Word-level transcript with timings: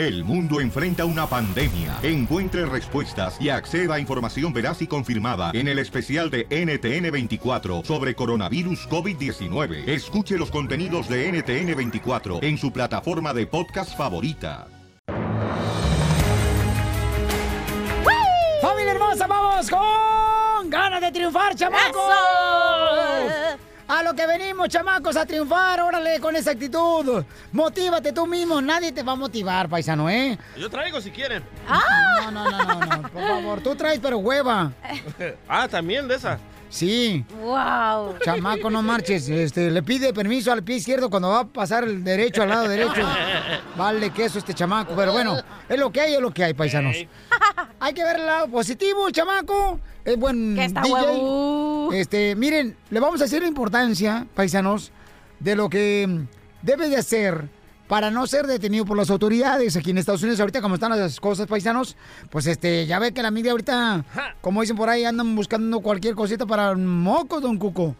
El 0.00 0.24
mundo 0.24 0.62
enfrenta 0.62 1.04
una 1.04 1.26
pandemia. 1.26 1.98
Encuentre 2.02 2.64
respuestas 2.64 3.38
y 3.38 3.50
acceda 3.50 3.96
a 3.96 4.00
información 4.00 4.50
veraz 4.50 4.80
y 4.80 4.86
confirmada 4.86 5.50
en 5.52 5.68
el 5.68 5.78
especial 5.78 6.30
de 6.30 6.48
NTN24 6.48 7.84
sobre 7.84 8.14
coronavirus 8.14 8.88
COVID-19. 8.88 9.86
Escuche 9.86 10.38
los 10.38 10.50
contenidos 10.50 11.06
de 11.06 11.30
NTN24 11.30 12.42
en 12.42 12.56
su 12.56 12.72
plataforma 12.72 13.34
de 13.34 13.46
podcast 13.46 13.94
favorita. 13.94 14.68
¡Familia 18.62 18.92
hermosa, 18.92 19.26
vamos 19.26 19.68
con 19.68 20.70
ganas 20.70 21.02
de 21.02 21.12
triunfar, 21.12 21.54
chamacos! 21.54 22.49
A 23.90 24.04
lo 24.04 24.14
que 24.14 24.24
venimos, 24.24 24.68
chamacos, 24.68 25.16
a 25.16 25.26
triunfar, 25.26 25.80
órale, 25.80 26.20
con 26.20 26.36
esa 26.36 26.52
actitud. 26.52 27.24
Motívate 27.50 28.12
tú 28.12 28.24
mismo, 28.24 28.62
nadie 28.62 28.92
te 28.92 29.02
va 29.02 29.12
a 29.12 29.16
motivar, 29.16 29.68
paisano, 29.68 30.08
¿eh? 30.08 30.38
Yo 30.56 30.70
traigo 30.70 31.00
si 31.00 31.10
quieren. 31.10 31.42
No, 32.22 32.30
no, 32.30 32.44
no, 32.48 32.58
no, 32.64 32.86
no, 32.86 33.08
por 33.08 33.22
favor, 33.22 33.60
tú 33.60 33.74
traes, 33.74 33.98
pero 33.98 34.18
hueva. 34.18 34.70
ah, 35.48 35.66
también 35.66 36.06
de 36.06 36.14
esa. 36.14 36.38
Sí. 36.70 37.24
Wow. 37.42 38.14
Chamaco, 38.24 38.70
no 38.70 38.80
marches. 38.82 39.28
Este, 39.28 39.70
le 39.70 39.82
pide 39.82 40.14
permiso 40.14 40.52
al 40.52 40.62
pie 40.62 40.76
izquierdo 40.76 41.10
cuando 41.10 41.28
va 41.28 41.40
a 41.40 41.44
pasar 41.44 41.84
el 41.84 42.02
derecho 42.04 42.42
al 42.42 42.48
lado 42.48 42.68
derecho. 42.68 43.02
Vale, 43.76 44.10
queso 44.10 44.38
este 44.38 44.54
chamaco. 44.54 44.94
Pero 44.96 45.12
bueno, 45.12 45.36
es 45.68 45.78
lo 45.78 45.90
que 45.90 46.00
hay, 46.00 46.14
es 46.14 46.20
lo 46.20 46.30
que 46.32 46.44
hay, 46.44 46.54
paisanos. 46.54 46.96
Hay 47.82 47.94
que 47.94 48.04
ver 48.04 48.16
el 48.16 48.26
lado 48.26 48.46
positivo, 48.48 49.06
el 49.08 49.12
chamaco. 49.14 49.80
Es 50.04 50.16
buen 50.18 50.54
Que 50.54 50.66
está 50.66 50.82
DJ. 50.82 50.92
huevo. 50.94 51.90
Este, 51.92 52.36
miren, 52.36 52.76
le 52.90 53.00
vamos 53.00 53.20
a 53.20 53.24
decir 53.24 53.40
la 53.40 53.48
importancia, 53.48 54.26
paisanos, 54.34 54.92
de 55.38 55.56
lo 55.56 55.70
que 55.70 56.26
debe 56.60 56.90
de 56.90 56.96
hacer 56.98 57.48
para 57.90 58.08
no 58.12 58.24
ser 58.28 58.46
detenido 58.46 58.84
por 58.84 58.96
las 58.96 59.10
autoridades 59.10 59.76
aquí 59.76 59.90
en 59.90 59.98
Estados 59.98 60.22
Unidos. 60.22 60.38
Ahorita 60.38 60.62
como 60.62 60.76
están 60.76 60.96
las 60.96 61.18
cosas, 61.18 61.48
paisanos, 61.48 61.96
pues 62.30 62.46
este, 62.46 62.86
ya 62.86 63.00
ve 63.00 63.12
que 63.12 63.20
la 63.20 63.32
media 63.32 63.50
ahorita, 63.50 64.04
como 64.40 64.60
dicen 64.60 64.76
por 64.76 64.88
ahí, 64.88 65.04
andan 65.04 65.34
buscando 65.34 65.80
cualquier 65.80 66.14
cosita 66.14 66.46
para 66.46 66.76
mocos, 66.76 67.42
don 67.42 67.58
Cuco. 67.58 67.96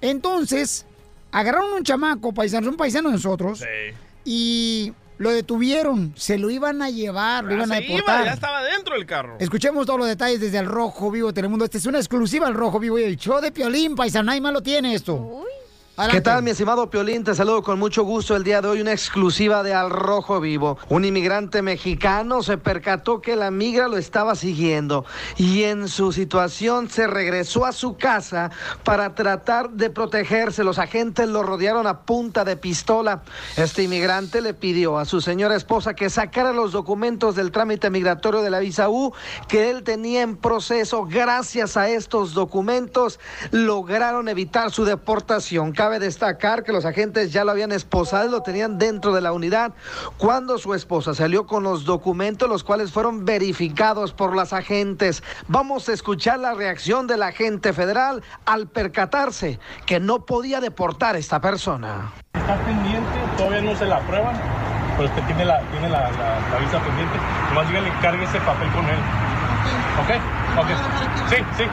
Entonces, 0.00 0.86
agarraron 1.32 1.70
un 1.74 1.82
chamaco, 1.82 2.32
paisanos, 2.32 2.70
un 2.70 2.78
paisano 2.78 3.10
de 3.10 3.16
nosotros, 3.16 3.62
y 4.24 4.94
lo 5.18 5.30
detuvieron, 5.30 6.14
se 6.16 6.38
lo 6.38 6.48
iban 6.48 6.80
a 6.80 6.88
llevar, 6.88 7.44
lo 7.44 7.56
iban 7.56 7.70
a 7.72 7.78
iba, 7.78 7.94
deportar. 7.94 8.24
ya 8.24 8.32
estaba 8.32 8.62
dentro 8.62 8.94
del 8.94 9.04
carro. 9.04 9.36
Escuchemos 9.38 9.84
todos 9.84 9.98
los 9.98 10.08
detalles 10.08 10.40
desde 10.40 10.56
el 10.56 10.66
Rojo 10.66 11.10
Vivo 11.10 11.26
de 11.26 11.34
Telemundo. 11.34 11.66
Esta 11.66 11.76
es 11.76 11.84
una 11.84 11.98
exclusiva 11.98 12.46
al 12.46 12.54
Rojo 12.54 12.80
Vivo 12.80 12.98
y 12.98 13.02
el 13.02 13.18
show 13.18 13.42
de 13.42 13.52
Piolín, 13.52 13.96
paisano. 13.96 14.28
Nadie 14.28 14.40
más 14.40 14.54
lo 14.54 14.62
tiene 14.62 14.94
esto. 14.94 15.14
¿Qué 15.14 15.65
Adelante. 15.98 16.20
tal, 16.20 16.42
mi 16.42 16.50
estimado 16.50 16.90
Piolín? 16.90 17.24
Te 17.24 17.34
saludo 17.34 17.62
con 17.62 17.78
mucho 17.78 18.02
gusto 18.02 18.36
el 18.36 18.44
día 18.44 18.60
de 18.60 18.68
hoy, 18.68 18.82
una 18.82 18.92
exclusiva 18.92 19.62
de 19.62 19.72
Al 19.72 19.88
Rojo 19.88 20.40
Vivo. 20.40 20.76
Un 20.90 21.06
inmigrante 21.06 21.62
mexicano 21.62 22.42
se 22.42 22.58
percató 22.58 23.22
que 23.22 23.34
la 23.34 23.50
migra 23.50 23.88
lo 23.88 23.96
estaba 23.96 24.34
siguiendo 24.34 25.06
y 25.38 25.62
en 25.62 25.88
su 25.88 26.12
situación 26.12 26.90
se 26.90 27.06
regresó 27.06 27.64
a 27.64 27.72
su 27.72 27.96
casa 27.96 28.50
para 28.84 29.14
tratar 29.14 29.70
de 29.70 29.88
protegerse. 29.88 30.64
Los 30.64 30.78
agentes 30.78 31.28
lo 31.28 31.42
rodearon 31.42 31.86
a 31.86 32.02
punta 32.02 32.44
de 32.44 32.58
pistola. 32.58 33.22
Este 33.56 33.84
inmigrante 33.84 34.42
le 34.42 34.52
pidió 34.52 34.98
a 34.98 35.06
su 35.06 35.22
señora 35.22 35.56
esposa 35.56 35.94
que 35.94 36.10
sacara 36.10 36.52
los 36.52 36.72
documentos 36.72 37.36
del 37.36 37.50
trámite 37.50 37.88
migratorio 37.88 38.42
de 38.42 38.50
la 38.50 38.58
visa 38.58 38.90
U 38.90 39.14
que 39.48 39.70
él 39.70 39.82
tenía 39.82 40.20
en 40.20 40.36
proceso. 40.36 41.06
Gracias 41.06 41.78
a 41.78 41.88
estos 41.88 42.34
documentos 42.34 43.18
lograron 43.50 44.28
evitar 44.28 44.70
su 44.70 44.84
deportación. 44.84 45.72
Cabe 45.86 46.00
destacar 46.00 46.64
que 46.64 46.72
los 46.72 46.84
agentes 46.84 47.32
ya 47.32 47.44
lo 47.44 47.52
habían 47.52 47.70
esposado 47.70 48.26
y 48.26 48.28
lo 48.32 48.40
tenían 48.42 48.76
dentro 48.76 49.12
de 49.14 49.20
la 49.20 49.30
unidad 49.32 49.70
cuando 50.18 50.58
su 50.58 50.74
esposa 50.74 51.14
salió 51.14 51.46
con 51.46 51.62
los 51.62 51.84
documentos, 51.84 52.48
los 52.48 52.64
cuales 52.64 52.90
fueron 52.90 53.24
verificados 53.24 54.12
por 54.12 54.34
las 54.34 54.52
agentes. 54.52 55.22
Vamos 55.46 55.88
a 55.88 55.92
escuchar 55.92 56.40
la 56.40 56.54
reacción 56.54 57.06
del 57.06 57.22
agente 57.22 57.72
federal 57.72 58.24
al 58.46 58.66
percatarse 58.66 59.60
que 59.86 60.00
no 60.00 60.24
podía 60.26 60.60
deportar 60.60 61.14
a 61.14 61.18
esta 61.18 61.40
persona. 61.40 62.10
Está 62.34 62.56
pendiente, 62.64 63.08
todavía 63.36 63.60
no 63.60 63.76
se 63.76 63.86
la 63.86 63.98
aprueban, 63.98 64.34
pero 64.96 65.08
usted 65.08 65.22
tiene 65.26 65.44
la, 65.44 65.60
tiene 65.70 65.88
la, 65.88 66.10
la- 66.10 66.40
la 66.50 66.58
visa 66.58 66.80
pendiente. 66.80 67.14
Nomás 67.50 67.68
dígale 67.68 67.92
que 67.92 67.98
cargue 68.00 68.24
ese 68.24 68.40
papel 68.40 68.68
con 68.72 68.84
él. 68.86 68.98
¿Ok? 70.02 70.64
Ok. 70.64 70.68
Sí, 71.30 71.36
sí. 71.56 71.64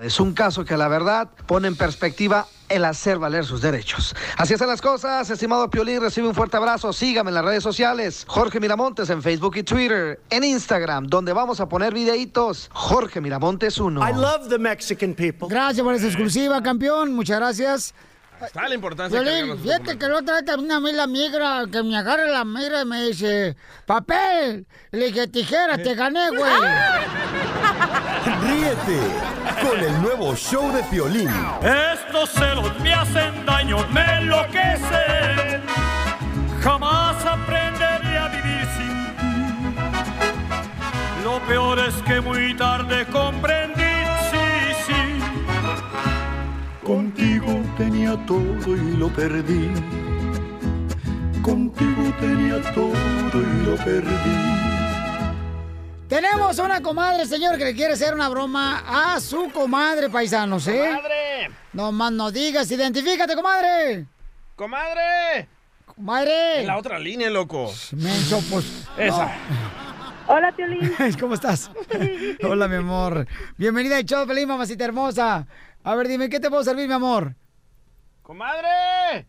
Es 0.00 0.18
un 0.18 0.34
caso 0.34 0.64
que 0.64 0.76
la 0.76 0.88
verdad 0.88 1.28
pone 1.46 1.68
en 1.68 1.76
perspectiva 1.76 2.46
el 2.70 2.84
hacer 2.84 3.18
valer 3.18 3.44
sus 3.44 3.60
derechos. 3.60 4.14
Así 4.36 4.54
están 4.54 4.68
las 4.68 4.80
cosas, 4.80 5.28
estimado 5.28 5.68
Piolín, 5.68 6.00
recibe 6.00 6.28
un 6.28 6.34
fuerte 6.34 6.56
abrazo, 6.56 6.92
sígame 6.92 7.30
en 7.30 7.34
las 7.34 7.44
redes 7.44 7.62
sociales, 7.62 8.24
Jorge 8.26 8.60
Miramontes 8.60 9.10
en 9.10 9.22
Facebook 9.22 9.56
y 9.56 9.62
Twitter, 9.62 10.20
en 10.30 10.44
Instagram, 10.44 11.06
donde 11.06 11.32
vamos 11.32 11.60
a 11.60 11.68
poner 11.68 11.92
videitos, 11.92 12.70
Jorge 12.72 13.20
Miramontes 13.20 13.78
1. 13.78 14.00
I 14.08 14.12
love 14.14 14.48
the 14.48 14.58
Mexican 14.58 15.14
people. 15.14 15.48
Gracias 15.48 15.84
por 15.84 15.94
esa 15.94 16.06
exclusiva, 16.06 16.62
campeón. 16.62 17.12
Muchas 17.12 17.38
gracias. 17.38 17.94
Está 18.42 18.68
la 18.68 18.74
importancia 18.74 19.18
de 19.18 19.24
Violín, 19.24 19.48
los 19.48 19.60
fíjate 19.60 19.98
que 19.98 20.08
la 20.08 20.18
otra 20.18 20.36
vez 20.36 20.44
también 20.44 20.72
a 20.72 20.80
mí 20.80 20.92
la 20.92 21.06
migra, 21.06 21.64
que 21.70 21.82
me 21.82 21.96
agarra 21.96 22.26
la 22.26 22.44
migra 22.44 22.82
y 22.82 22.84
me 22.86 23.02
dice, 23.04 23.56
papel. 23.86 24.66
Le 24.92 25.06
dije, 25.06 25.28
tijera, 25.28 25.76
te 25.76 25.94
gané, 25.94 26.30
güey. 26.30 26.40
Ríete 28.42 28.98
con 29.62 29.78
el 29.78 30.02
nuevo 30.02 30.34
show 30.34 30.72
de 30.72 30.82
Piolín. 30.84 31.30
Estos 31.62 32.30
celos 32.30 32.78
me 32.80 32.94
hacen 32.94 33.44
daño, 33.44 33.86
me 33.88 34.18
enloquecen. 34.18 35.62
Jamás 36.62 37.24
aprenderé 37.24 38.18
a 38.18 38.28
vivir 38.28 38.66
sin 38.76 39.16
ti. 39.16 39.74
Lo 41.24 41.40
peor 41.46 41.78
es 41.78 41.94
que 42.02 42.20
muy 42.20 42.54
tarde 42.56 43.06
comprendí, 43.06 43.79
Contigo 46.90 47.62
tenía 47.78 48.16
todo 48.26 48.76
y 48.76 48.96
lo 48.96 49.08
perdí. 49.10 49.70
Contigo 51.40 52.12
tenía 52.18 52.60
todo 52.72 52.92
y 53.32 53.64
lo 53.64 53.76
perdí. 53.76 54.10
Tenemos 56.08 56.58
una 56.58 56.82
comadre, 56.82 57.26
señor, 57.26 57.56
que 57.58 57.66
le 57.66 57.74
quiere 57.76 57.92
hacer 57.92 58.12
una 58.12 58.28
broma 58.28 58.82
a 59.14 59.20
su 59.20 59.52
comadre, 59.52 60.10
paisanos, 60.10 60.66
¿eh? 60.66 60.90
¡Comadre! 60.96 61.50
No 61.74 61.92
más 61.92 62.10
no 62.10 62.32
digas, 62.32 62.68
identifícate, 62.72 63.36
comadre. 63.36 64.06
¡Comadre! 64.56 65.46
Comadre. 65.86 66.62
En 66.62 66.66
la 66.66 66.76
otra 66.76 66.98
línea, 66.98 67.30
loco. 67.30 67.72
Menso, 67.92 68.42
pues. 68.50 68.88
Esa. 68.98 69.32
Hola, 70.26 70.52
Piolín. 70.52 70.92
¿Cómo 71.20 71.34
estás? 71.34 71.70
Hola, 72.44 72.68
mi 72.68 72.76
amor. 72.76 73.26
Bienvenida 73.56 73.96
al 73.96 74.04
show, 74.04 74.24
Pelín, 74.28 74.46
mamacita 74.46 74.84
hermosa. 74.84 75.44
A 75.84 75.94
ver, 75.94 76.08
dime, 76.08 76.28
¿qué 76.28 76.40
te 76.40 76.50
puedo 76.50 76.62
servir, 76.62 76.86
mi 76.88 76.94
amor? 76.94 77.34
¡Comadre! 78.22 79.26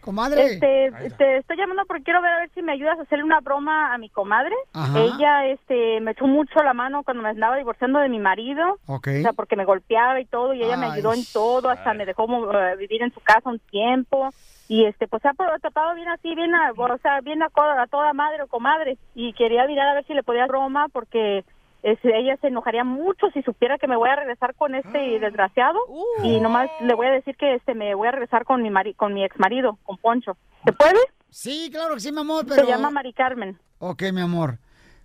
Comadre. 0.00 0.54
Este, 0.54 0.90
te 1.18 1.36
estoy 1.36 1.58
llamando 1.58 1.82
porque 1.86 2.04
quiero 2.04 2.22
ver 2.22 2.32
a 2.32 2.38
ver 2.38 2.50
si 2.54 2.62
me 2.62 2.72
ayudas 2.72 2.98
a 2.98 3.02
hacerle 3.02 3.22
una 3.24 3.40
broma 3.40 3.92
a 3.92 3.98
mi 3.98 4.08
comadre. 4.08 4.54
Ajá. 4.72 4.98
Ella, 4.98 5.46
este, 5.48 6.00
me 6.00 6.12
echó 6.12 6.26
mucho 6.26 6.62
la 6.62 6.72
mano 6.72 7.02
cuando 7.02 7.22
me 7.22 7.28
andaba 7.28 7.56
divorciando 7.56 7.98
de 7.98 8.08
mi 8.08 8.18
marido. 8.18 8.78
Ok. 8.86 9.08
O 9.18 9.22
sea, 9.22 9.34
porque 9.34 9.56
me 9.56 9.66
golpeaba 9.66 10.18
y 10.18 10.24
todo, 10.24 10.54
y 10.54 10.62
ella 10.62 10.78
me 10.78 10.86
Ay, 10.86 10.92
ayudó 10.92 11.12
en 11.12 11.22
todo, 11.34 11.68
hasta 11.68 11.92
me 11.92 12.06
dejó 12.06 12.24
eh, 12.50 12.76
vivir 12.76 13.02
en 13.02 13.12
su 13.12 13.20
casa 13.20 13.50
un 13.50 13.58
tiempo. 13.58 14.30
Y 14.68 14.86
este, 14.86 15.06
pues 15.06 15.20
se 15.20 15.28
ha 15.28 15.34
pro- 15.34 15.58
tratado 15.60 15.94
bien 15.94 16.08
así, 16.08 16.34
bien, 16.34 16.54
a, 16.54 16.72
o 16.72 16.98
sea, 16.98 17.20
bien 17.20 17.42
a, 17.42 17.48
a 17.54 17.86
toda 17.86 18.14
madre 18.14 18.42
o 18.42 18.46
comadre. 18.46 18.96
Y 19.14 19.34
quería 19.34 19.66
mirar 19.66 19.88
a 19.88 19.94
ver 19.94 20.06
si 20.06 20.14
le 20.14 20.22
podía 20.22 20.44
hacer 20.44 20.52
broma 20.52 20.88
porque 20.88 21.44
este, 21.82 22.18
ella 22.18 22.36
se 22.40 22.48
enojaría 22.48 22.84
mucho 22.84 23.28
si 23.32 23.42
supiera 23.42 23.78
que 23.78 23.86
me 23.86 23.96
voy 23.96 24.08
a 24.08 24.16
regresar 24.16 24.54
con 24.54 24.74
este 24.74 24.98
desgraciado. 25.18 25.78
Y 26.22 26.40
nomás 26.40 26.68
le 26.80 26.94
voy 26.94 27.06
a 27.06 27.10
decir 27.12 27.36
que 27.36 27.54
este, 27.54 27.74
me 27.74 27.94
voy 27.94 28.08
a 28.08 28.12
regresar 28.12 28.44
con 28.44 28.62
mi 28.62 28.70
mari 28.70 28.94
con 28.94 29.14
mi 29.14 29.24
ex 29.24 29.38
marido, 29.38 29.78
con 29.84 29.96
Poncho. 29.98 30.36
¿Se 30.64 30.72
puede? 30.72 30.98
Sí, 31.30 31.68
claro 31.72 31.94
que 31.94 32.00
sí, 32.00 32.12
mi 32.12 32.20
amor, 32.20 32.44
pero... 32.46 32.62
Se 32.64 32.68
llama 32.70 32.90
Mari 32.90 33.12
Carmen. 33.12 33.58
Ok, 33.78 34.02
mi 34.12 34.20
amor. 34.20 34.58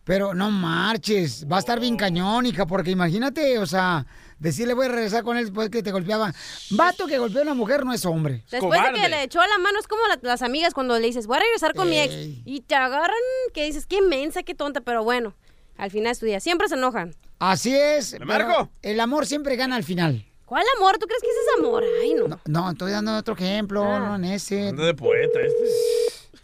Pero 0.03 0.33
no 0.35 0.51
marches, 0.51 1.47
va 1.51 1.55
a 1.55 1.59
estar 1.59 1.79
bien 1.79 1.97
cañón, 1.97 2.45
hija, 2.45 2.67
porque 2.67 2.91
imagínate, 2.91 3.57
o 3.57 3.65
sea, 3.65 4.05
decirle 4.37 4.75
voy 4.75 4.85
a 4.85 4.89
regresar 4.89 5.23
con 5.23 5.35
él 5.35 5.45
después 5.45 5.69
que 5.71 5.81
te 5.81 5.91
golpeaba. 5.91 6.31
Vato 6.71 7.07
que 7.07 7.17
golpea 7.17 7.39
a 7.41 7.43
una 7.43 7.53
mujer 7.55 7.83
no 7.85 7.91
es 7.91 8.05
hombre. 8.05 8.43
Después 8.51 8.83
de 8.83 9.01
que 9.01 9.09
le 9.09 9.23
echó 9.23 9.39
la 9.39 9.57
mano, 9.57 9.79
es 9.79 9.87
como 9.87 10.01
la- 10.07 10.19
las 10.21 10.43
amigas 10.43 10.75
cuando 10.75 10.99
le 10.99 11.07
dices, 11.07 11.25
voy 11.25 11.37
a 11.37 11.39
regresar 11.39 11.73
con 11.73 11.89
mi 11.89 11.99
ex. 11.99 12.13
Y 12.45 12.61
te 12.61 12.75
agarran, 12.75 13.15
que 13.53 13.65
dices, 13.65 13.87
qué 13.87 14.01
mensa, 14.03 14.43
qué 14.43 14.53
tonta, 14.53 14.81
pero 14.81 15.03
bueno, 15.03 15.33
al 15.77 15.91
final 15.91 16.11
es 16.11 16.19
tu 16.19 16.25
día. 16.25 16.39
Siempre 16.39 16.67
se 16.67 16.75
enojan. 16.75 17.13
Así 17.39 17.75
es. 17.75 18.13
¿Le 18.13 18.19
pero 18.19 18.47
marco? 18.47 18.69
El 18.81 18.99
amor 18.99 19.25
siempre 19.25 19.55
gana 19.55 19.75
al 19.75 19.83
final. 19.83 20.25
¿Cuál 20.45 20.63
amor? 20.77 20.97
¿Tú 20.99 21.07
crees 21.07 21.21
que 21.21 21.27
ese 21.29 21.39
es 21.39 21.59
amor? 21.59 21.83
Ay, 22.01 22.13
no. 22.13 22.39
No, 22.45 22.71
estoy 22.71 22.91
dando 22.91 23.17
otro 23.17 23.33
ejemplo, 23.33 23.83
Ah. 23.83 23.99
no 23.99 24.15
en 24.15 24.25
ese. 24.25 24.71
De 24.73 24.93
poeta 24.93 25.39
este. 25.41 25.63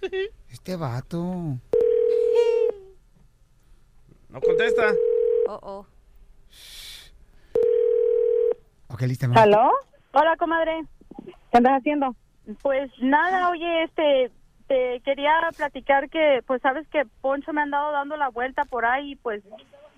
Este 0.52 0.76
vato. 0.76 1.24
No 4.30 4.42
contesta. 4.42 4.94
Oh, 5.48 5.60
oh. 5.62 5.86
Ok, 8.88 9.02
lista. 9.04 9.28
¿Aló? 9.36 9.72
Hola, 10.14 10.36
comadre. 10.38 10.84
¿Qué 11.26 11.58
andas 11.58 11.80
haciendo? 11.80 12.16
Pues 12.62 12.92
nada, 13.02 13.50
oye, 13.50 13.84
este, 13.84 14.32
este, 14.72 15.02
quería 15.02 15.34
platicar 15.56 16.10
que, 16.10 16.42
pues 16.48 16.62
sabes 16.62 16.88
que 16.90 17.04
Poncho 17.22 17.54
me 17.54 17.62
ha 17.62 17.64
andado 17.64 17.92
dando 17.92 18.16
la 18.18 18.30
vuelta 18.30 18.64
por 18.66 18.86
ahí, 18.86 19.16
pues 19.18 19.44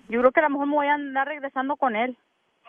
yo 0.08 0.20
creo 0.20 0.32
que 0.32 0.40
a 0.40 0.44
lo 0.44 0.50
mejor 0.50 0.66
me 0.66 0.74
voy 0.74 0.86
a 0.86 0.94
andar 0.94 1.28
regresando 1.28 1.76
con 1.76 1.96
él. 1.96 2.16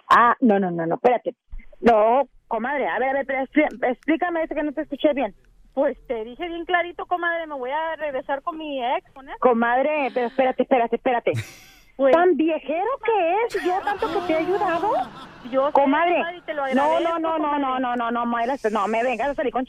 Ah, 0.09 0.35
no, 0.39 0.59
no, 0.59 0.71
no, 0.71 0.85
no, 0.85 0.95
espérate. 0.95 1.35
No, 1.81 2.27
comadre, 2.47 2.87
a 2.87 2.99
ver, 2.99 3.17
a 3.17 3.23
ver, 3.23 3.47
explícame 3.81 4.43
eso 4.43 4.55
que 4.55 4.63
no 4.63 4.71
te 4.71 4.81
escuché 4.81 5.13
bien. 5.13 5.33
Pues 5.73 5.97
te 6.07 6.23
dije 6.23 6.47
bien 6.47 6.65
clarito, 6.65 7.05
comadre, 7.05 7.47
me 7.47 7.55
voy 7.55 7.71
a 7.71 7.95
regresar 7.97 8.41
con 8.43 8.57
mi 8.57 8.83
ex, 8.83 9.11
con 9.11 9.27
él. 9.27 9.35
Comadre, 9.39 10.09
pero 10.13 10.27
espérate, 10.27 10.63
espérate, 10.63 10.95
espérate. 10.95 11.31
Pues- 11.97 12.11
¿Tan 12.13 12.35
viejero 12.35 12.89
que 13.05 13.35
es? 13.45 13.63
¿Yo 13.63 13.79
tanto 13.85 14.07
que 14.11 14.27
te 14.27 14.33
he 14.33 14.35
ayudado? 14.35 14.91
Yo 15.49 15.67
sé, 15.67 15.71
Comadre, 15.71 16.15
comadre, 16.15 16.37
y 16.39 16.41
te 16.41 16.53
lo 16.53 16.63
no, 16.73 16.81
agradezco, 16.83 17.19
no, 17.19 17.19
no, 17.19 17.39
no, 17.39 17.57
no, 17.57 17.79
no, 17.79 17.95
no, 17.95 18.11
no, 18.11 18.25
Mayra, 18.25 18.55
no, 18.69 18.85
me 18.89 19.01
vengas 19.01 19.29
a 19.29 19.33
salir 19.33 19.53
con... 19.53 19.63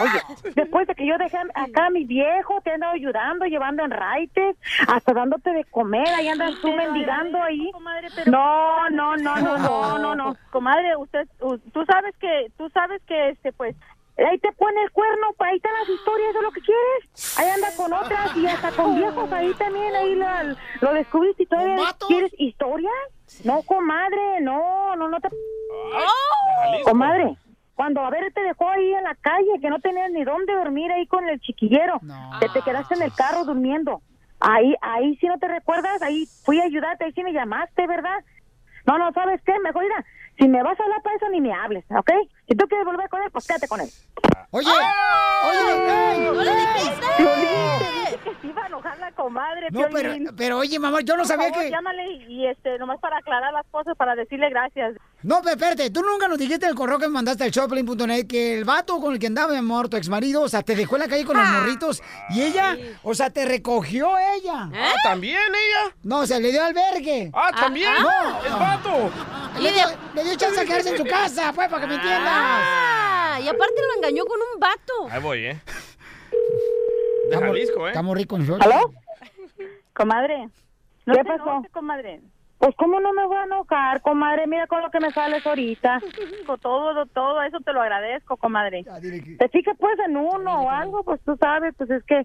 Oye, 0.00 0.52
después 0.54 0.86
de 0.86 0.94
que 0.94 1.06
yo 1.06 1.16
dejé 1.18 1.38
acá 1.54 1.86
a 1.86 1.90
mi 1.90 2.04
viejo, 2.04 2.60
te 2.62 2.70
he 2.70 2.74
andado 2.74 2.92
ayudando, 2.92 3.44
llevando 3.46 3.84
en 3.84 3.90
raites, 3.90 4.56
hasta 4.86 5.12
dándote 5.12 5.50
de 5.52 5.64
comer, 5.64 6.08
ahí 6.08 6.28
andas 6.28 6.54
tú 6.60 6.72
mendigando 6.72 7.42
ahí. 7.42 7.70
No, 8.30 8.88
no, 8.90 9.16
no, 9.16 9.36
no, 9.36 9.58
no, 9.58 9.98
no, 9.98 10.14
no. 10.14 10.36
Comadre, 10.50 10.96
usted, 10.96 11.26
u- 11.40 11.58
tú 11.58 11.84
sabes 11.84 12.14
que, 12.18 12.50
tú 12.56 12.68
sabes 12.70 13.02
que, 13.06 13.30
este, 13.30 13.52
pues, 13.52 13.74
Ahí 14.28 14.36
te 14.40 14.50
pone 14.50 14.82
el 14.82 14.90
cuerno, 14.90 15.28
ahí 15.38 15.54
están 15.58 15.72
las 15.74 15.88
historias, 15.88 16.30
eso 16.30 16.38
es 16.40 16.42
lo 16.44 16.50
que 16.50 16.60
quieres. 16.60 17.38
Ahí 17.38 17.48
anda 17.50 17.68
con 17.76 17.92
otras 17.92 18.36
y 18.36 18.48
hasta 18.48 18.72
con 18.72 18.96
viejos, 18.96 19.30
ahí 19.30 19.54
también, 19.54 19.94
ahí 19.94 20.16
lo, 20.16 20.26
lo 20.80 20.92
descubriste 20.94 21.44
y 21.44 21.46
todavía 21.46 21.76
quieres 22.08 22.32
historias. 22.36 22.92
No, 23.44 23.62
comadre, 23.62 24.40
no, 24.40 24.96
no, 24.96 25.06
no 25.08 25.20
te... 25.20 25.28
Jalisco. 26.62 26.90
Comadre, 26.90 27.36
cuando 27.78 28.00
a 28.00 28.10
ver 28.10 28.32
te 28.32 28.42
dejó 28.42 28.68
ahí 28.68 28.92
en 28.92 29.04
la 29.04 29.14
calle, 29.14 29.60
que 29.62 29.70
no 29.70 29.78
tenías 29.78 30.10
ni 30.10 30.24
dónde 30.24 30.52
dormir 30.52 30.90
ahí 30.90 31.06
con 31.06 31.28
el 31.28 31.38
chiquillero, 31.38 32.00
que 32.40 32.48
te 32.48 32.60
quedaste 32.62 32.94
en 32.96 33.02
el 33.02 33.14
carro 33.14 33.44
durmiendo. 33.44 34.02
Ahí, 34.40 34.74
ahí 34.82 35.16
sí 35.18 35.28
no 35.28 35.38
te 35.38 35.46
recuerdas, 35.46 36.02
ahí 36.02 36.28
fui 36.42 36.60
a 36.60 36.64
ayudarte, 36.64 37.04
ahí 37.04 37.12
sí 37.12 37.22
me 37.22 37.32
llamaste, 37.32 37.86
¿verdad? 37.86 38.18
No, 38.84 38.98
no, 38.98 39.12
¿sabes 39.12 39.40
qué? 39.42 39.52
Mejor 39.62 39.84
mira, 39.84 40.04
si 40.40 40.48
me 40.48 40.60
vas 40.60 40.78
a 40.78 40.82
hablar 40.82 41.02
para 41.02 41.14
eso 41.14 41.28
ni 41.28 41.40
me 41.40 41.52
hables, 41.52 41.84
¿ok? 41.90 42.10
Si 42.48 42.54
tú 42.56 42.64
quieres 42.66 42.86
volver 42.86 43.08
con 43.10 43.22
él, 43.22 43.30
pues 43.30 43.46
quédate 43.46 43.68
con 43.68 43.80
él. 43.80 43.88
Oye, 44.50 44.66
oye, 44.70 46.14
ey, 46.14 46.20
¡No 46.24 46.42
le 46.42 46.50
dijiste! 46.56 47.06
Piolín, 47.18 47.78
te 47.78 47.92
dije 47.92 48.18
que 48.24 48.40
se 48.40 48.46
iba 48.46 48.62
a 48.62 48.66
enojar 48.68 48.98
la 48.98 49.12
comadre, 49.12 49.68
No, 49.70 49.82
pero, 49.92 50.12
Piolín. 50.14 50.30
pero 50.34 50.58
oye, 50.58 50.78
mamá, 50.78 51.00
yo 51.02 51.14
no 51.14 51.24
Por 51.24 51.26
sabía 51.28 51.48
favor, 51.50 51.64
que... 51.64 51.70
llámale 51.70 52.12
y, 52.26 52.46
este, 52.46 52.78
nomás 52.78 52.98
para 53.00 53.18
aclarar 53.18 53.52
las 53.52 53.66
cosas, 53.70 53.94
para 53.98 54.14
decirle 54.14 54.48
gracias. 54.48 54.94
No, 55.22 55.40
pero 55.42 55.56
espérate, 55.56 55.90
tú 55.90 56.00
nunca 56.00 56.26
nos 56.28 56.38
dijiste 56.38 56.66
el 56.66 56.74
correo 56.74 56.98
que 56.98 57.08
me 57.08 57.12
mandaste 57.14 57.44
al 57.44 57.50
shopping.net 57.50 58.26
que 58.26 58.56
el 58.58 58.64
vato 58.64 58.98
con 59.00 59.12
el 59.12 59.18
que 59.18 59.26
andaba, 59.26 59.52
mi 59.52 59.58
amor, 59.58 59.90
tu 59.90 59.98
ex 59.98 60.08
marido, 60.08 60.40
o 60.42 60.48
sea, 60.48 60.62
te 60.62 60.74
dejó 60.74 60.96
en 60.96 61.02
la 61.02 61.08
calle 61.08 61.26
con 61.26 61.36
los 61.36 61.46
morritos 61.48 62.02
y 62.30 62.40
ella, 62.42 62.76
o 63.02 63.14
sea, 63.14 63.28
te 63.28 63.44
recogió 63.44 64.08
ella. 64.16 64.70
Ah, 64.74 64.92
¿también 65.02 65.36
ella? 65.42 65.94
No, 66.02 66.20
o 66.20 66.26
sea, 66.26 66.38
le 66.40 66.50
dio 66.52 66.64
albergue. 66.64 67.30
Ah, 67.34 67.50
¿también? 67.60 67.90
no. 68.00 68.46
¡Es 68.46 68.58
vato! 68.58 69.10
Le 69.60 69.72
dio, 69.72 69.82
le 70.14 70.24
dio 70.24 70.36
chance 70.36 70.60
de 70.60 70.66
quedarse 70.66 70.90
en 70.90 70.96
su 70.98 71.04
casa, 71.04 71.52
pues, 71.54 71.68
para 71.68 71.80
que 71.82 71.86
me 71.88 71.94
entiendas. 71.96 72.30
Ah, 72.32 73.38
y 73.42 73.48
aparte 73.48 73.74
lo 73.86 73.94
engañó 73.96 74.24
con 74.24 74.38
un 74.40 74.60
vato. 74.60 75.08
Ahí 75.10 75.20
voy, 75.22 75.38
¿eh? 75.46 75.60
De 77.28 77.34
Estamos- 77.34 77.48
Jalisco, 77.48 77.86
¿eh? 77.86 77.90
Estamos 77.90 78.16
ricos 78.16 78.38
nosotros. 78.40 78.66
¿Aló? 78.72 78.92
Comadre, 79.94 80.48
no 81.06 81.14
¿Qué 81.14 81.22
te 81.24 81.28
pasó? 81.28 81.42
enojes, 81.50 81.70
comadre. 81.72 82.20
Pues, 82.58 82.74
¿cómo 82.76 82.98
no 83.00 83.12
me 83.12 83.26
voy 83.26 83.36
a 83.36 83.44
enojar, 83.44 84.00
comadre? 84.02 84.46
Mira 84.46 84.66
con 84.66 84.80
lo 84.82 84.90
que 84.90 84.98
me 85.00 85.10
sales 85.12 85.46
ahorita. 85.46 86.00
Con 86.46 86.58
todo, 86.60 87.06
todo 87.06 87.42
eso 87.42 87.58
te 87.60 87.72
lo 87.72 87.80
agradezco, 87.82 88.36
comadre. 88.36 88.82
Ya, 88.84 89.00
que- 89.00 89.36
Te 89.38 89.48
fijas, 89.48 89.76
pues, 89.78 89.98
en 90.06 90.16
uno 90.16 90.62
o 90.62 90.70
algo, 90.70 91.02
pues 91.04 91.20
tú 91.24 91.36
sabes, 91.40 91.74
pues 91.76 91.90
es 91.90 92.02
que 92.04 92.24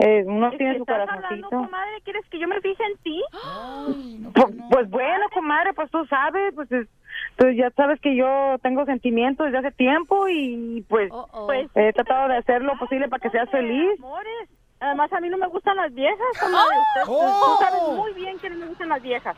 eh, 0.00 0.24
uno 0.26 0.50
¿De 0.50 0.56
tiene 0.58 0.76
su 0.76 0.80
estás 0.82 0.98
corazoncito. 1.06 1.46
hablando, 1.46 1.48
comadre? 1.70 2.00
¿Quieres 2.04 2.26
que 2.30 2.38
yo 2.38 2.48
me 2.48 2.60
fije 2.60 2.82
en 2.84 2.96
ti? 2.98 3.22
Ay, 3.44 4.16
no, 4.20 4.32
Pues, 4.32 4.54
no. 4.54 4.68
pues 4.70 4.90
bueno, 4.90 5.26
comadre, 5.34 5.72
pues 5.74 5.90
tú 5.90 6.04
sabes, 6.06 6.54
pues, 6.54 6.70
es- 6.72 6.88
pues 7.36 7.56
ya 7.56 7.70
sabes 7.70 8.00
que 8.00 8.14
yo 8.16 8.56
tengo 8.62 8.84
sentimientos 8.86 9.46
desde 9.46 9.58
hace 9.58 9.72
tiempo 9.72 10.26
y 10.28 10.84
pues 10.88 11.10
Oh, 11.12 11.26
oh. 11.32 11.46
Pues 11.46 11.68
he 11.74 11.92
tratado 11.92 12.28
de 12.28 12.36
hacer 12.38 12.62
lo 12.62 12.76
posible 12.78 13.08
para 13.08 13.20
que 13.20 13.30
seas 13.30 13.50
feliz. 13.50 13.98
Amores, 13.98 14.48
además 14.80 15.12
a 15.12 15.20
mí 15.20 15.28
no 15.28 15.36
me 15.38 15.48
gustan 15.48 15.76
las 15.76 15.92
viejas, 15.94 16.18
comadre. 16.40 16.76
Usted, 16.78 17.02
Oh. 17.12 17.56
Tú 17.58 17.64
sabes 17.64 17.82
muy 17.96 18.12
bien 18.14 18.38
que 18.38 18.48
no 18.50 18.56
me 18.56 18.66
gustan 18.66 18.88
las 18.88 19.02
viejas. 19.02 19.36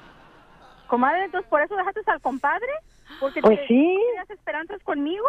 Comadre, 0.86 1.24
entonces 1.24 1.48
por 1.48 1.60
eso 1.62 1.74
dejaste 1.74 2.00
al 2.06 2.20
compadre, 2.20 2.68
porque 3.18 3.40
Pues 3.40 3.58
te- 3.60 3.66
sí. 3.68 3.98
tenías 4.06 4.30
esperanzas 4.30 4.82
conmigo. 4.84 5.26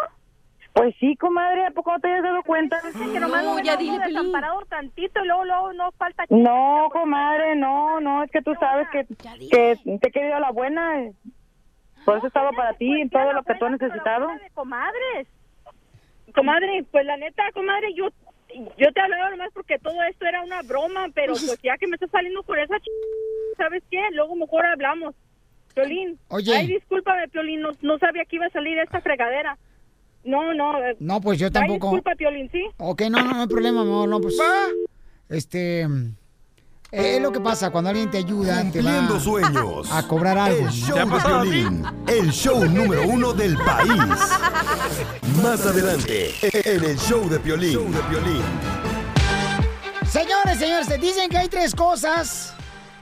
Pues 0.74 0.96
sí, 1.00 1.16
comadre, 1.18 1.66
¿a 1.66 1.72
poco 1.72 1.92
no 1.92 2.00
te 2.00 2.12
has 2.12 2.24
dado 2.24 2.42
cuenta? 2.44 2.82
Dicen 2.82 3.14
que 3.14 3.20
nomás 3.20 3.44
No, 3.44 3.60
ya 3.60 3.78
dile, 3.78 4.00
desamparado 4.08 4.60
tantito 4.66 5.24
y 5.24 5.28
luego, 5.28 5.46
luego 5.46 5.74
no 5.74 5.92
falta 5.92 6.26
No, 6.30 6.90
comadre, 6.92 7.56
no, 7.56 8.00
no, 8.00 8.24
es 8.24 8.32
que 8.32 8.42
tú 8.42 8.56
sabes 8.60 8.88
que, 8.92 9.06
que 9.52 9.78
te 10.00 10.08
he 10.08 10.12
querido 10.12 10.40
la 10.40 10.50
buena. 10.52 11.12
Por 12.06 12.18
eso 12.18 12.28
estaba 12.28 12.52
para 12.52 12.74
ti 12.74 13.02
en 13.02 13.10
todo 13.10 13.34
lo 13.34 13.44
que 13.44 13.54
tú 13.56 13.66
has 13.66 13.72
necesitado. 13.74 14.28
comadres. 14.56 15.28
Comadre, 16.34 16.84
pues 16.92 17.06
la 17.06 17.18
neta, 17.18 17.44
comadre, 17.54 17.94
yo 17.94 18.10
yo 18.78 18.92
te 18.94 19.02
hablaba 19.02 19.30
nomás 19.32 19.50
porque 19.54 19.80
todo 19.80 20.02
esto 20.04 20.26
era 20.26 20.42
una 20.44 20.62
broma, 20.62 21.08
pero 21.14 21.34
pues 21.34 21.60
ya 21.64 21.78
que 21.78 21.88
me 21.88 21.96
estás 21.96 22.12
saliendo 22.12 22.44
por 22.44 22.60
esa 22.60 22.80
ch... 22.80 22.88
¿sabes 23.58 23.84
qué? 23.90 24.00
Luego 24.12 24.36
mejor 24.36 24.66
hablamos. 24.66 25.16
Piolín. 25.74 26.20
Oye. 26.30 26.56
Ay, 26.56 26.68
discúlpame, 26.68 27.28
Piolín, 27.30 27.62
no, 27.62 27.72
no 27.82 27.98
sabía 27.98 28.26
que 28.26 28.36
iba 28.36 28.46
a 28.46 28.52
salir 28.52 28.78
esta 28.78 29.02
fregadera. 29.02 29.58
No, 30.24 30.54
no. 30.54 30.78
eh, 30.84 30.96
No, 31.00 31.20
pues 31.22 31.38
yo 31.40 31.52
tampoco. 31.52 31.88
disculpa, 31.88 32.12
Piolín, 32.18 32.50
¿sí? 32.52 32.62
Ok, 32.78 33.02
no, 33.10 33.22
no, 33.24 33.34
no 33.34 33.42
hay 33.42 33.48
problema, 33.48 33.82
amor, 33.82 34.08
no, 34.10 34.22
pues. 34.22 34.38
Este. 35.30 35.82
eh, 35.82 35.88
Es 36.92 37.22
lo 37.22 37.32
que 37.32 37.40
pasa 37.42 37.72
cuando 37.72 37.90
alguien 37.90 38.10
te 38.12 38.20
ayuda, 38.20 38.64
te 38.72 38.82
va 38.82 39.20
sueños. 39.20 39.92
a 39.92 40.08
cobrar 40.08 40.38
algo. 40.38 40.66
El 40.68 40.72
show 40.72 40.94
¿Te 40.96 41.00
ha 41.02 41.06
de? 41.06 41.22
Piolín, 41.50 41.84
el 42.08 42.32
show 42.32 42.66
número 42.66 43.08
uno 43.08 43.34
del 43.34 43.58
país. 43.58 43.90
Más 45.42 45.66
adelante, 45.66 46.30
en 46.42 46.84
el 46.84 46.98
show 46.98 47.28
de 47.30 47.40
Piolín. 47.40 47.74
Show 47.74 47.92
de 47.92 48.00
Piolín. 48.04 48.42
Señores, 50.08 50.60
señores, 50.60 50.88
te 50.88 50.98
dicen 51.00 51.30
que 51.30 51.38
hay 51.38 51.48
tres 51.50 51.74
cosas 51.74 52.54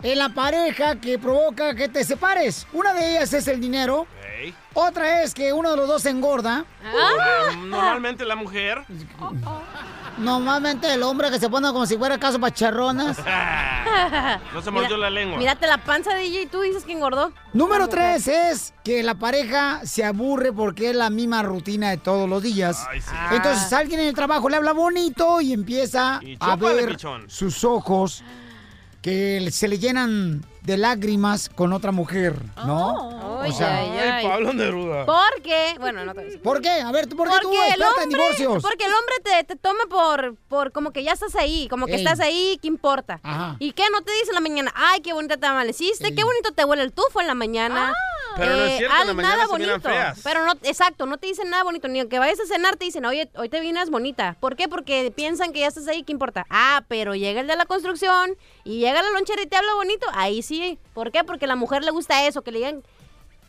en 0.03 0.17
la 0.17 0.29
pareja 0.29 0.95
que 0.99 1.17
provoca 1.19 1.75
que 1.75 1.87
te 1.89 2.03
separes. 2.03 2.65
Una 2.73 2.93
de 2.93 3.11
ellas 3.11 3.33
es 3.33 3.47
el 3.47 3.59
dinero. 3.61 4.07
Otra 4.73 5.21
es 5.23 5.33
que 5.33 5.51
uno 5.53 5.69
de 5.71 5.77
los 5.77 5.87
dos 5.87 6.01
se 6.01 6.09
engorda. 6.09 6.65
Eh, 6.83 7.55
Normalmente 7.57 8.25
la 8.25 8.35
mujer. 8.35 8.83
Normalmente 10.17 10.93
el 10.93 11.03
hombre 11.03 11.29
que 11.31 11.39
se 11.39 11.49
pone 11.49 11.67
como 11.69 11.85
si 11.85 11.97
fuera 11.97 12.17
caso 12.17 12.39
pacharronas. 12.39 13.17
No 14.53 14.61
se 14.61 14.71
mordió 14.71 14.95
la 14.97 15.09
lengua. 15.09 15.37
Mírate 15.37 15.67
la 15.67 15.77
panza 15.83 16.13
de 16.13 16.23
ella 16.23 16.41
y 16.41 16.45
tú 16.45 16.61
dices 16.61 16.83
que 16.85 16.93
engordó. 16.93 17.33
Número 17.53 17.87
tres 17.89 18.27
es 18.27 18.73
que 18.83 19.03
la 19.03 19.15
pareja 19.15 19.81
se 19.85 20.03
aburre 20.05 20.53
porque 20.53 20.91
es 20.91 20.95
la 20.95 21.09
misma 21.09 21.43
rutina 21.43 21.89
de 21.89 21.97
todos 21.97 22.29
los 22.29 22.41
días. 22.41 22.85
Ay, 22.89 23.01
sí. 23.01 23.09
Entonces 23.31 23.71
alguien 23.73 23.99
en 23.99 24.07
el 24.07 24.15
trabajo 24.15 24.47
le 24.49 24.57
habla 24.57 24.71
bonito 24.73 25.41
y 25.41 25.51
empieza 25.53 26.19
Y 26.21 26.37
a 26.39 26.55
ver 26.55 26.89
pichón. 26.89 27.29
sus 27.29 27.63
ojos 27.63 28.23
que 29.01 29.49
se 29.51 29.67
le 29.67 29.79
llenan 29.79 30.45
de 30.61 30.77
lágrimas 30.77 31.49
con 31.49 31.73
otra 31.73 31.91
mujer, 31.91 32.35
¿no? 32.67 33.39
Ay, 33.41 33.49
o 33.49 33.53
sea, 33.53 33.77
ay, 33.79 33.89
Ay. 33.97 34.27
Pablo 34.27 34.53
Neruda. 34.53 35.05
Porque, 35.07 35.73
bueno, 35.79 36.05
no 36.05 36.11
te 36.13 36.19
voy 36.19 36.23
a 36.23 36.25
decir. 36.27 36.41
¿por 36.43 36.61
qué? 36.61 36.69
A 36.69 36.91
ver, 36.91 37.07
¿tú 37.07 37.15
¿por 37.17 37.27
qué 37.27 37.35
tú, 37.41 37.47
Porque 37.49 37.57
el 37.57 37.81
experta 37.81 38.03
en 38.03 38.03
hombre, 38.03 38.19
divorcios? 38.19 38.61
porque 38.63 38.85
el 38.85 38.91
hombre 38.93 39.15
te, 39.23 39.43
te 39.45 39.55
toma 39.55 39.83
por, 39.89 40.35
por 40.47 40.71
como 40.71 40.91
que 40.91 41.03
ya 41.03 41.13
estás 41.13 41.35
ahí, 41.35 41.67
como 41.67 41.87
que 41.87 41.93
Ey. 41.95 41.97
estás 42.03 42.19
ahí, 42.19 42.59
¿qué 42.61 42.67
importa? 42.67 43.19
Ajá. 43.23 43.55
¿Y 43.57 43.71
qué? 43.71 43.83
No 43.91 44.01
te 44.03 44.11
dice 44.11 44.27
en 44.29 44.35
la 44.35 44.41
mañana, 44.41 44.71
ay, 44.75 45.01
qué 45.01 45.13
bonita 45.13 45.37
te 45.37 45.47
amaneciste, 45.47 46.09
Ey. 46.09 46.15
qué 46.15 46.23
bonito 46.23 46.51
te 46.51 46.63
huele 46.63 46.83
el 46.83 46.93
tufo 46.93 47.19
en 47.21 47.27
la 47.27 47.33
mañana. 47.33 47.91
Pero 48.37 48.55
no 48.55 48.63
es 48.63 48.77
cierto, 48.77 48.95
en 49.01 49.07
la 49.07 49.13
mañana 49.13 49.35
nada 49.35 49.47
se 49.47 49.53
miran 49.59 49.81
bonito. 49.81 49.89
feas. 49.89 50.19
Pero 50.23 50.45
no, 50.45 50.53
exacto, 50.63 51.05
no 51.05 51.17
te 51.17 51.27
dicen 51.27 51.49
nada 51.49 51.63
bonito, 51.63 51.87
ni 51.87 51.99
aunque 51.99 52.19
vayas 52.19 52.39
a 52.39 52.45
cenar 52.45 52.75
te 52.77 52.85
dicen, 52.85 53.05
oye, 53.05 53.29
hoy 53.35 53.49
te 53.49 53.59
vienes 53.59 53.89
bonita. 53.89 54.35
¿Por 54.39 54.55
qué? 54.55 54.67
Porque 54.67 55.11
piensan 55.15 55.53
que 55.53 55.59
ya 55.61 55.67
estás 55.67 55.87
ahí, 55.87 56.03
¿qué 56.03 56.11
importa? 56.11 56.45
Ah, 56.49 56.83
pero 56.87 57.15
llega 57.15 57.41
el 57.41 57.47
de 57.47 57.55
la 57.55 57.65
construcción 57.65 58.35
y 58.63 58.79
llega 58.79 59.01
la 59.01 59.09
lonchera 59.11 59.41
y 59.41 59.47
te 59.47 59.55
habla 59.57 59.73
bonito, 59.75 60.05
ahí 60.13 60.41
sí. 60.41 60.77
¿Por 60.93 61.11
qué? 61.11 61.23
Porque 61.23 61.45
a 61.45 61.47
la 61.47 61.55
mujer 61.55 61.83
le 61.83 61.91
gusta 61.91 62.25
eso, 62.27 62.41
que 62.41 62.51
le 62.51 62.59
digan... 62.59 62.83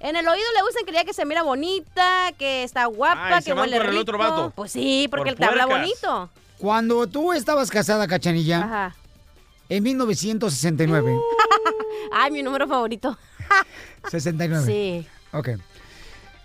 En 0.01 0.17
el 0.17 0.27
oído 0.27 0.45
le 0.57 0.63
gusta 0.63 0.81
que 0.81 0.87
le 0.87 0.91
digan 0.93 1.07
que 1.07 1.13
se 1.15 1.25
mira 1.25 1.45
bonita, 1.45 2.33
que 2.37 2.65
está 2.65 2.87
guapa, 2.87 3.27
Ay, 3.29 3.35
que 3.37 3.43
se 3.43 3.53
huele 3.55 3.77
por 3.77 3.87
el 3.87 3.91
rico. 3.93 4.03
otro 4.03 4.19
vato. 4.19 4.53
Pues 4.57 4.73
sí, 4.73 5.07
porque 5.09 5.27
Por 5.27 5.29
él 5.35 5.37
te 5.39 5.45
habla 5.45 5.67
bonito. 5.67 6.29
Cuando 6.59 7.07
tú 7.07 7.33
estabas 7.33 7.71
casada, 7.71 8.09
Cachanilla, 8.09 8.65
Ajá. 8.65 8.97
en 9.69 9.83
1969. 9.85 11.17
Ay, 12.13 12.33
mi 12.33 12.43
número 12.43 12.67
favorito. 12.67 13.17
69. 14.11 14.67
Sí. 14.67 15.07
Ok. 15.33 15.51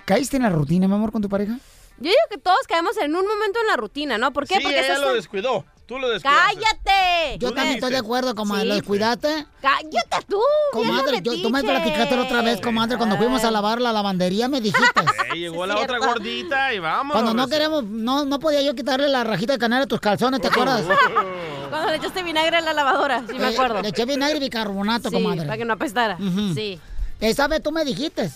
¿Caíste 0.06 0.38
en 0.38 0.44
la 0.44 0.50
rutina, 0.50 0.88
mi 0.88 0.94
amor, 0.96 1.12
con 1.12 1.22
tu 1.22 1.30
pareja? 1.30 1.60
Yo 1.98 2.10
digo 2.10 2.16
que 2.30 2.38
todos 2.38 2.60
caemos 2.68 2.96
en 2.98 3.16
un 3.16 3.28
momento 3.28 3.60
en 3.60 3.68
la 3.68 3.76
rutina, 3.76 4.18
¿no? 4.18 4.32
¿Por 4.32 4.48
qué? 4.48 4.56
Sí, 4.56 4.64
Porque 4.64 4.80
ella 4.80 5.00
lo 5.00 5.14
descuidó. 5.14 5.66
Tú 5.88 5.98
lo 6.00 6.10
descuidaste. 6.10 6.56
¡Cállate! 6.56 7.38
Yo 7.40 7.54
también 7.54 7.76
estoy 7.76 7.92
de 7.92 7.98
acuerdo, 7.98 8.36
comadre. 8.36 8.64
Sí. 8.64 8.68
¿Lo 8.68 8.76
descuidaste? 8.76 9.46
¡Cállate 9.62 10.26
tú! 10.28 10.42
Comadre, 10.74 11.22
yo, 11.22 11.42
tú 11.42 11.50
me 11.50 11.64
platicaste 11.64 12.16
la 12.16 12.24
otra 12.24 12.42
vez, 12.42 12.60
comadre, 12.60 12.98
cuando 12.98 13.16
fuimos 13.18 13.44
a 13.46 13.52
lavar 13.52 13.80
la 13.80 13.94
lavandería, 13.94 14.50
me 14.50 14.60
dijiste. 14.60 15.02
Llegó 15.34 15.66
la 15.66 15.78
otra 15.78 15.98
gordita 16.00 16.74
y 16.74 16.80
vamos. 16.80 17.14
Cuando 17.14 17.34
no 17.34 17.48
queremos, 17.48 17.86
no, 17.86 18.26
no 18.26 18.38
podía 18.40 18.62
yo 18.62 18.76
quitarle 18.76 19.08
la 19.08 19.24
rajita 19.24 19.54
de 19.54 19.60
canela 19.60 19.84
a 19.84 19.88
tus 19.88 20.02
calzones, 20.02 20.42
¿te 20.42 20.48
acuerdas? 20.48 20.84
Cuando 21.70 21.90
le 21.92 21.96
echaste 21.98 22.22
vinagre 22.24 22.58
a 22.58 22.62
la 22.62 22.74
lavadora, 22.74 23.24
sí 23.28 23.34
me 23.40 23.50
Eh, 23.50 23.54
acuerdo. 23.54 23.82
Le 23.82 23.90
eché 23.90 24.06
vinagre 24.06 24.38
y 24.38 24.40
bicarbonato, 24.42 25.10
Sí, 25.10 25.16
comadre. 25.16 25.44
para 25.46 25.58
que 25.58 25.66
no 25.66 25.74
apestara. 25.74 26.18
Sí. 26.54 26.80
Esa 27.22 27.48
vez 27.48 27.64
tú 27.64 27.72
me 27.72 27.84
dijiste 27.86 28.30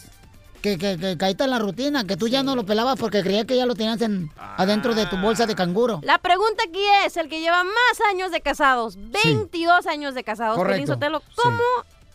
que, 0.62 0.77
que, 0.77 0.98
que 0.98 1.18
caíste 1.18 1.44
en 1.44 1.50
la 1.50 1.60
rutina, 1.60 2.06
que 2.06 2.18
tú 2.18 2.27
ya 2.27 2.44
no 2.44 2.56
lo 2.56 2.65
pelabas 2.65 2.98
porque 3.00 3.24
creías 3.24 3.46
que 3.46 3.56
ya 3.56 3.65
lo 3.65 3.75
tenías 3.75 4.01
en, 4.01 4.32
adentro 4.58 4.94
de 4.94 5.06
tu 5.08 5.18
bolsa 5.18 5.46
de 5.46 5.56
canguro. 5.56 6.00
La 6.03 6.20
pregunta 6.20 6.63
aquí 6.68 6.84
es, 7.06 7.18
el 7.18 7.30
que 7.30 7.41
lleva 7.41 7.63
más 7.63 8.10
años 8.10 8.32
de 8.32 8.41
casados, 8.41 8.98
22 8.98 9.88
años 9.88 10.15
de 10.15 10.24
casados, 10.24 10.58
Correcto. 10.58 10.94
Sotelo, 10.94 11.22
¿cómo 11.36 11.63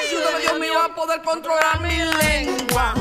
Ayúdame, 0.00 0.40
Dios 0.40 0.58
mío, 0.58 0.80
a 0.82 0.94
poder 0.94 1.20
controlar 1.22 1.82
mi 1.82 1.98
lengua. 1.98 2.94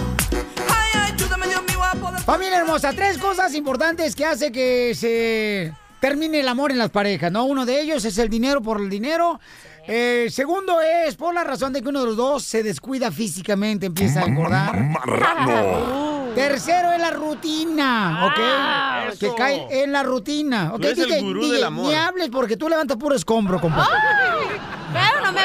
Ay, 0.70 1.14
ayúdame, 1.14 1.48
Dios 1.48 1.64
mío, 1.68 1.82
a 1.82 1.96
poder. 1.96 2.20
Familia 2.22 2.60
hermosa, 2.60 2.92
tres 2.94 3.18
cosas 3.18 3.56
importantes 3.56 4.16
que 4.16 4.26
hace 4.26 4.52
que 4.52 4.94
se 4.94 5.74
termine 6.00 6.42
el 6.42 6.48
amor 6.48 6.72
en 6.72 6.78
las 6.78 6.92
parejas, 6.92 7.32
¿no? 7.32 7.46
Uno 7.46 7.66
de 7.66 7.82
ellos 7.82 8.06
es 8.06 8.18
el 8.18 8.30
dinero 8.30 8.62
por 8.62 8.80
el 8.82 8.90
dinero. 8.90 9.40
Eh, 9.88 10.28
segundo 10.30 10.82
es 10.82 11.16
por 11.16 11.34
la 11.34 11.44
razón 11.44 11.72
de 11.74 11.82
que 11.82 11.88
uno 11.88 12.02
de 12.02 12.08
los 12.08 12.18
dos 12.18 12.44
se 12.44 12.62
descuida 12.62 13.12
físicamente, 13.12 13.86
empieza 13.86 14.22
a 14.22 14.26
engordar. 14.26 14.76
Tercero 16.36 16.92
es 16.92 17.00
la 17.00 17.12
rutina, 17.12 18.28
¿ok? 18.28 18.40
Ah, 18.40 19.08
que 19.20 19.34
cae 19.36 19.84
en 19.84 19.92
la 19.92 20.04
rutina. 20.04 20.72
¿ok? 20.74 20.82
Tú 20.82 20.88
eres 20.88 21.00
el 21.00 21.08
DJ, 21.08 21.22
gurú 21.22 21.42
DJ, 21.42 21.54
del 21.54 21.64
amor. 21.64 21.88
Ni 21.88 21.96
hables 21.96 22.30
porque 22.30 22.58
tú 22.58 22.70
levantas 22.70 22.98
puro 22.98 23.16
escombro, 23.16 23.60
compadre. 23.60 23.90
Pero 24.94 25.26
no 25.26 25.32
me 25.32 25.42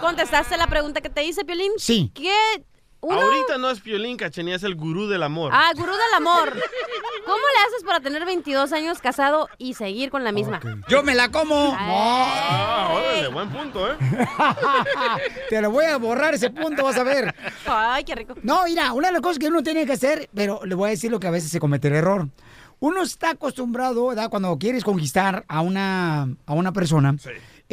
contestaste 0.00 0.56
la 0.56 0.66
pregunta 0.66 1.00
que 1.00 1.08
te 1.08 1.24
hice, 1.24 1.44
Piolín. 1.44 1.72
Sí. 1.78 2.10
¿Qué? 2.14 2.30
Uno... 3.04 3.20
Ahorita 3.20 3.58
no 3.58 3.70
es 3.70 3.80
Piolín, 3.80 4.16
Cachenía, 4.16 4.56
es 4.56 4.62
el 4.62 4.74
gurú 4.74 5.06
del 5.06 5.22
amor. 5.22 5.50
Ah, 5.52 5.70
gurú 5.74 5.92
del 5.92 6.14
amor. 6.16 6.50
¿Cómo 7.24 7.36
le 7.36 7.66
haces 7.66 7.84
para 7.84 8.00
tener 8.00 8.24
22 8.24 8.72
años 8.72 8.98
casado 9.00 9.48
y 9.58 9.74
seguir 9.74 10.10
con 10.10 10.24
la 10.24 10.32
misma? 10.32 10.60
Yo 10.88 11.02
me 11.02 11.14
la 11.14 11.30
como. 11.30 11.76
Ah, 11.78 12.92
órale, 12.94 13.28
buen 13.28 13.50
punto, 13.50 13.90
¿eh? 13.90 13.96
Te 15.50 15.60
lo 15.60 15.70
voy 15.70 15.84
a 15.84 15.98
borrar 15.98 16.34
ese 16.34 16.48
punto, 16.50 16.84
vas 16.84 16.96
a 16.96 17.02
ver. 17.04 17.34
Ay, 17.66 18.04
qué 18.04 18.14
rico. 18.14 18.34
No, 18.42 18.64
mira, 18.64 18.92
una 18.92 19.08
de 19.08 19.12
las 19.12 19.22
cosas 19.22 19.38
que 19.38 19.48
uno 19.48 19.62
tiene 19.62 19.84
que 19.84 19.92
hacer, 19.92 20.30
pero 20.34 20.60
le 20.64 20.74
voy 20.74 20.88
a 20.88 20.90
decir 20.90 21.10
lo 21.10 21.20
que 21.20 21.26
a 21.26 21.30
veces 21.30 21.50
se 21.50 21.60
comete 21.60 21.88
el 21.88 21.94
error. 21.94 22.28
Uno 22.80 23.02
está 23.02 23.30
acostumbrado, 23.30 24.08
¿verdad? 24.08 24.28
Cuando 24.30 24.58
quieres 24.58 24.84
conquistar 24.84 25.44
a 25.48 25.60
una, 25.60 26.28
a 26.46 26.52
una 26.54 26.72
persona, 26.72 27.14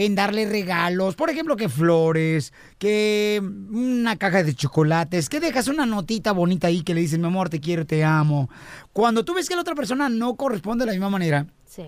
en 0.06 0.16
darle 0.16 0.48
regalos, 0.50 1.16
por 1.16 1.30
ejemplo, 1.30 1.56
que 1.56 1.70
flores, 1.70 2.54
que 2.80 3.40
una 3.42 4.16
caja 4.16 4.44
de 4.44 4.54
chocolates, 4.56 5.30
que 5.30 5.40
dejas 5.40 5.68
una 5.68 5.86
notita 5.86 6.32
bonita 6.32 6.68
ahí 6.68 6.82
que 6.82 6.94
le 6.94 7.02
dices, 7.02 7.20
mi 7.20 7.28
amor, 7.28 7.50
te 7.50 7.60
quiero, 7.60 7.86
te 7.86 8.04
amo. 8.04 8.50
Cuando 8.94 9.24
tú 9.26 9.34
ves 9.34 9.48
que 9.48 9.56
la 9.56 9.62
otra 9.62 9.76
persona 9.76 10.10
no 10.10 10.36
corresponde 10.36 10.84
de 10.84 10.88
la 10.88 10.92
misma 10.94 11.10
manera, 11.10 11.46
Sí. 11.66 11.84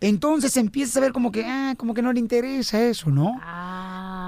entonces 0.00 0.56
empiezas 0.56 0.96
a 0.96 1.00
ver 1.00 1.12
como 1.12 1.30
que, 1.30 1.44
ah, 1.46 1.74
como 1.76 1.94
que 1.94 2.02
no 2.02 2.12
le 2.12 2.18
interesa 2.20 2.82
eso, 2.82 3.10
¿no? 3.10 3.38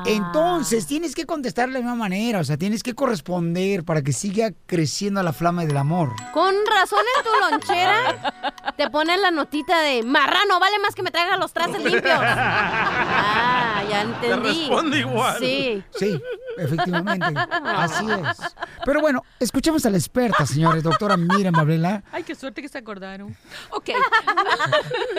Entonces 0.07 0.87
tienes 0.87 1.15
que 1.15 1.27
contestar 1.27 1.67
de 1.69 1.75
la 1.75 1.79
misma 1.81 1.95
manera, 1.95 2.41
o 2.41 2.45
sea, 2.45 2.57
tienes 2.57 2.83
que 2.83 2.95
corresponder 2.95 3.85
para 3.85 4.03
que 4.03 4.13
siga 4.13 4.53
creciendo 4.67 5.23
la 5.23 5.33
flama 5.33 5.65
del 5.65 5.77
amor. 5.77 6.13
Con 6.33 6.55
razón 6.67 7.01
en 7.19 7.25
tu 7.25 7.51
lonchera 7.51 8.35
te 8.77 8.91
ponen 8.91 9.23
la 9.23 9.31
notita 9.31 9.81
de 9.81 10.03
marrano, 10.03 10.59
vale 10.61 10.79
más 10.81 10.95
que 10.95 11.03
me 11.03 11.11
traiga 11.11 11.37
los 11.37 11.53
trastes 11.53 11.83
limpios. 11.83 12.19
Ah, 12.21 13.83
ya 13.89 14.03
entendí. 14.03 14.49
responde 14.69 14.99
igual. 14.99 15.39
Sí. 15.39 15.83
Sí, 15.99 16.21
efectivamente. 16.59 17.27
Así 17.65 18.07
es. 18.11 18.39
Pero 18.85 19.01
bueno, 19.01 19.23
escuchemos 19.41 19.85
a 19.87 19.91
la 19.91 19.97
experta, 19.97 20.47
señores, 20.47 20.83
doctora 20.83 21.17
Miriam 21.17 21.55
Babela, 21.55 22.03
Ay, 22.13 22.23
qué 22.23 22.35
suerte 22.35 22.61
que 22.63 22.69
se 22.69 22.79
acordaron. 22.79 23.37
Ok. 23.71 23.91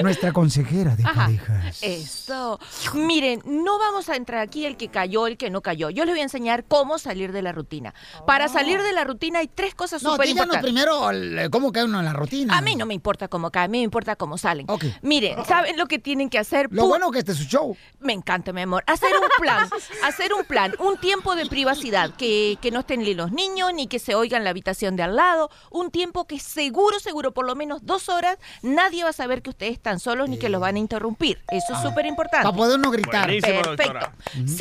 nuestra 0.02 0.32
consejera 0.32 0.96
de 0.96 1.04
Ajá. 1.04 1.14
parejas. 1.26 1.80
Eso. 1.82 2.60
Miren, 2.94 3.42
no 3.46 3.80
vamos 3.80 4.10
a 4.10 4.16
entrar 4.16 4.42
aquí 4.42 4.66
el 4.66 4.75
que 4.76 4.90
cayó, 4.90 5.28
el 5.28 5.38
que 5.38 5.50
no 5.50 5.62
cayó. 5.62 5.90
Yo 5.90 6.06
les 6.06 6.14
voy 6.14 6.20
a 6.22 6.24
enseñar 6.24 6.64
cómo 6.66 6.98
salir 7.00 7.32
de 7.32 7.42
la 7.42 7.52
rutina. 7.52 7.94
Para 8.26 8.48
salir 8.48 8.82
de 8.82 8.92
la 8.94 9.04
rutina 9.04 9.40
hay 9.40 9.48
tres 9.48 9.76
cosas 9.76 10.02
No, 10.04 10.12
súper 10.14 10.30
importantes. 10.30 10.62
primero 10.64 11.10
el- 11.10 11.50
cómo 11.52 11.72
cae 11.72 11.84
uno 11.86 12.00
en 12.00 12.06
la 12.06 12.14
rutina. 12.14 12.58
A 12.58 12.62
mí 12.62 12.76
no 12.76 12.86
me 12.86 12.94
importa 12.94 13.28
cómo 13.28 13.52
caen, 13.52 13.66
a 13.66 13.68
mí 13.72 13.78
me 13.80 13.84
importa 13.84 14.16
cómo 14.16 14.38
salen. 14.38 14.68
Miren, 15.02 15.44
¿saben 15.46 15.78
lo 15.78 15.86
que 15.88 16.00
tienen 16.00 16.30
que 16.30 16.40
hacer? 16.40 16.68
Lo 16.72 16.84
Pu- 16.86 16.88
bueno 16.90 17.12
que 17.12 17.20
este 17.20 17.32
es 17.34 17.38
su 17.38 17.46
show. 17.46 17.76
Me 18.00 18.14
encanta, 18.14 18.54
mi 18.54 18.62
amor. 18.62 18.84
Hacer 18.88 19.12
un 19.14 19.28
plan, 19.44 19.70
hacer 20.04 20.34
un 20.34 20.44
plan, 20.46 20.74
un 20.80 20.98
tiempo 20.98 21.36
de 21.36 21.46
privacidad, 21.46 22.12
que, 22.16 22.58
que 22.62 22.72
no 22.72 22.82
estén 22.82 23.02
ni 23.02 23.14
los 23.14 23.32
niños, 23.32 23.74
ni 23.74 23.88
que 23.88 24.00
se 24.00 24.16
oigan 24.16 24.44
la 24.44 24.50
habitación 24.52 24.96
de 24.96 25.04
al 25.04 25.16
lado, 25.16 25.50
un 25.72 25.92
tiempo 25.92 26.26
que 26.26 26.40
seguro, 26.40 27.00
seguro, 27.00 27.34
por 27.34 27.46
lo 27.46 27.56
menos 27.56 27.86
dos 27.86 28.10
horas, 28.10 28.38
nadie 28.62 29.04
va 29.04 29.10
a 29.10 29.14
saber 29.14 29.42
que 29.42 29.50
ustedes 29.50 29.74
están 29.74 30.00
solos 30.00 30.30
ni 30.30 30.38
que 30.38 30.50
los 30.50 30.62
van 30.62 30.76
a 30.76 30.80
interrumpir. 30.80 31.42
Eso 31.50 31.74
es 31.74 31.82
súper 31.82 32.06
importante. 32.06 32.44
Para 32.46 32.56
poder 32.56 32.80
no 32.80 32.92
gritar. 32.92 33.26
Buenísimo, 33.26 33.62
Perfecto. 33.62 33.94
doctora. 33.94 34.16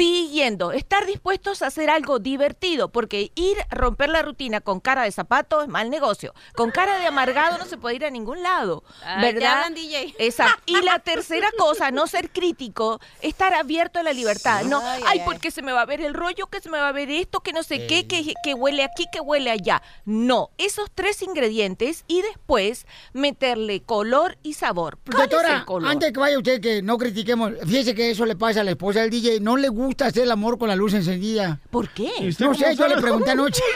Siguiendo, 0.05 0.73
estar 0.73 1.07
dispuestos 1.07 1.63
a 1.63 1.69
hacer 1.69 1.89
algo 1.89 2.19
divertido, 2.19 2.91
porque 2.91 3.33
ir 3.37 3.57
a 3.71 3.75
romper 3.75 4.11
la 4.11 4.21
rutina 4.21 4.61
con 4.61 4.79
cara 4.79 5.05
de 5.05 5.11
zapato 5.11 5.63
es 5.63 5.69
mal 5.69 5.89
negocio. 5.89 6.35
Con 6.55 6.71
cara 6.71 6.99
de 6.99 7.07
amargado 7.07 7.57
no 7.57 7.65
se 7.65 7.79
puede 7.79 7.97
ir 7.97 8.05
a 8.05 8.11
ningún 8.11 8.43
lado. 8.43 8.85
Ay, 9.03 9.33
¿Verdad? 9.33 9.71
DJ. 9.71 10.15
Exacto. 10.19 10.63
Y 10.67 10.83
la 10.83 10.99
tercera 10.99 11.49
cosa, 11.57 11.91
no 11.91 12.07
ser 12.07 12.29
crítico, 12.29 13.01
estar 13.23 13.55
abierto 13.55 13.99
a 13.99 14.03
la 14.03 14.13
libertad. 14.13 14.65
No, 14.65 14.81
Ay, 14.81 15.01
ay, 15.07 15.21
ay, 15.21 15.23
porque 15.25 15.51
se 15.51 15.63
me 15.63 15.73
va 15.73 15.81
a 15.81 15.87
ver 15.87 16.03
el 16.03 16.13
rollo, 16.13 16.49
que 16.49 16.61
se 16.61 16.69
me 16.69 16.77
va 16.77 16.89
a 16.89 16.93
ver 16.93 17.11
esto, 17.11 17.41
que 17.41 17.55
no 17.55 17.63
sé 17.63 17.87
qué, 17.87 18.07
que, 18.07 18.35
que 18.45 18.53
huele 18.53 18.85
aquí, 18.85 19.07
que 19.11 19.21
huele 19.21 19.51
allá. 19.51 19.83
No, 20.05 20.51
esos 20.59 20.91
tres 20.95 21.23
ingredientes 21.23 22.05
y 22.09 22.21
después 22.21 22.87
meterle 23.15 23.81
color 23.81 24.37
y 24.43 24.53
sabor. 24.53 24.99
¿Cuál 25.11 25.25
es 25.25 25.31
Doctora, 25.31 25.57
el 25.57 25.65
color? 25.65 25.91
antes 25.91 26.13
que 26.13 26.21
vaya 26.21 26.37
usted, 26.37 26.61
que 26.61 26.83
no 26.83 26.99
critiquemos, 26.99 27.53
fíjese 27.65 27.95
que 27.95 28.11
eso 28.11 28.27
le 28.27 28.37
pasa 28.37 28.61
a 28.61 28.65
la 28.65 28.73
esposa 28.73 29.01
del 29.01 29.09
DJ, 29.09 29.41
no 29.41 29.57
le 29.57 29.69
gusta 29.71 29.94
hacer 30.03 30.25
el 30.25 30.31
amor 30.31 30.59
con 30.59 30.69
la 30.69 30.77
luz 30.77 30.95
encendida. 30.95 31.59
¿Por 31.71 31.89
qué? 31.91 32.11
No 32.41 32.55
sé, 32.55 32.75
yo 32.77 32.89
le 32.89 32.97
pregunté 33.01 33.31
anoche. 33.31 33.63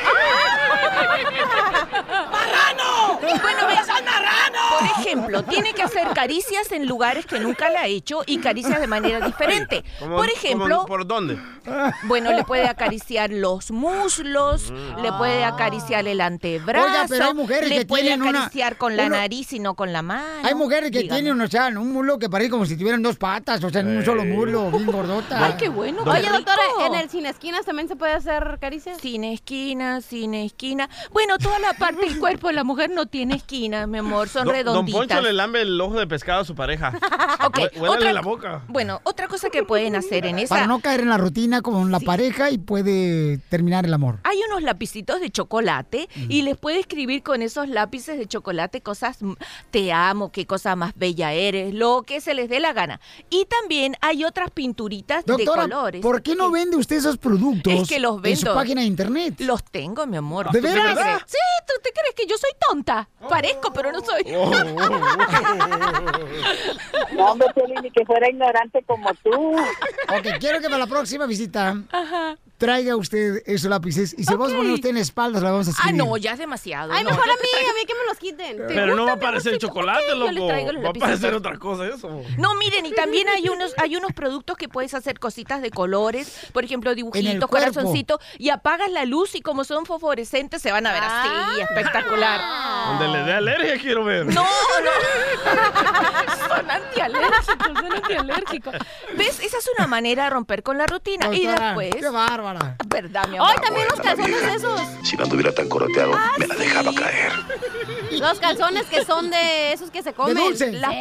¡Marrano! 2.08 3.18
Bueno, 3.20 3.66
ve- 3.66 3.74
Por 4.68 4.84
ejemplo, 5.04 5.42
tiene 5.44 5.72
que 5.72 5.82
hacer 5.82 6.08
caricias 6.14 6.70
en 6.72 6.86
lugares 6.86 7.26
que 7.26 7.38
nunca 7.40 7.68
le 7.70 7.78
ha 7.78 7.86
hecho 7.86 8.22
y 8.26 8.38
caricias 8.38 8.80
de 8.80 8.86
manera 8.86 9.20
diferente. 9.20 9.84
¿Cómo- 9.98 10.16
Por 10.16 10.26
cómo- 10.26 10.36
ejemplo, 10.38 10.84
¿Por 10.86 11.06
dónde? 11.06 11.38
bueno, 12.04 12.32
le 12.32 12.44
puede 12.44 12.66
acariciar 12.68 13.30
los 13.30 13.70
muslos, 13.70 14.72
le 15.02 15.12
puede 15.12 15.44
acariciar 15.44 16.06
el 16.06 16.20
antebrazo, 16.20 16.86
Oiga, 16.86 17.06
pero 17.08 17.24
hay 17.26 17.34
mujeres 17.34 17.68
le 17.68 17.78
que 17.78 17.86
puede 17.86 18.02
tienen 18.04 18.22
una- 18.22 18.40
acariciar 18.40 18.76
con 18.76 18.96
la 18.96 19.06
uno- 19.06 19.16
nariz 19.16 19.52
y 19.52 19.58
no 19.58 19.74
con 19.74 19.92
la 19.92 20.02
mano. 20.02 20.24
Hay 20.42 20.54
mujeres 20.54 20.90
que 20.90 21.00
Dígame. 21.00 21.22
tienen, 21.22 21.40
o 21.40 21.46
sea, 21.48 21.68
un 21.68 21.92
mulo 21.92 22.18
que 22.18 22.28
parece 22.28 22.50
como 22.50 22.64
si 22.66 22.76
tuvieran 22.76 23.02
dos 23.02 23.16
patas, 23.16 23.62
o 23.64 23.70
sea, 23.70 23.80
en 23.80 23.88
un 23.98 24.04
solo 24.04 24.24
mulo, 24.24 24.70
bien 24.70 24.86
gordota. 24.86 25.44
Ay, 25.44 25.54
qué 25.58 25.68
bueno. 25.68 26.02
Oye, 26.04 26.22
qué 26.22 26.30
doctora, 26.30 26.62
rico. 26.78 26.86
¿en 26.86 27.00
el 27.00 27.10
sin 27.10 27.26
esquinas 27.26 27.64
también 27.64 27.88
se 27.88 27.96
puede 27.96 28.12
hacer 28.12 28.58
caricias? 28.60 28.98
Sin 29.00 29.24
esquina, 29.24 30.00
sin 30.00 30.34
esquina. 30.34 30.88
Bueno, 31.12 31.38
toda 31.38 31.58
la 31.58 31.72
parte 31.74 32.00
del 32.06 32.18
cuerpo 32.18 32.48
de 32.48 32.54
la 32.54 32.64
mujer 32.64 32.90
no 32.90 33.06
tiene 33.06 33.36
esquina, 33.36 33.86
mi 33.86 33.98
amor. 33.98 34.28
Son 34.28 34.46
Do- 34.64 34.72
Don 34.74 34.86
Poncho 34.86 35.20
le 35.20 35.32
lambe 35.32 35.62
el 35.62 35.80
ojo 35.80 35.98
de 35.98 36.06
pescado 36.06 36.40
a 36.40 36.44
su 36.44 36.54
pareja. 36.54 36.92
Ok, 37.48 37.58
otra- 37.80 38.12
la 38.12 38.20
boca. 38.20 38.62
Bueno, 38.68 39.00
otra 39.04 39.28
cosa 39.28 39.48
que 39.48 39.62
pueden 39.62 39.94
hacer 39.96 40.26
en 40.26 40.38
esa... 40.38 40.54
Para 40.56 40.66
no 40.66 40.80
caer 40.80 41.00
en 41.00 41.08
la 41.08 41.16
rutina 41.18 41.62
con 41.62 41.90
la 41.92 42.00
pareja 42.00 42.50
y 42.50 42.58
puede 42.58 43.38
terminar 43.48 43.86
el 43.86 43.94
amor. 43.94 44.18
Hay 44.24 44.38
unos 44.50 44.62
lapicitos 44.62 45.20
de 45.20 45.30
chocolate 45.30 46.08
y 46.28 46.42
les 46.42 46.56
puede 46.56 46.80
escribir 46.80 47.22
con 47.22 47.40
esos 47.40 47.68
lápices 47.68 48.18
de 48.18 48.26
chocolate 48.26 48.80
cosas, 48.82 49.18
te 49.70 49.92
amo, 49.92 50.30
qué 50.32 50.46
cosa 50.46 50.74
más 50.76 50.92
bella 50.96 51.32
eres, 51.32 51.72
lo 51.74 52.02
que 52.02 52.20
se 52.20 52.34
les 52.34 52.48
dé 52.48 52.60
la 52.60 52.72
gana. 52.72 53.00
Y 53.30 53.46
también 53.46 53.94
hay 54.00 54.24
otras 54.24 54.50
pinturitas 54.50 55.24
Doctora, 55.24 55.62
de 55.64 55.68
colores. 55.70 56.02
¿por 56.02 56.22
qué 56.22 56.34
no 56.34 56.50
vende 56.50 56.76
usted 56.76 56.96
esos 56.96 57.18
productos 57.18 57.72
Es 57.72 57.88
que 57.88 58.00
los 58.00 58.16
en 58.24 58.36
su 58.36 58.46
vendo. 58.46 58.54
página 58.54 58.80
de 58.82 58.86
internet? 58.88 59.34
Los 59.40 59.62
tengo, 59.64 60.06
mi 60.06 60.16
amor. 60.16 60.50
¿De 60.50 60.60
¿Tú 60.60 60.66
te 60.66 60.74
veras? 60.74 61.22
Sí, 61.26 61.36
¿tú 61.66 61.74
te 61.82 61.90
crees 61.92 62.14
que 62.16 62.26
yo 62.26 62.36
soy 62.36 62.50
tonta? 62.68 63.08
Parezco, 63.28 63.72
pero 63.72 63.92
no 63.92 64.00
soy. 64.04 64.24
No, 67.16 67.32
hombre, 67.32 67.48
Piolín, 67.54 67.78
ni 67.82 67.90
que 67.90 68.04
fuera 68.04 68.28
ignorante 68.30 68.82
como 68.86 69.12
tú. 69.22 69.56
Ok, 69.56 70.26
quiero 70.40 70.60
que 70.60 70.66
para 70.66 70.78
la 70.78 70.86
próxima 70.86 71.26
visita 71.26 71.76
traiga 72.58 72.96
usted 72.96 73.42
esos 73.46 73.70
lápices 73.70 74.14
y 74.18 74.24
se 74.24 74.32
los 74.32 74.38
vamos 74.40 74.52
a 74.52 74.56
poner 74.56 74.72
usted 74.72 74.88
en 74.90 74.96
la 74.96 75.00
espalda, 75.00 75.38
se 75.38 75.44
la 75.44 75.52
vamos 75.52 75.68
a 75.68 75.70
Ah, 75.70 75.74
escribir. 75.78 75.96
no, 76.04 76.16
ya 76.16 76.32
es 76.32 76.38
demasiado. 76.38 76.92
Ay, 76.92 77.04
no. 77.04 77.10
mejor 77.10 77.24
a 77.30 77.32
mí, 77.34 77.48
a 77.70 77.72
mí 77.72 77.86
que 77.86 77.94
me 77.94 78.04
los 78.08 78.18
quiten. 78.18 78.56
Pero 78.68 78.96
no 78.96 79.06
va 79.06 79.12
a 79.12 79.16
parecer 79.20 79.58
chocolate, 79.58 80.02
yo 80.08 80.16
les 80.26 80.34
loco. 80.34 80.48
traigo 80.48 80.72
los 80.72 80.84
Va 80.84 80.88
a 80.88 80.92
parecer 80.92 81.32
lapicitos. 81.32 81.38
otra 81.38 81.58
cosa 81.58 81.86
eso. 81.88 82.22
No, 82.36 82.54
miren, 82.56 82.84
y 82.86 82.92
también 82.92 83.28
hay 83.28 83.48
unos, 83.48 83.72
hay 83.78 83.96
unos 83.96 84.12
productos 84.12 84.56
que 84.56 84.68
puedes 84.68 84.92
hacer 84.94 85.18
cositas 85.18 85.62
de 85.62 85.70
colores, 85.70 86.48
por 86.52 86.64
ejemplo, 86.64 86.94
dibujitos, 86.94 87.48
cuerpo. 87.48 87.72
corazoncito, 87.72 88.18
y 88.38 88.50
apagas 88.50 88.90
la 88.90 89.04
luz 89.04 89.34
y 89.36 89.40
como 89.40 89.62
son 89.64 89.86
fosforescentes 89.86 90.60
se 90.60 90.72
van 90.72 90.86
a 90.86 90.92
ver 90.92 91.02
así, 91.04 91.60
espectacular. 91.60 92.40
Donde 92.98 93.18
le 93.18 93.24
dé 93.24 93.32
alergia 93.34 93.78
quiero 93.80 94.04
ver. 94.04 94.26
No, 94.26 94.42
no. 94.42 94.48
son 96.48 96.70
antialérgicos, 96.70 97.46
son 97.78 97.92
antialérgicos. 97.92 98.74
¿Ves? 99.16 99.40
Esa 99.40 99.58
es 99.58 99.68
una 99.78 99.86
manera 99.86 100.24
de 100.24 100.30
romper 100.30 100.62
con 100.62 100.78
la 100.78 100.86
rutina. 100.86 101.28
y 101.34 101.46
después. 101.46 101.94
Qué 101.94 102.00
bárbara. 102.52 102.76
¿Verdad, 102.86 103.28
mi 103.28 103.36
amor? 103.36 103.48
Ay, 103.50 103.56
también 103.64 103.86
los 103.88 104.00
calzones 104.00 104.42
esos. 104.54 104.80
Si 105.02 105.16
no 105.16 105.24
anduviera 105.24 105.52
tan 105.54 105.68
coroteado, 105.68 106.12
me 106.38 106.46
la 106.46 106.54
dejaba 106.54 106.92
caer. 106.94 107.32
Los 108.12 108.38
calzones 108.40 108.84
que 108.84 109.04
son 109.04 109.30
de 109.30 109.72
esos 109.72 109.90
que 109.90 110.02
se 110.02 110.12
comen. 110.12 110.36
dulce. 110.36 110.72
Las 110.72 110.94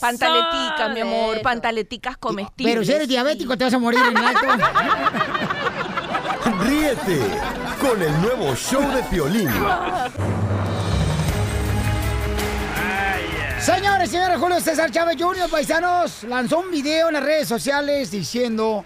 pantaleticas, 0.00 0.90
mi 0.92 1.00
amor, 1.00 1.34
eso. 1.36 1.42
pantaleticas 1.42 2.16
comestibles. 2.16 2.74
Pero 2.74 2.84
si 2.84 2.92
eres 2.92 3.08
diabético 3.08 3.56
te 3.56 3.64
vas 3.64 3.74
a 3.74 3.78
morir 3.78 4.00
en 4.00 4.16
el 4.16 4.24
acto. 4.24 4.46
Ríete 6.64 7.20
con 7.80 8.00
el 8.02 8.20
nuevo 8.20 8.54
show 8.54 8.82
de 8.94 9.02
Piolín. 9.04 9.48
Señores, 13.60 14.10
señores, 14.10 14.38
Julio 14.40 14.60
César 14.60 14.90
Chávez 14.90 15.16
Jr., 15.16 15.48
paisanos, 15.48 16.24
lanzó 16.24 16.58
un 16.58 16.72
video 16.72 17.06
en 17.08 17.14
las 17.14 17.22
redes 17.22 17.46
sociales 17.46 18.10
diciendo 18.10 18.84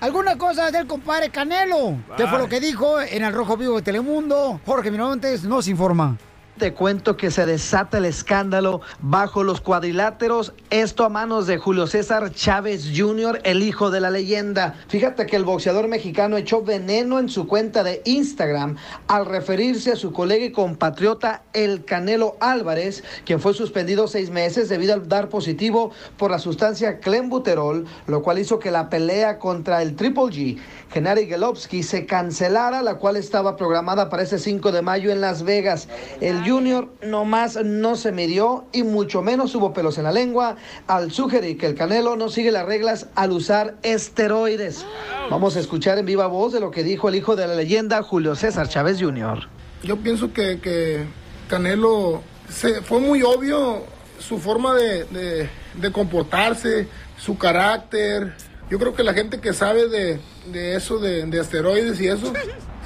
alguna 0.00 0.36
cosa 0.36 0.70
del 0.70 0.86
compadre 0.86 1.30
Canelo. 1.30 1.96
¿Qué 2.16 2.26
fue 2.26 2.38
lo 2.38 2.48
que 2.48 2.60
dijo 2.60 3.00
en 3.00 3.22
el 3.24 3.32
Rojo 3.32 3.56
Vivo 3.56 3.76
de 3.76 3.82
Telemundo? 3.82 4.60
Jorge 4.66 4.90
Miramontes 4.90 5.44
nos 5.44 5.68
informa. 5.68 6.16
Te 6.60 6.74
cuento 6.74 7.16
que 7.16 7.30
se 7.30 7.46
desata 7.46 7.96
el 7.96 8.04
escándalo 8.04 8.82
bajo 9.00 9.44
los 9.44 9.62
cuadriláteros, 9.62 10.52
esto 10.68 11.06
a 11.06 11.08
manos 11.08 11.46
de 11.46 11.56
Julio 11.56 11.86
César 11.86 12.34
Chávez 12.34 12.92
Jr., 12.94 13.40
el 13.44 13.62
hijo 13.62 13.90
de 13.90 14.00
la 14.00 14.10
leyenda. 14.10 14.74
Fíjate 14.88 15.24
que 15.24 15.36
el 15.36 15.44
boxeador 15.44 15.88
mexicano 15.88 16.36
echó 16.36 16.62
veneno 16.62 17.18
en 17.18 17.30
su 17.30 17.46
cuenta 17.46 17.82
de 17.82 18.02
Instagram 18.04 18.76
al 19.08 19.24
referirse 19.24 19.92
a 19.92 19.96
su 19.96 20.12
colega 20.12 20.44
y 20.44 20.52
compatriota 20.52 21.44
El 21.54 21.86
Canelo 21.86 22.36
Álvarez, 22.40 23.04
quien 23.24 23.40
fue 23.40 23.54
suspendido 23.54 24.06
seis 24.06 24.28
meses 24.28 24.68
debido 24.68 24.92
al 24.92 25.08
dar 25.08 25.30
positivo 25.30 25.92
por 26.18 26.30
la 26.30 26.38
sustancia 26.38 26.98
clenbuterol, 27.00 27.86
lo 28.06 28.22
cual 28.22 28.38
hizo 28.38 28.58
que 28.58 28.70
la 28.70 28.90
pelea 28.90 29.38
contra 29.38 29.80
el 29.80 29.96
Triple 29.96 30.24
G, 30.24 30.58
Gennady 30.92 31.26
Golovkin, 31.26 31.84
se 31.84 32.04
cancelara, 32.04 32.82
la 32.82 32.96
cual 32.96 33.16
estaba 33.16 33.56
programada 33.56 34.10
para 34.10 34.24
ese 34.24 34.38
5 34.38 34.72
de 34.72 34.82
mayo 34.82 35.12
en 35.12 35.20
Las 35.20 35.44
Vegas. 35.44 35.88
El 36.20 36.42
Junior 36.48 36.88
nomás 37.02 37.56
no 37.64 37.94
se 37.94 38.10
midió 38.10 38.64
y 38.72 38.82
mucho 38.82 39.22
menos 39.22 39.54
hubo 39.54 39.72
pelos 39.72 39.98
en 39.98 40.04
la 40.04 40.12
lengua 40.12 40.56
al 40.88 41.12
sugerir 41.12 41.58
que 41.58 41.66
el 41.66 41.76
Canelo 41.76 42.16
no 42.16 42.28
sigue 42.28 42.50
las 42.50 42.66
reglas 42.66 43.06
al 43.14 43.30
usar 43.30 43.76
esteroides. 43.82 44.84
Vamos 45.30 45.56
a 45.56 45.60
escuchar 45.60 45.98
en 45.98 46.06
viva 46.06 46.26
voz 46.26 46.52
de 46.52 46.60
lo 46.60 46.72
que 46.72 46.82
dijo 46.82 47.08
el 47.08 47.14
hijo 47.14 47.36
de 47.36 47.46
la 47.46 47.54
leyenda 47.54 48.02
Julio 48.02 48.34
César 48.34 48.68
Chávez 48.68 49.00
Jr. 49.00 49.48
Yo 49.84 49.96
pienso 49.96 50.32
que, 50.32 51.06
Canelo 51.48 52.22
se, 52.48 52.82
fue 52.82 53.00
muy 53.00 53.22
obvio 53.22 53.84
su 54.18 54.38
forma 54.38 54.74
de 54.74 55.48
comportarse, 55.92 56.88
su 57.16 57.38
carácter. 57.38 58.34
Yo 58.70 58.78
creo 58.78 58.94
que 58.94 59.02
la 59.02 59.14
gente 59.14 59.40
que 59.40 59.52
sabe 59.52 59.88
de, 59.88 60.20
de 60.52 60.76
eso, 60.76 60.98
de, 60.98 61.26
de 61.26 61.40
esteroides 61.40 62.00
y 62.00 62.06
eso, 62.06 62.32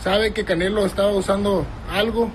sabe 0.03 0.33
que 0.33 0.47
Canelo 0.47 0.87
estaba 0.87 1.12
usando 1.12 1.67
algo. 1.93 2.31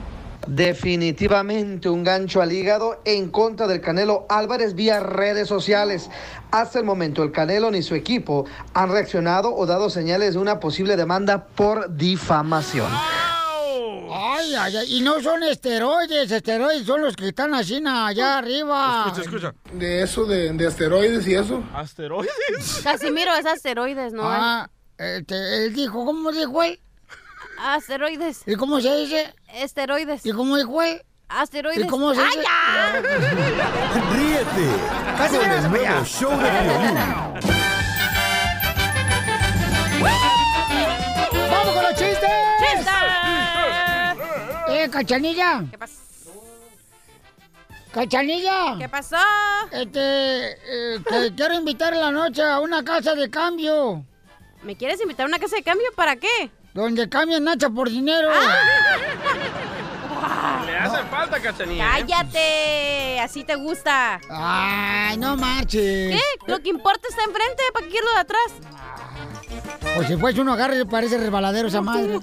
Definitivamente 0.45 1.89
un 1.89 2.03
gancho 2.03 2.43
al 2.43 2.51
hígado 2.51 3.01
en 3.05 3.29
contra 3.29 3.67
del 3.67 3.81
Canelo 3.81 4.27
Álvarez 4.29 4.75
vía 4.75 4.99
redes 4.99 5.47
sociales. 5.47 6.11
Hasta 6.51 6.77
el 6.77 6.85
momento 6.85 7.23
el 7.23 7.31
Canelo 7.31 7.71
ni 7.71 7.81
su 7.81 7.95
equipo 7.95 8.45
han 8.75 8.91
reaccionado 8.91 9.55
o 9.55 9.65
dado 9.65 9.89
señales 9.89 10.35
de 10.35 10.39
una 10.39 10.59
posible 10.59 10.95
demanda 10.95 11.45
por 11.47 11.95
difamación. 11.95 12.89
Ay, 14.11 14.55
ay, 14.55 14.77
ay, 14.77 14.97
y 14.97 15.01
no 15.01 15.21
son 15.21 15.43
esteroides, 15.43 16.31
esteroides 16.31 16.85
son 16.85 17.01
los 17.01 17.15
que 17.15 17.27
están 17.29 17.53
así 17.53 17.79
na, 17.79 18.07
allá 18.07 18.37
arriba. 18.39 19.05
Escucha, 19.07 19.21
escucha. 19.21 19.53
De 19.73 20.01
eso, 20.03 20.25
de, 20.25 20.51
de 20.53 20.67
esteroides 20.67 21.27
y 21.27 21.35
eso. 21.35 21.63
¿Asteroides? 21.73 22.31
Casimiro, 22.83 23.33
es 23.35 23.45
asteroides, 23.45 24.13
¿no? 24.13 24.23
Ah, 24.25 24.69
este, 24.97 25.65
él 25.65 25.73
dijo, 25.73 26.05
¿cómo 26.05 26.31
dijo 26.31 26.63
él? 26.63 26.79
Asteroides. 27.61 28.41
¿Y 28.45 28.55
cómo 28.55 28.79
se 28.81 28.95
dice? 28.97 29.33
Esteroides. 29.53 30.25
¿Y 30.25 30.31
cómo 30.31 30.57
dijo 30.57 30.81
él? 30.81 31.01
Asteroides. 31.27 31.85
¿Y 31.85 31.87
cómo 31.87 32.13
se 32.15 32.21
¡Ay, 32.21 32.27
dice? 32.27 32.43
ya! 32.43 33.01
Ríete 34.13 34.69
Casi 35.17 35.37
con 35.37 35.47
me 35.49 35.55
el 35.57 35.69
nuevo 35.69 36.05
show 36.05 36.31
de 36.31 36.37
Piolín. 36.49 36.95
¡Vamos 41.51 41.73
con 41.75 41.83
los 41.83 41.93
chistes! 41.93 42.29
¡Chistes! 42.59 42.98
¡Eh, 44.89 44.91
cachanilla! 44.91 45.63
¿Qué 45.69 45.77
pasó? 45.77 45.93
¡Cachanilla! 47.93 48.75
¿Qué 48.79 48.89
pasó? 48.89 49.17
Este, 49.71 50.51
eh, 50.95 50.99
te 51.07 51.33
quiero 51.35 51.53
invitar 51.53 51.93
en 51.93 52.01
la 52.01 52.11
noche 52.11 52.41
a 52.43 52.59
una 52.59 52.83
casa 52.83 53.13
de 53.13 53.29
cambio. 53.29 54.03
¿Me 54.63 54.75
quieres 54.75 54.99
invitar 55.01 55.25
a 55.25 55.29
una 55.29 55.37
casa 55.39 55.55
de 55.57 55.63
cambio? 55.63 55.87
¿Para 55.95 56.15
qué? 56.15 56.51
Donde 56.73 57.07
cambian 57.07 57.43
Nacha 57.43 57.69
por 57.69 57.89
dinero. 57.89 58.29
Le 60.65 60.77
hace 60.77 61.03
falta, 61.05 61.39
cachanilla. 61.39 61.83
¿eh? 61.83 62.05
¡Cállate! 62.07 63.19
Así 63.21 63.43
te 63.43 63.55
gusta. 63.55 64.19
Ay, 64.29 65.17
no 65.17 65.35
marches. 65.37 66.15
¿Qué? 66.15 66.21
Lo 66.47 66.59
que 66.61 66.69
importa 66.69 67.07
está 67.09 67.23
enfrente, 67.23 67.63
¿para 67.73 67.85
qué 67.85 67.91
quiero 67.91 68.07
lo 68.07 68.13
de 68.13 68.19
atrás? 68.19 68.53
Pues 69.95 70.07
si 70.07 70.17
fuese 70.17 70.41
uno 70.41 70.53
agarre, 70.53 70.85
parece 70.85 71.17
resbaladero 71.17 71.67
esa 71.67 71.81
madre. 71.81 72.19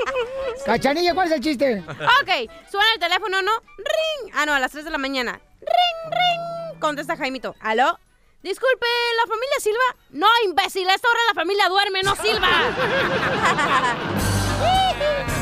Cachanilla, 0.66 1.14
¿cuál 1.14 1.28
es 1.28 1.34
el 1.34 1.40
chiste? 1.40 1.84
Ok, 1.88 2.50
suena 2.70 2.92
el 2.94 3.00
teléfono, 3.00 3.42
¿no? 3.42 3.52
¡Ring! 3.78 4.32
Ah, 4.34 4.46
no, 4.46 4.54
a 4.54 4.60
las 4.60 4.72
3 4.72 4.84
de 4.84 4.90
la 4.90 4.98
mañana. 4.98 5.40
¡Ring, 5.60 6.12
ring! 6.12 6.40
Contesta 6.80 7.16
Jaimito. 7.16 7.54
¿Aló? 7.60 7.98
Disculpe, 8.42 8.86
¿la 9.16 9.26
familia 9.26 9.60
Silva? 9.60 9.96
No, 10.10 10.26
imbécil, 10.44 10.88
a 10.88 10.94
esta 10.94 11.08
hora 11.08 11.20
la 11.28 11.34
familia 11.34 11.68
duerme, 11.68 12.02
no 12.02 12.16
Silva. 12.16 12.48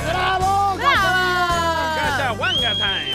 ¡Bravo! 0.10 0.78
Cachahuanga 1.96 2.74
time. 2.74 3.14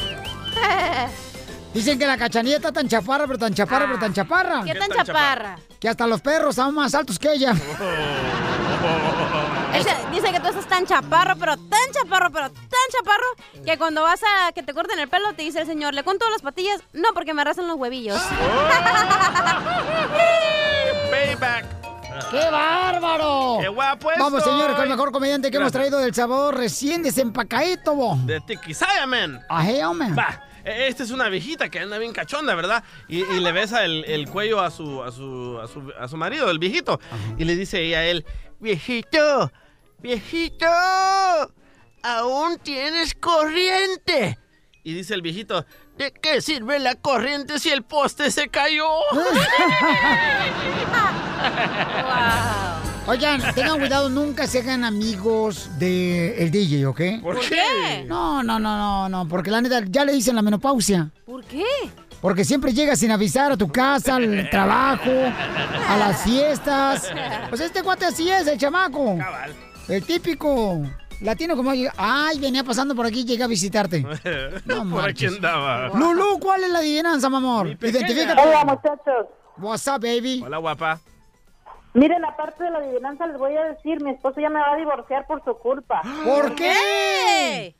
Dicen 1.79 1.97
que 1.97 2.05
la 2.05 2.17
cachanilla 2.17 2.57
está 2.57 2.73
tan 2.73 2.89
chaparra, 2.89 3.25
pero 3.25 3.39
tan 3.39 3.53
chaparra, 3.53 3.85
pero 3.85 3.99
tan 3.99 4.13
chaparra. 4.13 4.63
¿Qué 4.65 4.75
tan 4.75 4.89
chaparra? 4.89 5.57
Que 5.79 5.87
hasta 5.87 6.05
los 6.07 6.19
perros 6.19 6.53
son 6.55 6.75
más 6.75 6.93
altos 6.93 7.17
que 7.17 7.31
ella. 7.31 7.53
Ese- 9.73 9.95
dice 10.11 10.29
que 10.33 10.41
tú 10.41 10.49
estás 10.49 10.67
tan 10.67 10.85
chaparro, 10.85 11.37
pero 11.37 11.55
tan 11.55 11.79
chaparro, 11.93 12.31
pero 12.31 12.49
tan 12.49 12.87
chaparro, 12.91 13.63
que 13.65 13.77
cuando 13.77 14.01
vas 14.03 14.19
a 14.23 14.51
que 14.51 14.61
te 14.61 14.73
corten 14.73 14.99
el 14.99 15.07
pelo, 15.07 15.31
te 15.35 15.43
dice 15.43 15.61
el 15.61 15.67
señor, 15.67 15.93
¿le 15.93 16.03
cuento 16.03 16.29
las 16.29 16.41
patillas? 16.41 16.81
No, 16.91 17.13
porque 17.13 17.33
me 17.33 17.43
arrasan 17.43 17.65
los 17.65 17.77
huevillos. 17.77 18.21
Payback. 21.09 21.65
¡Qué 22.31 22.49
bárbaro! 22.51 23.57
¡Qué 23.61 23.69
guapo 23.69 24.09
Vamos, 24.19 24.39
estoy! 24.39 24.51
señores, 24.53 24.75
con 24.75 24.83
el 24.83 24.89
mejor 24.89 25.13
comediante 25.13 25.49
que 25.49 25.55
hemos 25.55 25.71
traído 25.71 25.99
del 25.99 26.13
sabor 26.13 26.57
recién 26.57 27.01
desempacadito, 27.03 27.95
bo. 27.95 28.17
De 28.25 28.41
Tiquisaya, 28.41 29.05
man. 29.07 29.41
Ajeo, 29.47 29.93
man. 29.93 30.13
Va, 30.17 30.27
e- 30.29 30.48
esta 30.69 31.03
es 31.03 31.11
una 31.11 31.29
viejita 31.29 31.69
que 31.69 31.79
anda 31.79 31.97
bien 31.97 32.13
cachonda, 32.13 32.55
¿verdad? 32.55 32.83
Y, 33.07 33.23
y 33.23 33.39
le 33.39 33.51
besa 33.51 33.85
el, 33.85 34.05
el 34.05 34.29
cuello 34.29 34.61
a 34.61 34.71
su, 34.71 35.03
a, 35.03 35.11
su, 35.11 35.59
a, 35.61 35.67
su, 35.67 35.91
a 35.99 36.07
su 36.07 36.17
marido, 36.17 36.49
el 36.49 36.59
viejito. 36.59 36.99
Y 37.37 37.45
le 37.45 37.55
dice 37.55 37.81
ella 37.81 37.99
a 37.99 38.05
él, 38.05 38.25
viejito, 38.59 39.51
viejito, 39.99 40.67
aún 42.03 42.57
tienes 42.63 43.15
corriente. 43.15 44.37
Y 44.83 44.93
dice 44.93 45.13
el 45.13 45.21
viejito, 45.21 45.65
¿De 45.97 46.13
qué 46.13 46.39
sirve 46.39 46.79
la 46.79 46.95
corriente 46.95 47.59
si 47.59 47.69
el 47.69 47.83
poste 47.83 48.31
se 48.31 48.47
cayó? 48.47 48.87
Oigan, 53.09 53.41
tengan 53.55 53.79
cuidado, 53.79 54.07
nunca 54.07 54.45
se 54.45 54.59
hagan 54.59 54.83
amigos 54.83 55.67
del 55.79 56.35
el 56.37 56.51
DJ, 56.51 56.85
¿ok? 56.85 57.01
¿Por 57.23 57.37
¿Por 57.37 57.49
qué? 57.49 58.05
No, 58.05 58.43
no, 58.43 58.59
no, 58.59 58.77
no, 58.77 59.09
no, 59.09 59.27
porque 59.27 59.49
la 59.49 59.61
neta, 59.61 59.81
ya 59.87 60.05
le 60.05 60.13
dicen 60.13 60.35
la 60.35 60.43
menopausia. 60.43 61.09
¿Por 61.25 61.43
qué? 61.45 61.65
Porque 62.21 62.45
siempre 62.45 62.71
llegas 62.71 62.99
sin 62.99 63.09
avisar 63.09 63.51
a 63.51 63.57
tu 63.57 63.67
casa, 63.71 64.17
al 64.17 64.47
trabajo, 64.51 65.09
a 65.09 65.97
las 65.97 66.21
fiestas. 66.21 67.11
Pues 67.49 67.61
este 67.61 67.81
cuate 67.81 68.05
así 68.05 68.29
es, 68.29 68.45
el 68.45 68.59
chamaco. 68.59 69.17
El 69.87 70.03
típico 70.03 70.79
latino 71.21 71.55
como... 71.55 71.71
Ay, 71.97 72.39
venía 72.39 72.63
pasando 72.63 72.93
por 72.93 73.07
aquí, 73.07 73.25
llegué 73.25 73.41
a 73.41 73.47
visitarte. 73.47 74.05
Por 74.91 75.09
aquí 75.09 75.25
andaba. 75.25 75.87
Lulu, 75.97 76.37
¿cuál 76.39 76.63
es 76.63 76.69
la 76.69 76.77
adivinanza, 76.77 77.27
mi 77.27 77.37
amor? 77.37 77.69
Identifícate. 77.69 78.39
Hola, 78.39 78.65
muchachos. 78.65 79.25
What's 79.57 79.87
up, 79.87 79.99
baby? 79.99 80.43
Hola, 80.45 80.59
guapa. 80.59 80.99
Miren, 81.93 82.23
aparte 82.23 82.63
de 82.63 82.71
la 82.71 82.79
adivinanza, 82.79 83.25
les 83.27 83.37
voy 83.37 83.55
a 83.55 83.63
decir, 83.63 84.01
mi 84.03 84.11
esposo 84.11 84.39
ya 84.39 84.49
me 84.49 84.59
va 84.59 84.73
a 84.73 84.77
divorciar 84.77 85.25
por 85.25 85.43
su 85.43 85.55
culpa. 85.57 86.01
¿Por 86.23 86.55
qué? 86.55 87.75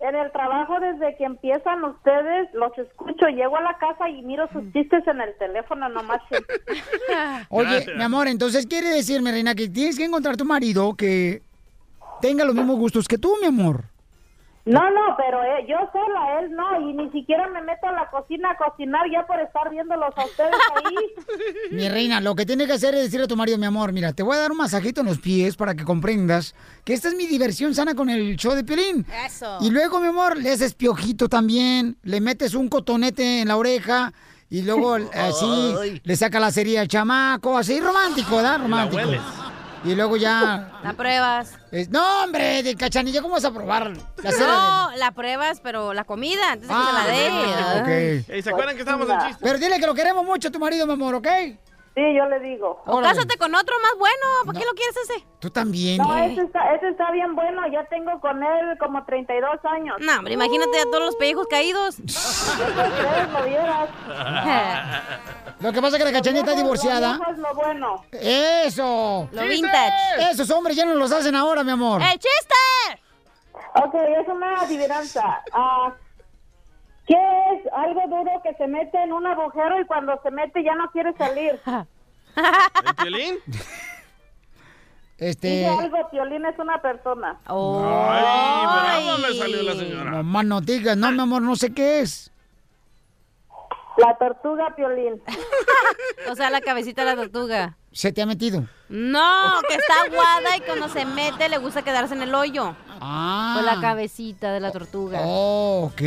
En 0.00 0.16
el 0.16 0.32
trabajo, 0.32 0.80
desde 0.80 1.16
que 1.16 1.24
empiezan 1.24 1.82
ustedes, 1.84 2.52
los 2.52 2.76
escucho, 2.76 3.26
llego 3.28 3.56
a 3.56 3.62
la 3.62 3.78
casa 3.78 4.08
y 4.10 4.22
miro 4.22 4.48
sus 4.52 4.70
chistes 4.72 5.06
en 5.06 5.20
el 5.20 5.34
teléfono, 5.38 5.88
nomás. 5.88 6.20
Oye, 7.48 7.70
Gracias. 7.70 7.96
mi 7.96 8.02
amor, 8.02 8.26
entonces 8.28 8.66
quiere 8.66 8.88
decirme, 8.88 9.30
reina, 9.30 9.54
que 9.54 9.68
tienes 9.68 9.96
que 9.96 10.04
encontrar 10.04 10.36
tu 10.36 10.44
marido 10.44 10.94
que 10.94 11.42
tenga 12.20 12.44
los 12.44 12.54
mismos 12.54 12.76
gustos 12.76 13.06
que 13.06 13.18
tú, 13.18 13.36
mi 13.40 13.46
amor. 13.46 13.84
No, 14.66 14.80
no, 14.90 15.14
pero 15.18 15.42
eh, 15.42 15.66
yo 15.68 15.76
sola, 15.92 16.40
él 16.40 16.52
no, 16.52 16.88
y 16.88 16.94
ni 16.94 17.10
siquiera 17.10 17.46
me 17.48 17.60
meto 17.60 17.86
a 17.86 17.92
la 17.92 18.08
cocina 18.10 18.52
a 18.52 18.56
cocinar 18.56 19.02
ya 19.12 19.26
por 19.26 19.38
estar 19.38 19.68
viéndolos 19.70 20.16
a 20.16 20.24
ustedes 20.24 20.54
ahí. 20.74 20.94
Mi 21.70 21.86
reina, 21.90 22.22
lo 22.22 22.34
que 22.34 22.46
tiene 22.46 22.66
que 22.66 22.72
hacer 22.72 22.94
es 22.94 23.02
decirle 23.02 23.24
a 23.24 23.28
tu 23.28 23.36
marido, 23.36 23.58
mi 23.58 23.66
amor, 23.66 23.92
mira, 23.92 24.14
te 24.14 24.22
voy 24.22 24.36
a 24.36 24.40
dar 24.40 24.52
un 24.52 24.56
masajito 24.56 25.02
en 25.02 25.08
los 25.08 25.18
pies 25.18 25.56
para 25.56 25.74
que 25.74 25.84
comprendas 25.84 26.54
que 26.82 26.94
esta 26.94 27.08
es 27.08 27.14
mi 27.14 27.26
diversión 27.26 27.74
sana 27.74 27.94
con 27.94 28.08
el 28.08 28.36
show 28.36 28.54
de 28.54 28.64
Piolín. 28.64 29.04
Eso. 29.26 29.58
Y 29.60 29.68
luego, 29.68 30.00
mi 30.00 30.06
amor, 30.06 30.38
le 30.38 30.50
haces 30.50 30.72
piojito 30.72 31.28
también, 31.28 31.98
le 32.02 32.22
metes 32.22 32.54
un 32.54 32.68
cotonete 32.70 33.42
en 33.42 33.48
la 33.48 33.58
oreja 33.58 34.14
y 34.48 34.62
luego 34.62 34.94
así 35.12 35.74
Ay. 35.78 36.00
le 36.02 36.16
saca 36.16 36.40
la 36.40 36.50
cerilla 36.50 36.80
al 36.80 36.88
chamaco, 36.88 37.58
así 37.58 37.80
romántico, 37.80 38.36
¿verdad? 38.36 38.60
Romántico. 38.62 39.02
Y 39.84 39.94
luego 39.94 40.16
ya... 40.16 40.72
La 40.82 40.92
pruebas. 40.94 41.52
Es- 41.70 41.90
no, 41.90 42.24
hombre, 42.24 42.62
de 42.62 42.74
cachanilla, 42.74 43.20
¿cómo 43.20 43.34
vas 43.34 43.44
a 43.44 43.52
probar 43.52 43.90
la 43.90 44.30
No, 44.30 44.96
la 44.96 45.12
pruebas, 45.12 45.60
pero 45.62 45.92
la 45.92 46.04
comida, 46.04 46.52
antes 46.52 46.68
de 46.68 46.74
que 46.74 46.80
se 46.80 46.92
la 46.92 47.06
dé. 47.06 48.24
Ah, 48.38 48.42
¿Se 48.42 48.50
acuerdan 48.50 48.74
que 48.76 48.80
estábamos 48.82 49.08
en 49.10 49.18
chiste? 49.28 49.44
Pero 49.44 49.58
dile 49.58 49.78
que 49.78 49.86
lo 49.86 49.94
queremos 49.94 50.24
mucho 50.24 50.48
a 50.48 50.50
tu 50.50 50.58
marido, 50.58 50.86
mi 50.86 50.94
amor, 50.94 51.14
¿ok? 51.16 51.28
Sí, 51.94 52.02
yo 52.16 52.26
le 52.26 52.40
digo. 52.40 52.82
O 52.86 53.00
cásate 53.00 53.36
con 53.38 53.54
otro 53.54 53.76
más 53.80 53.92
bueno. 53.98 54.26
¿Para 54.46 54.58
qué 54.58 54.64
lo 54.64 54.72
quieres 54.72 54.96
ese? 54.96 55.24
Tú 55.38 55.48
también. 55.50 55.98
No, 55.98 56.16
ese 56.16 56.40
está, 56.40 56.74
ese 56.74 56.88
está 56.88 57.12
bien 57.12 57.36
bueno, 57.36 57.62
ya 57.68 57.84
tengo 57.84 58.20
con 58.20 58.42
él 58.42 58.76
como 58.80 59.04
32 59.04 59.64
años. 59.64 59.96
No, 60.00 60.18
hombre, 60.18 60.34
imagínate 60.34 60.80
a 60.80 60.84
todos 60.84 61.04
los 61.04 61.16
pellejos 61.16 61.46
caídos. 61.46 61.98
Ustedes 62.00 63.30
lo 63.32 63.44
vieras. 63.44 63.88
Lo 65.60 65.72
que 65.72 65.80
pasa 65.80 65.96
es 65.96 66.02
que 66.02 66.10
la 66.10 66.18
cachanilla 66.18 66.40
está 66.40 66.56
divorciada. 66.56 67.14
Eso 67.14 67.30
es 67.30 67.38
lo 67.38 67.54
bueno. 67.54 68.04
Eso. 68.10 69.28
Lo 69.30 69.42
vintage. 69.42 70.30
Esos 70.32 70.50
hombres 70.50 70.76
ya 70.76 70.84
no 70.84 70.94
los 70.94 71.12
hacen 71.12 71.34
ahora, 71.36 71.62
mi 71.62 71.70
amor. 71.70 72.02
¡El 72.02 72.18
chiste! 72.18 73.02
Ok, 73.76 73.94
es 73.94 74.28
una 74.28 74.60
adivinanza. 74.60 75.42
Ah, 75.52 75.94
¿Qué 77.06 77.14
es 77.14 77.72
algo 77.72 78.00
duro 78.08 78.30
que 78.42 78.54
se 78.54 78.66
mete 78.66 79.02
en 79.02 79.12
un 79.12 79.26
agujero 79.26 79.80
y 79.80 79.84
cuando 79.84 80.18
se 80.22 80.30
mete 80.30 80.64
ya 80.64 80.74
no 80.74 80.90
quiere 80.90 81.12
salir? 81.16 81.60
¿El 81.66 83.04
violín? 83.04 83.36
Este. 85.16 85.48
Dice 85.48 85.68
algo, 85.68 86.10
Piolín 86.10 86.44
es 86.44 86.58
una 86.58 86.82
persona. 86.82 87.38
Ay, 87.44 89.06
bravo 89.06 89.18
me 89.18 89.34
salió 89.34 89.62
la 89.62 89.74
señora. 89.74 90.10
No 90.10 90.22
más 90.24 90.44
no 90.44 90.60
digas, 90.60 90.96
no, 90.96 91.12
mi 91.12 91.20
amor, 91.20 91.40
no 91.40 91.54
sé 91.54 91.72
qué 91.72 92.00
es. 92.00 92.32
La 93.96 94.16
tortuga 94.18 94.74
Piolín. 94.74 95.22
O 96.30 96.34
sea, 96.34 96.48
la 96.48 96.62
cabecita 96.62 97.04
de 97.04 97.14
la 97.14 97.22
tortuga. 97.22 97.76
Se 97.92 98.10
te 98.10 98.22
ha 98.22 98.26
metido. 98.26 98.64
No, 98.88 99.60
que 99.68 99.74
está 99.74 100.02
aguada 100.04 100.56
y 100.56 100.60
cuando 100.60 100.88
se 100.88 101.04
mete 101.04 101.48
le 101.48 101.58
gusta 101.58 101.82
quedarse 101.82 102.14
en 102.14 102.22
el 102.22 102.34
hoyo. 102.34 102.74
Ah. 103.06 103.52
Con 103.56 103.66
la 103.66 103.82
cabecita 103.82 104.50
de 104.50 104.60
la 104.60 104.72
tortuga. 104.72 105.20
Oh, 105.22 105.90
ok. 105.92 106.00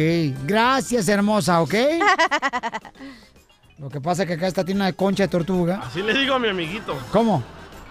Gracias, 0.46 1.08
hermosa, 1.08 1.62
¿ok? 1.62 1.74
Lo 3.78 3.90
que 3.90 4.02
pasa 4.02 4.24
es 4.24 4.28
que 4.28 4.34
acá 4.34 4.48
esta 4.48 4.66
tiene 4.66 4.82
una 4.82 4.94
concha 4.94 5.22
de 5.24 5.28
tortuga. 5.28 5.82
Así 5.84 6.02
le 6.02 6.18
digo 6.18 6.34
a 6.34 6.40
mi 6.40 6.48
amiguito. 6.48 6.98
¿Cómo? 7.12 7.44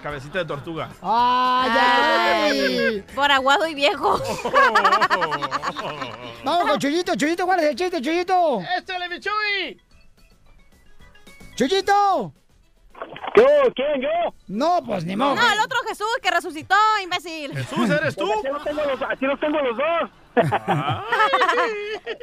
Cabecita 0.03 0.40
de 0.40 0.45
tortuga. 0.45 0.90
¡Ay, 1.01 1.71
ay! 1.71 3.05
Por 3.14 3.31
aguado 3.31 3.69
y 3.69 3.77
viejo. 3.77 4.21
Vamos 6.45 6.69
con 6.69 6.81
Chuyito, 6.81 7.14
Chuyito, 7.14 7.47
¿cuál 7.47 7.61
es 7.61 7.66
el 7.66 7.77
chiste, 7.77 8.03
Chuyito? 8.03 8.61
¡Échale, 8.77 9.09
mi 9.09 9.21
Chuy! 9.21 9.81
¡Chuyito! 11.55 12.33
¿Yo? 13.37 13.45
¿Quién? 13.75 14.01
¿Yo? 14.01 14.09
No, 14.49 14.83
pues 14.85 15.05
ni 15.05 15.15
modo. 15.17 15.35
No, 15.35 15.53
el 15.53 15.61
otro 15.61 15.79
Jesús 15.89 16.07
que 16.23 16.31
resucitó, 16.31 16.75
imbécil. 17.03 17.53
Jesús, 17.53 17.91
¿eres 17.91 18.17
tú? 18.17 18.31
Aquí 18.33 18.49
los 18.49 18.65
tengo 18.65 18.83
los, 18.83 19.03
aquí 19.03 19.27
los, 19.27 19.41
tengo 19.41 19.61
los 19.61 19.77
dos. 19.77 20.11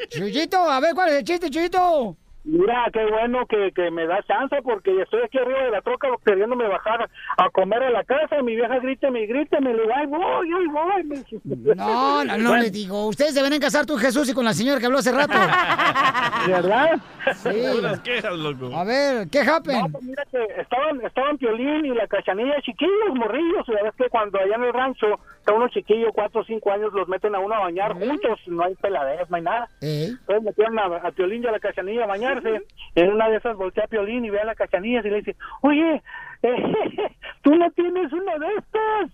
Chuyito, 0.10 0.70
a 0.70 0.80
ver, 0.80 0.96
¿cuál 0.96 1.10
es 1.10 1.16
el 1.16 1.24
chiste, 1.24 1.50
Chuyito? 1.50 2.18
Mira, 2.46 2.86
qué 2.92 3.06
bueno 3.06 3.46
que, 3.48 3.72
que 3.74 3.90
me 3.90 4.06
da 4.06 4.22
chance 4.24 4.62
porque 4.64 5.02
estoy 5.02 5.22
aquí 5.24 5.38
arriba 5.38 5.64
de 5.64 5.72
la 5.72 5.82
troca 5.82 6.10
queriéndome 6.26 6.68
bajar 6.68 7.10
a 7.38 7.50
comer 7.52 7.84
a 7.84 7.90
la 7.90 8.04
casa. 8.04 8.42
Mi 8.42 8.56
vieja 8.56 8.80
gríteme 8.80 9.22
y 9.22 9.28
gríteme. 9.28 9.74
Le 9.74 9.82
digo, 9.84 9.94
ay, 9.96 10.06
voy, 10.08 10.50
ay, 10.54 10.68
voy. 10.68 11.04
Me. 11.04 11.76
No, 11.76 12.24
no, 12.26 12.38
no 12.38 12.50
Bueno, 12.50 12.64
le 12.64 12.70
digo. 12.70 13.08
Ustedes 13.08 13.34
deben 13.34 13.58
casar 13.62 13.86
tú, 13.86 13.96
Jesús, 13.98 14.30
y 14.30 14.34
con 14.34 14.44
la 14.44 14.54
señora 14.54 14.80
que 14.82 14.88
habló 14.88 14.98
hace 14.98 15.14
rato. 15.14 15.34
¿Verdad? 16.48 17.00
Sí. 17.36 17.50
Puras 17.76 18.00
quejas, 18.02 18.34
loco. 18.34 18.76
A 18.76 18.84
ver, 18.84 19.28
¿qué 19.30 19.44
No, 19.44 19.54
happened? 19.56 19.92
pues 19.92 20.04
mira 20.04 20.24
que 20.30 20.46
estaban, 20.62 21.02
estaban 21.06 21.38
Piolín 21.38 21.86
y 21.86 21.94
la 21.96 22.08
cachanilla 22.08 22.62
chiquillos, 22.62 23.16
morrillos. 23.16 23.66
Ya 23.68 23.84
ves 23.84 23.94
que 23.98 24.10
cuando 24.10 24.38
allá 24.40 24.56
en 24.56 24.64
el 24.64 24.74
rancho 24.74 25.08
está 25.44 25.52
unos 25.52 25.72
chiquillos, 25.72 26.12
cuatro 26.14 26.40
o 26.40 26.46
cinco 26.46 26.72
años, 26.72 26.94
los 26.94 27.10
meten 27.10 27.36
a 27.36 27.40
uno 27.40 27.54
a 27.54 27.60
bañar 27.60 27.92
juntos. 27.94 28.40
No 28.48 28.64
hay 28.64 28.76
peladez, 28.76 29.30
no 29.30 29.36
hay 29.36 29.42
nada. 29.42 29.68
Entonces 29.82 30.42
metieron 30.42 30.80
a, 30.80 30.86
a 30.86 31.12
Piolín 31.12 31.44
y 31.44 31.48
a 31.48 31.52
la 31.52 31.60
cachanilla 31.60 32.06
a 32.06 32.08
bañarse. 32.08 32.62
En 32.96 33.12
una 33.12 33.28
de 33.28 33.36
esas 33.38 33.58
voltea 33.58 33.84
a 33.84 33.88
Piolín 33.88 34.24
y 34.24 34.30
ve 34.30 34.40
a 34.40 34.46
la 34.46 34.56
cachanilla 34.56 35.02
y 35.02 35.10
le 35.10 35.18
dice, 35.18 35.36
oye, 35.62 36.02
eh, 36.44 37.12
tú 37.42 37.54
no 37.56 37.70
tienes 37.72 38.14
uno 38.14 38.40
de 38.40 38.48
estos. 38.56 39.12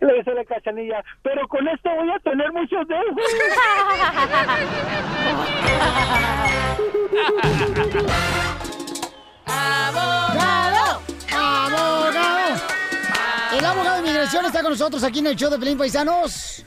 Le 0.00 0.14
dice 0.14 0.32
la 0.32 0.46
cachanilla, 0.46 1.04
pero 1.22 1.46
con 1.46 1.68
esto 1.68 1.90
voy 1.94 2.10
a 2.10 2.18
tener 2.20 2.50
muchos 2.52 2.88
de 2.88 2.94
esos. 2.94 3.14
¡Abogado! 9.46 11.02
¡Abogado! 11.36 12.85
El 13.56 13.64
abogado 13.64 13.94
de 13.94 14.00
inmigración 14.02 14.44
está 14.44 14.60
con 14.60 14.72
nosotros 14.72 15.02
aquí 15.02 15.20
en 15.20 15.28
el 15.28 15.36
show 15.36 15.50
de 15.50 15.58
Pelín 15.58 15.78
Paisanos. 15.78 16.62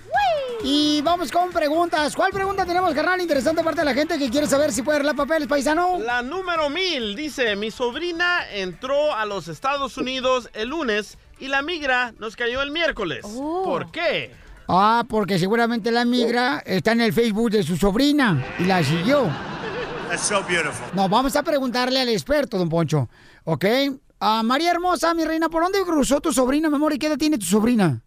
Y 0.64 1.02
vamos 1.04 1.32
con 1.32 1.52
preguntas. 1.52 2.16
¿Cuál 2.16 2.32
pregunta 2.32 2.66
tenemos, 2.66 2.96
carnal? 2.96 3.22
Interesante 3.22 3.64
parte 3.64 3.82
de 3.82 3.86
la 3.86 3.94
gente 3.94 4.18
que 4.18 4.28
quiere 4.32 4.48
saber 4.48 4.72
si 4.72 4.82
puede 4.82 4.96
arreglar 4.96 5.16
papeles, 5.16 5.48
paisano. 5.48 6.00
La 6.00 6.24
número 6.24 6.68
mil 6.72 7.16
dice, 7.16 7.56
mi 7.56 7.70
sobrina 7.70 8.40
entró 8.52 9.14
a 9.14 9.26
los 9.26 9.48
Estados 9.48 9.98
Unidos 9.98 10.50
el 10.54 10.70
lunes 10.70 11.20
y 11.40 11.48
la 11.48 11.62
migra 11.62 12.16
nos 12.18 12.36
cayó 12.36 12.64
el 12.64 12.72
miércoles. 12.72 13.24
¿Por 13.24 13.92
qué? 13.92 14.34
Ah, 14.68 15.04
porque 15.08 15.38
seguramente 15.38 15.92
la 15.92 16.06
migra 16.06 16.64
está 16.66 16.94
en 16.94 17.02
el 17.02 17.14
Facebook 17.14 17.52
de 17.52 17.62
su 17.62 17.78
sobrina 17.78 18.44
y 18.58 18.64
la 18.64 18.84
siguió. 18.84 19.28
That's 20.10 20.24
so 20.24 20.44
beautiful. 20.44 20.88
No, 20.94 21.08
vamos 21.08 21.36
a 21.36 21.44
preguntarle 21.44 22.02
al 22.02 22.10
experto, 22.10 22.58
don 22.58 22.68
Poncho. 22.68 23.08
¿Ok? 23.44 23.66
Ah, 24.20 24.44
María 24.44 24.72
Hermosa, 24.72 25.14
mi 25.14 25.24
reina, 25.24 25.50
¿por 25.50 25.64
dónde 25.64 25.80
cruzó 25.86 26.20
tu 26.20 26.34
sobrina, 26.34 26.70
mi 26.70 26.76
amor? 26.76 26.94
¿Y 26.94 27.00
qué 27.00 27.08
edad 27.08 27.18
tiene 27.18 27.38
tu 27.38 27.46
sobrina? 27.46 28.02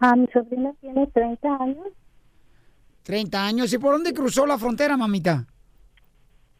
Ah, 0.00 0.16
mi 0.16 0.26
sobrina 0.28 0.72
tiene 0.80 1.06
30 1.06 1.56
años. 1.56 1.86
30 3.04 3.46
años. 3.46 3.72
¿Y 3.72 3.78
por 3.78 3.92
dónde 3.92 4.12
cruzó 4.12 4.46
la 4.46 4.58
frontera, 4.58 4.96
mamita? 4.96 5.46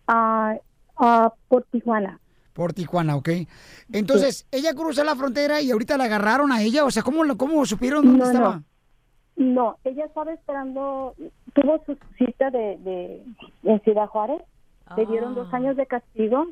Ah, 0.07 0.55
ah, 0.97 1.33
por 1.49 1.65
Tijuana. 1.65 2.21
Por 2.53 2.73
Tijuana, 2.73 3.17
¿ok? 3.17 3.29
Entonces, 3.93 4.47
ella 4.51 4.75
cruzó 4.75 5.05
la 5.05 5.15
frontera 5.15 5.61
y 5.61 5.71
ahorita 5.71 5.97
la 5.97 6.05
agarraron 6.05 6.53
a 6.53 6.63
ella. 6.63 6.85
O 6.85 6.91
sea, 6.91 7.03
¿cómo, 7.03 7.37
cómo 7.37 7.65
supieron 7.67 8.05
dónde 8.05 8.25
No, 8.25 8.31
estaba? 8.31 8.63
No, 9.37 9.79
ella 9.85 10.05
estaba 10.05 10.33
esperando, 10.33 11.15
tuvo 11.55 11.83
su 11.87 11.97
cita 12.17 12.51
de, 12.51 12.77
de 12.79 13.23
en 13.63 13.81
Ciudad 13.83 14.09
Juárez, 14.09 14.43
le 14.97 15.07
dieron 15.07 15.37
dos 15.37 15.53
años 15.55 15.77
de 15.77 15.87
castigo, 15.87 16.49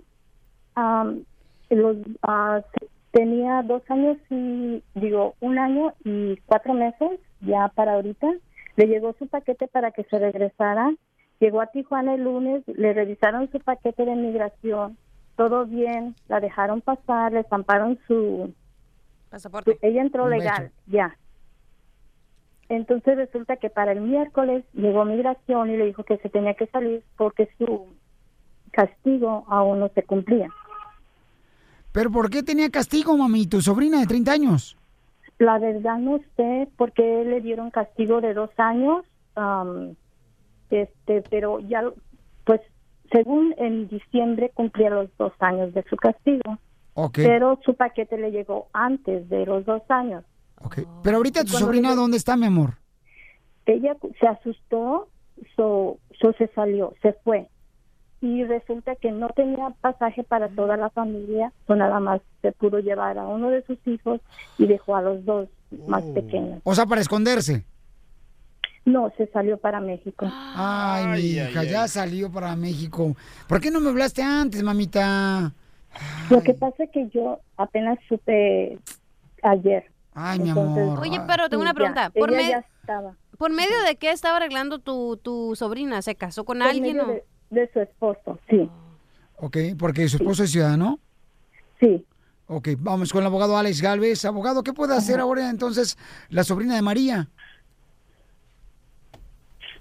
los, 1.70 1.96
ah, 2.22 2.60
se- 2.78 2.88
tenía 3.12 3.62
dos 3.62 3.82
años 3.90 4.18
y, 4.30 4.82
digo, 4.94 5.34
un 5.40 5.58
año 5.58 5.94
y 6.04 6.36
cuatro 6.46 6.74
meses 6.74 7.18
ya 7.40 7.68
para 7.68 7.94
ahorita, 7.94 8.30
le 8.76 8.86
llegó 8.86 9.14
su 9.18 9.26
paquete 9.26 9.68
para 9.68 9.90
que 9.90 10.04
se 10.04 10.18
regresara 10.18 10.92
Llegó 11.38 11.60
a 11.60 11.66
Tijuana 11.66 12.14
el 12.14 12.24
lunes, 12.24 12.62
le 12.66 12.94
revisaron 12.94 13.50
su 13.52 13.60
paquete 13.60 14.06
de 14.06 14.14
migración, 14.16 14.96
todo 15.36 15.66
bien, 15.66 16.14
la 16.28 16.40
dejaron 16.40 16.80
pasar, 16.80 17.32
le 17.32 17.40
estamparon 17.40 17.98
su... 18.06 18.54
Pasaporte. 19.28 19.76
ella 19.82 20.00
entró 20.00 20.28
legal, 20.30 20.70
ya. 20.86 21.14
Entonces 22.68 23.16
resulta 23.16 23.56
que 23.56 23.68
para 23.68 23.92
el 23.92 24.00
miércoles 24.00 24.64
llegó 24.72 25.04
migración 25.04 25.70
y 25.70 25.76
le 25.76 25.84
dijo 25.86 26.04
que 26.04 26.16
se 26.18 26.30
tenía 26.30 26.54
que 26.54 26.66
salir 26.68 27.04
porque 27.18 27.48
su 27.58 27.86
castigo 28.72 29.44
aún 29.48 29.80
no 29.80 29.88
se 29.90 30.02
cumplía. 30.04 30.48
¿Pero 31.96 32.10
por 32.10 32.28
qué 32.28 32.42
tenía 32.42 32.68
castigo, 32.68 33.16
mami, 33.16 33.46
tu 33.46 33.62
sobrina 33.62 33.98
de 34.00 34.06
30 34.06 34.30
años? 34.32 34.76
La 35.38 35.58
verdad 35.58 35.96
no 35.96 36.20
sé 36.36 36.68
por 36.76 36.92
qué 36.92 37.24
le 37.24 37.40
dieron 37.40 37.70
castigo 37.70 38.20
de 38.20 38.34
dos 38.34 38.50
años, 38.58 39.06
am, 39.34 39.94
este, 40.68 41.22
pero 41.30 41.58
ya, 41.60 41.82
pues, 42.44 42.60
según 43.10 43.54
en 43.56 43.88
diciembre 43.88 44.50
cumplía 44.52 44.90
los 44.90 45.08
dos 45.16 45.32
años 45.38 45.72
de 45.72 45.84
su 45.88 45.96
castigo. 45.96 46.58
Ok. 46.92 47.14
Pero 47.14 47.58
su 47.64 47.72
paquete 47.74 48.18
le 48.18 48.30
llegó 48.30 48.68
antes 48.74 49.26
de 49.30 49.46
los 49.46 49.64
dos 49.64 49.80
años. 49.88 50.22
Pero 51.02 51.16
ahorita 51.16 51.44
tu 51.44 51.52
sobrina, 51.52 51.90
le- 51.90 51.96
¿dónde 51.96 52.18
está, 52.18 52.36
mi 52.36 52.44
amor? 52.44 52.74
Ella 53.64 53.96
se 54.20 54.26
asustó, 54.28 55.08
so, 55.56 55.96
so 56.20 56.32
se 56.34 56.48
salió, 56.48 56.92
se 57.00 57.14
fue. 57.24 57.48
Y 58.26 58.42
resulta 58.42 58.96
que 58.96 59.12
no 59.12 59.28
tenía 59.28 59.70
pasaje 59.80 60.24
para 60.24 60.48
toda 60.48 60.76
la 60.76 60.90
familia, 60.90 61.52
so 61.68 61.76
nada 61.76 62.00
más 62.00 62.20
se 62.42 62.50
pudo 62.50 62.80
llevar 62.80 63.18
a 63.18 63.22
uno 63.28 63.50
de 63.50 63.62
sus 63.66 63.78
hijos 63.86 64.20
y 64.58 64.66
dejó 64.66 64.96
a 64.96 65.02
los 65.02 65.24
dos 65.24 65.48
más 65.86 66.02
pequeños. 66.02 66.60
O 66.64 66.74
sea, 66.74 66.86
para 66.86 67.00
esconderse. 67.02 67.64
No, 68.84 69.12
se 69.16 69.28
salió 69.28 69.58
para 69.58 69.78
México. 69.78 70.26
Ay, 70.28 71.06
mi 71.06 71.18
hija, 71.20 71.62
ya 71.62 71.86
salió 71.86 72.28
para 72.28 72.56
México. 72.56 73.14
¿Por 73.48 73.60
qué 73.60 73.70
no 73.70 73.78
me 73.78 73.90
hablaste 73.90 74.22
antes, 74.24 74.60
mamita? 74.60 75.52
Lo 76.28 76.42
que 76.42 76.54
pasa 76.54 76.82
es 76.82 76.90
que 76.90 77.08
yo 77.10 77.38
apenas 77.56 77.98
supe 78.08 78.76
ayer. 79.44 79.84
Ay, 80.14 80.40
mi 80.40 80.50
amor. 80.50 80.98
Oye, 80.98 81.20
pero 81.28 81.48
tengo 81.48 81.62
una 81.62 81.70
ya, 81.70 81.74
pregunta. 81.74 82.10
¿Por, 82.10 82.30
ella 82.30 82.38
me- 82.42 82.48
ya 82.50 82.64
estaba. 82.80 83.14
¿Por 83.38 83.52
medio 83.52 83.80
de 83.86 83.94
qué 83.94 84.10
estaba 84.10 84.38
arreglando 84.38 84.80
tu, 84.80 85.16
tu 85.16 85.54
sobrina? 85.54 86.02
¿Se 86.02 86.16
casó 86.16 86.44
con 86.44 86.58
Por 86.58 86.66
alguien? 86.68 86.98
o- 87.00 87.06
de, 87.06 87.24
de 87.50 87.70
su 87.72 87.80
esposo, 87.80 88.38
sí. 88.48 88.68
Ok, 89.36 89.56
porque 89.78 90.08
su 90.08 90.16
esposo 90.16 90.44
es 90.44 90.50
ciudadano. 90.50 90.98
Sí. 91.80 92.04
Ok, 92.46 92.68
vamos 92.78 93.12
con 93.12 93.22
el 93.22 93.26
abogado 93.26 93.56
Alex 93.56 93.82
Galvez. 93.82 94.24
Abogado, 94.24 94.62
¿qué 94.62 94.72
puede 94.72 94.94
hacer 94.94 95.20
ahora 95.20 95.50
entonces 95.50 95.98
la 96.30 96.44
sobrina 96.44 96.76
de 96.76 96.82
María? 96.82 97.28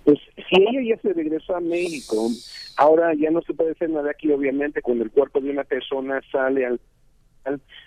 Pues 0.04 0.19
si 0.36 0.62
ella 0.62 0.95
ya 0.95 1.01
se 1.01 1.13
regresó 1.13 1.56
a 1.56 1.62
México, 1.62 2.30
ahora 2.78 3.13
ya 3.13 3.32
no 3.32 3.41
se 3.41 3.54
puede 3.54 3.71
hacer 3.71 3.89
nada 3.89 4.12
aquí, 4.12 4.32
obviamente, 4.32 4.82
cuando 4.82 5.04
el 5.04 5.12
cuerpo 5.12 5.39
de 5.41 5.51
una 5.51 5.63
persona 5.63 6.21
sale 6.32 6.65
al 6.65 6.80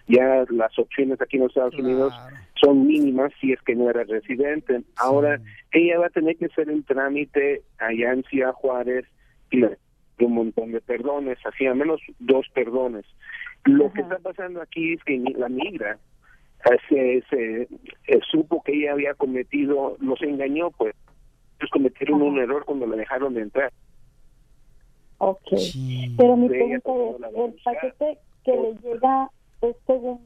ya 0.07 0.45
las 0.51 0.79
opciones 0.79 1.21
aquí 1.21 1.37
en 1.37 1.43
los 1.43 1.51
Estados 1.51 1.75
Unidos 1.75 2.15
son 2.61 2.87
mínimas 2.87 3.33
si 3.41 3.53
es 3.53 3.61
que 3.63 3.75
no 3.75 3.91
era 3.91 4.05
residente. 4.05 4.83
Ahora 4.97 5.41
ella 5.73 5.99
va 5.99 6.07
a 6.07 6.11
tener 6.11 6.37
que 6.37 6.47
hacer 6.47 6.69
un 6.71 6.85
trámite 6.85 7.63
allá 7.79 8.13
en 8.13 8.23
Ciudad 8.25 8.53
Juárez 8.53 9.05
un 9.53 10.35
montón 10.35 10.73
de 10.73 10.81
perdones, 10.81 11.39
así 11.45 11.67
al 11.67 11.77
menos 11.77 12.01
dos 12.19 12.47
perdones. 12.53 13.05
Lo 13.65 13.93
que 13.93 14.03
está 14.03 14.19
pasando 14.19 14.63
aquí 14.63 14.95
es 14.95 15.05
que 15.05 15.19
la 15.37 15.49
migra 15.49 15.99
eh, 16.71 16.79
se, 16.89 17.23
se 17.29 17.63
eh, 18.07 18.21
supo 18.31 18.63
que 18.63 18.73
ella 18.73 18.93
había 18.93 19.15
cometido, 19.15 19.97
los 20.01 20.21
engañó, 20.23 20.71
pues, 20.73 20.95
ellos 21.59 21.71
cometieron 21.71 22.23
un 22.23 22.39
error 22.39 22.65
cuando 22.65 22.87
la 22.87 22.97
dejaron 22.97 23.35
de 23.35 23.43
entrar. 23.43 23.73
Ok. 25.19 25.49
Pero 26.17 26.37
mi 26.37 26.49
pregunta 26.49 26.91
es, 26.91 27.37
¿el 27.37 27.55
paquete 27.65 28.19
que 28.45 28.53
le 28.53 28.75
llega 28.77 29.31
es 29.63 29.77
según 29.87 30.21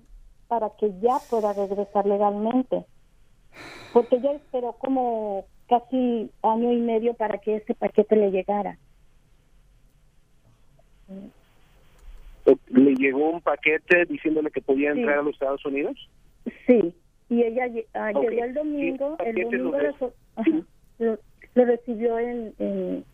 para 0.48 0.70
que 0.78 0.92
ya 1.00 1.18
pueda 1.30 1.54
regresar 1.54 2.06
legalmente? 2.06 2.84
Porque 3.92 4.16
ella 4.16 4.32
esperó 4.32 4.72
como 4.72 5.46
casi 5.68 6.30
año 6.42 6.72
y 6.72 6.80
medio 6.80 7.14
para 7.14 7.38
que 7.38 7.56
ese 7.56 7.74
paquete 7.74 8.16
le 8.16 8.30
llegara. 8.30 8.78
¿Le 12.68 12.94
llegó 12.96 13.30
un 13.30 13.40
paquete 13.40 14.04
diciéndole 14.06 14.50
que 14.50 14.60
podía 14.60 14.92
Sí. 14.92 14.98
entrar 15.00 15.18
a 15.20 15.22
los 15.22 15.34
Estados 15.34 15.64
Unidos? 15.64 15.96
Sí, 16.66 16.92
y 17.28 17.42
ella 17.42 17.66
ah, 17.94 18.10
llegó 18.12 18.44
el 18.44 18.54
domingo, 18.54 19.16
Sí, 19.20 19.26
el 19.28 19.42
domingo 19.44 19.78
lo 19.78 19.82
lo, 19.90 19.98
so- 19.98 20.14
ajá, 20.36 20.50
lo- 20.98 21.18
lo 21.54 21.64
recibió 21.64 22.18
en, 22.18 22.52
en- 22.58 23.04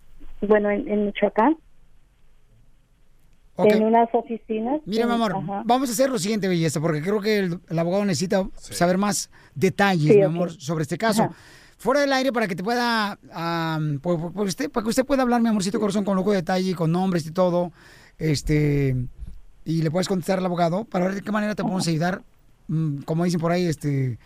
bueno, 0.41 0.71
en, 0.71 0.89
en 0.89 1.07
Michoacán, 1.07 1.57
en 3.59 3.83
unas 3.83 4.09
oficinas. 4.15 4.81
Mira, 4.87 5.07
mi 5.07 5.13
amor, 5.13 5.33
ajá. 5.37 5.63
vamos 5.67 5.89
a 5.91 5.93
hacer 5.93 6.09
lo 6.11 6.19
siguiente, 6.19 6.47
belleza, 6.49 6.81
porque 6.81 7.03
creo 7.03 7.21
que 7.21 7.39
el, 7.39 7.59
el 7.69 7.79
abogado 7.79 8.05
necesita 8.05 8.49
saber 8.55 8.99
más 8.99 9.31
detalles, 9.55 10.13
Sí, 10.13 10.17
mi 10.19 10.23
amor, 10.25 10.53
sobre 10.53 10.83
este 10.83 10.97
caso. 10.97 11.25
Ajá. 11.25 11.35
Fuera 11.79 12.01
del 12.01 12.13
aire 12.13 12.33
para 12.33 12.49
que 12.49 12.57
te 12.57 12.65
pueda, 12.65 13.19
am, 13.33 14.01
pues, 14.01 14.19
pues, 14.35 14.49
usted, 14.49 14.69
para 14.71 14.83
que 14.83 14.91
usted 14.91 15.05
pueda 15.07 15.23
hablar, 15.23 15.41
mi 15.41 15.49
amorcito 15.49 15.79
corazón, 15.79 16.05
con 16.05 16.17
lujo 16.17 16.31
de 16.33 16.39
detalle, 16.39 16.75
con 16.75 16.91
nombres 16.91 17.25
y 17.25 17.31
todo, 17.31 17.71
este, 18.19 18.97
y 19.65 19.83
le 19.83 19.91
puedes 19.91 20.09
contestar 20.09 20.39
al 20.41 20.47
abogado 20.47 20.85
para 20.85 21.05
ver 21.07 21.15
de 21.15 21.23
qué 21.23 21.31
manera 21.31 21.55
te 21.55 21.63
podemos 21.63 21.87
ayudar, 21.87 22.23
mm, 22.67 23.03
como 23.03 23.25
dicen 23.25 23.39
por 23.41 23.53
ahí, 23.53 23.67
este, 23.67 24.19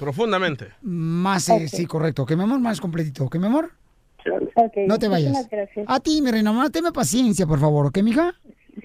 Profundamente. 0.00 0.72
más, 0.82 1.48
eh, 1.48 1.68
sí, 1.68 1.86
correcto, 1.86 2.26
que 2.26 2.34
mi 2.34 2.42
amor, 2.42 2.58
más 2.58 2.80
completito, 2.80 3.28
que 3.30 3.38
mi 3.38 3.46
amor, 3.46 3.70
Ok, 4.56 4.72
no 4.88 4.98
te 4.98 5.06
vayas. 5.06 5.46
A 5.86 6.00
ti, 6.00 6.20
mi 6.20 6.32
reina, 6.32 6.50
mamá, 6.52 6.68
tenme 6.70 6.90
paciencia, 6.90 7.46
por 7.46 7.60
favor, 7.60 7.86
¿ok, 7.86 7.98
mija? 8.02 8.34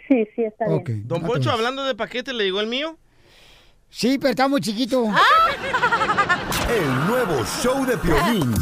Sí, 0.07 0.27
sí, 0.36 0.43
está 0.43 0.65
Ok. 0.67 0.86
bien. 0.89 1.07
Don 1.07 1.23
no 1.23 1.29
vayas. 1.29 1.47
hablando 1.47 1.84
de 1.84 1.95
paquete, 1.95 2.31
¿le 2.31 2.43
llegó 2.43 2.60
el 2.60 2.67
mío? 2.67 2.95
Sí, 3.89 4.19
pero 4.19 4.29
está 4.29 4.47
muy 4.47 4.62
chiquito. 4.62 5.07
El 6.73 7.07
nuevo 7.07 7.43
show 7.62 7.86
de 7.86 7.97
Piolín. 7.97 8.53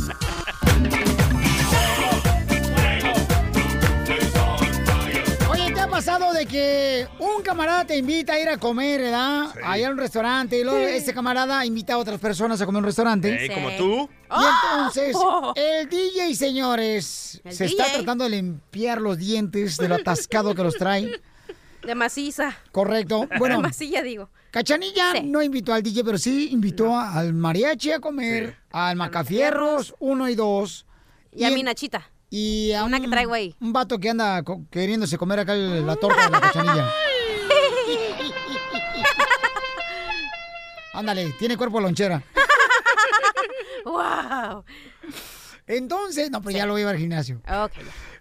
Oye, 5.52 5.72
¿te 5.74 5.80
ha 5.80 5.88
pasado 5.88 6.34
de 6.34 6.45
que 6.45 7.08
un 7.19 7.41
camarada 7.43 7.86
te 7.86 7.98
invita 7.98 8.34
a 8.34 8.39
ir 8.39 8.50
a 8.50 8.58
comer, 8.58 9.02
¿verdad? 9.02 9.48
Allá 9.63 9.88
a 9.88 9.91
un 9.91 9.98
restaurante 9.98 10.60
y 10.60 10.63
luego 10.63 10.80
ese 10.80 11.13
camarada 11.13 11.65
invita 11.65 11.93
a 11.93 11.98
otras 11.98 12.19
personas 12.19 12.62
a 12.62 12.65
comer 12.65 12.78
a 12.78 12.80
un 12.80 12.86
restaurante. 12.86 13.43
Ey, 13.43 13.50
¿como 13.50 13.72
tú? 13.78 14.10
Y 14.30 14.43
entonces, 14.74 15.15
el 15.56 15.89
DJ, 15.89 16.36
señores, 16.36 17.41
El 17.43 17.54
se 17.54 17.65
está 17.65 17.86
DJ. 17.86 17.95
tratando 17.98 18.24
de 18.26 18.30
limpiar 18.32 19.02
los 19.02 19.17
dientes 19.17 19.78
de 19.78 19.88
lo 19.88 19.95
atascado 19.95 20.56
que 20.56 20.63
los 20.63 20.76
trae. 20.76 21.12
De 21.89 21.95
maciza. 21.95 22.56
Correcto. 22.71 23.28
Bueno, 23.39 23.56
De 23.56 23.63
masilla, 23.63 24.04
digo. 24.04 24.30
Cachanilla 24.52 25.13
Sí. 25.13 25.21
no 25.23 25.41
invitó 25.41 25.73
al 25.73 25.82
DJ, 25.82 26.04
pero 26.04 26.19
sí 26.19 26.49
invitó 26.52 26.95
al 26.95 27.34
mariachi 27.34 27.91
a 27.93 27.99
comer, 27.99 28.58
al 28.71 28.95
Macafierros 28.95 29.95
1 29.97 30.30
y 30.30 30.36
2. 30.36 30.86
Y 31.34 31.45
a 31.45 31.49
mi 31.49 31.63
Nachita. 31.63 32.12
Y 32.30 32.73
a 32.73 32.84
Una 32.84 32.97
un, 32.97 33.04
que 33.06 33.10
traigo 33.10 33.34
ahí. 33.34 33.56
un 33.60 33.73
vato 33.73 33.97
que 33.97 34.12
anda 34.12 34.43
co- 34.43 34.62
queriéndose 34.69 35.17
comer 35.17 35.39
acá 35.39 35.56
el- 35.56 35.84
la 35.84 35.95
torta 35.95 36.25
de 36.25 36.30
la 36.30 36.39
cachanilla. 36.41 36.93
Ándale, 40.93 41.34
tiene 41.39 41.58
cuerpo 41.58 41.78
de 41.78 41.84
lonchera. 41.86 42.21
¡Wow! 43.86 44.63
Entonces, 45.65 46.30
no, 46.30 46.39
pero 46.43 46.56
ya 46.56 46.67
lo 46.67 46.73
voy 46.73 46.82
a 46.82 46.84
llevar 46.84 46.93
al 46.95 47.02
gimnasio. 47.02 47.41
Ok. 47.47 47.71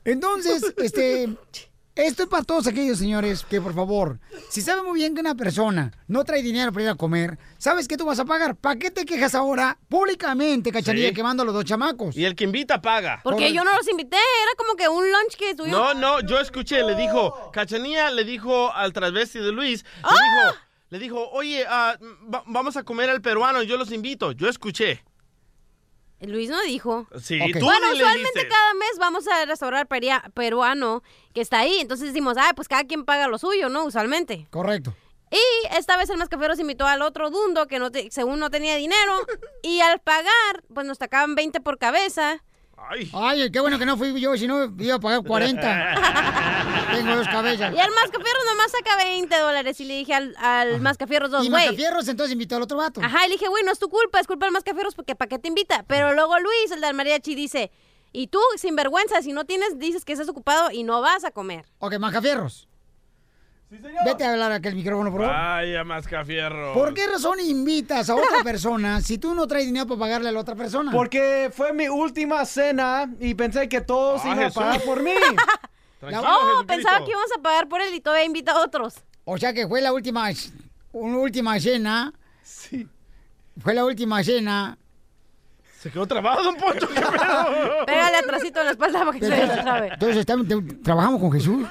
Entonces, 0.07 0.63
este, 0.79 1.37
esto 1.99 2.23
es 2.23 2.29
para 2.29 2.45
todos 2.45 2.67
aquellos 2.67 2.99
señores 2.99 3.45
que, 3.45 3.61
por 3.61 3.75
favor, 3.75 4.21
si 4.49 4.63
sabe 4.63 4.83
muy 4.83 5.01
bien 5.01 5.15
que 5.15 5.21
una 5.21 5.35
persona 5.35 5.93
no 6.07 6.25
trae 6.25 6.43
dinero 6.43 6.73
para 6.73 6.85
ir 6.85 6.89
a 6.91 6.95
comer, 6.95 7.39
¿sabes 7.59 7.89
qué 7.89 7.97
tú 7.97 8.05
vas 8.07 8.19
a 8.21 8.25
pagar? 8.25 8.55
¿Para 8.57 8.77
qué 8.79 8.91
te 8.91 9.05
quejas 9.05 9.35
ahora 9.35 9.79
públicamente, 9.89 10.71
cachanilla, 10.71 11.09
Sí. 11.09 11.15
quemando 11.15 11.43
a 11.43 11.47
los 11.47 11.55
dos 11.55 11.65
chamacos? 11.65 12.17
Y 12.17 12.25
el 12.25 12.35
que 12.37 12.45
invita 12.45 12.81
paga. 12.81 13.21
Porque 13.25 13.53
yo 13.53 13.65
no 13.65 13.75
los 13.77 13.89
invité, 13.89 14.17
era 14.17 14.53
como 14.57 14.75
que 14.77 14.89
un 14.89 15.05
lunch 15.11 15.37
que 15.37 15.51
estuvimos. 15.51 15.79
No, 15.79 15.95
no, 15.95 16.21
yo 16.21 16.39
escuché, 16.39 16.83
le 16.85 16.95
dijo, 16.95 17.51
Cachanía 17.53 18.11
le 18.11 18.25
dijo 18.25 18.73
al 18.73 18.93
travesti 18.93 19.41
de 19.41 19.53
Luis, 19.53 19.83
le 19.83 19.89
¡Ah! 20.05 20.15
dijo, 20.15 20.59
le 20.91 20.99
dijo, 20.99 21.29
oye, 21.33 21.65
ah, 21.69 21.97
va- 22.33 22.45
vamos 22.47 22.77
a 22.77 22.83
comer 22.85 23.11
al 23.11 23.21
peruano, 23.21 23.63
yo 23.63 23.77
los 23.77 23.91
invito. 23.93 24.33
Yo 24.33 24.49
escuché. 24.49 25.03
Luis 26.21 26.49
no 26.51 26.61
dijo. 26.63 27.07
Sí, 27.21 27.39
Ok. 27.41 27.59
tú 27.61 27.65
Bueno, 27.65 27.93
usualmente 27.93 28.49
cada 28.49 28.75
mes 28.75 28.91
vamos 28.99 29.29
al 29.29 29.47
restaurante 29.47 29.87
peria- 29.87 30.25
peruano 30.35 31.05
que 31.39 31.43
está 31.43 31.61
ahí. 31.61 31.79
Entonces 31.81 32.09
decimos, 32.09 32.37
ah, 32.37 32.53
pues 32.57 32.67
cada 32.69 32.83
quien 32.85 33.05
paga 33.05 33.29
lo 33.29 33.39
suyo, 33.39 33.69
¿no? 33.69 33.85
Usualmente. 33.85 34.47
Correcto. 34.51 34.93
Y 35.31 35.77
esta 35.77 35.97
vez 35.97 36.11
el 36.11 36.17
mascafero 36.17 36.55
se 36.57 36.63
invitó 36.63 36.87
al 36.87 37.03
otro 37.03 37.31
dundo 37.31 37.67
que 37.69 37.79
no 37.79 37.91
te- 37.93 38.11
según 38.11 38.41
no 38.41 38.51
tenía 38.51 38.75
dinero. 38.77 39.15
y 39.63 39.81
al 39.81 40.01
pagar, 40.01 40.65
pues 40.75 40.87
nos 40.87 40.99
sacaban 40.99 41.35
20 41.35 41.61
por 41.61 41.79
cabeza. 41.79 42.43
Ay. 42.91 43.11
Ay, 43.13 43.51
qué 43.51 43.61
bueno 43.61 43.79
que 43.79 43.85
no 43.87 43.97
fui 43.97 44.19
yo, 44.21 44.37
si 44.37 44.47
no 44.47 44.73
iba 44.79 44.95
a 44.95 45.01
pagar 45.01 45.23
40. 45.23 45.61
Tengo 46.95 47.17
dos 47.17 47.27
cabezas. 47.29 47.75
Y 47.75 47.79
el 47.79 47.91
mascafierros 47.91 48.45
nomás 48.47 48.71
saca 48.71 48.97
20 48.97 49.37
dólares. 49.39 49.81
Y 49.81 49.85
le 49.85 49.95
dije 49.95 50.15
al, 50.15 50.35
al 50.39 50.81
mascafierros 50.81 51.31
dos, 51.31 51.45
Y 51.45 51.51
güey. 51.51 51.65
Macafierros 51.67 52.09
entonces 52.09 52.33
invitó 52.33 52.57
al 52.57 52.63
otro 52.63 52.79
vato. 52.79 53.01
Ajá, 53.03 53.27
y 53.27 53.29
le 53.29 53.35
dije, 53.35 53.49
güey, 53.49 53.65
no 53.65 53.73
es 53.73 53.79
tu 53.79 53.89
culpa, 53.89 54.21
es 54.21 54.27
culpa 54.27 54.47
del 54.47 54.53
mascafierros 54.53 54.95
porque 54.95 55.15
¿para 55.15 55.29
qué 55.29 55.39
te 55.39 55.49
invita? 55.49 55.85
Pero 55.87 56.15
luego 56.15 56.39
Luis, 56.39 56.71
el 56.71 56.81
del 56.81 56.95
mariachi, 56.95 57.35
dice, 57.35 57.71
Y 58.13 58.29
tú, 58.29 58.41
sin 58.57 58.75
vergüenza, 58.77 59.21
si 59.23 59.33
no 59.33 59.45
tienes, 59.45 59.79
dices 59.79 60.05
que 60.05 60.13
estás 60.13 60.29
ocupado 60.29 60.71
y 60.71 60.83
no 60.83 61.01
vas 61.01 61.25
a 61.25 61.31
comer. 61.31 61.65
Ok, 61.79 61.99
Mascafierros. 61.99 62.69
Vete 63.71 64.25
a 64.25 64.33
hablar 64.33 64.51
a 64.51 64.55
aquel 64.57 64.75
micrófono, 64.75 65.11
por 65.11 65.21
favor. 65.21 65.37
Vaya, 65.37 65.85
mascafierro. 65.85 66.73
¿Por 66.73 66.95
qué 66.95 67.07
razón 67.07 67.39
invitas 67.39 68.09
a 68.09 68.15
otra 68.15 68.43
persona 68.43 69.03
si 69.03 69.19
tú 69.19 69.35
no 69.35 69.47
traes 69.47 69.67
dinero 69.67 69.87
para 69.87 70.01
pagarle 70.01 70.31
a 70.31 70.33
la 70.33 70.41
otra 70.41 70.55
persona? 70.55 70.91
Porque 70.91 71.51
fue 71.53 71.75
mi 71.75 71.87
última 71.87 72.47
cena 72.47 73.13
y 73.21 73.35
pensé 73.35 73.69
que 73.69 73.83
todos 73.83 74.23
Ah, 74.25 74.29
iban 74.29 74.39
a 74.39 74.43
Jesús. 74.45 74.55
pagar 74.63 74.81
por 74.83 75.03
mí. 75.03 75.11
oh, 76.03 76.65
pensaba 76.67 77.05
que 77.05 77.11
íbamos 77.11 77.31
a 77.37 77.43
pagar 77.43 77.69
por 77.69 77.83
él 77.83 77.93
y 77.95 78.01
todavía 78.01 78.25
invita 78.25 78.53
a 78.53 78.61
otros. 78.65 78.95
O 79.27 79.37
sea 79.37 79.53
que 79.53 79.69
fue 79.69 79.83
la 79.83 79.93
última, 79.93 80.31
una 80.93 81.19
última 81.19 81.61
cena. 81.61 82.15
Sí. 82.43 82.89
Fue 83.61 83.75
la 83.75 83.85
última 83.85 84.25
cena. 84.25 84.79
Se 85.81 85.91
quedó 85.93 86.07
trabado, 86.07 86.43
don 86.43 86.57
Poncho. 86.57 86.89
¿qué 86.89 87.01
pedo? 87.01 87.07
Pégale 87.87 88.17
atrasito 88.17 88.61
en 88.61 88.67
la 88.67 88.73
espalda 88.73 89.05
para 89.05 89.13
que 89.13 89.27
se 89.27 89.31
destrabe. 89.31 89.91
Entonces 89.93 90.27
trabajamos 90.83 91.21
con 91.21 91.33
Jesús. 91.33 91.67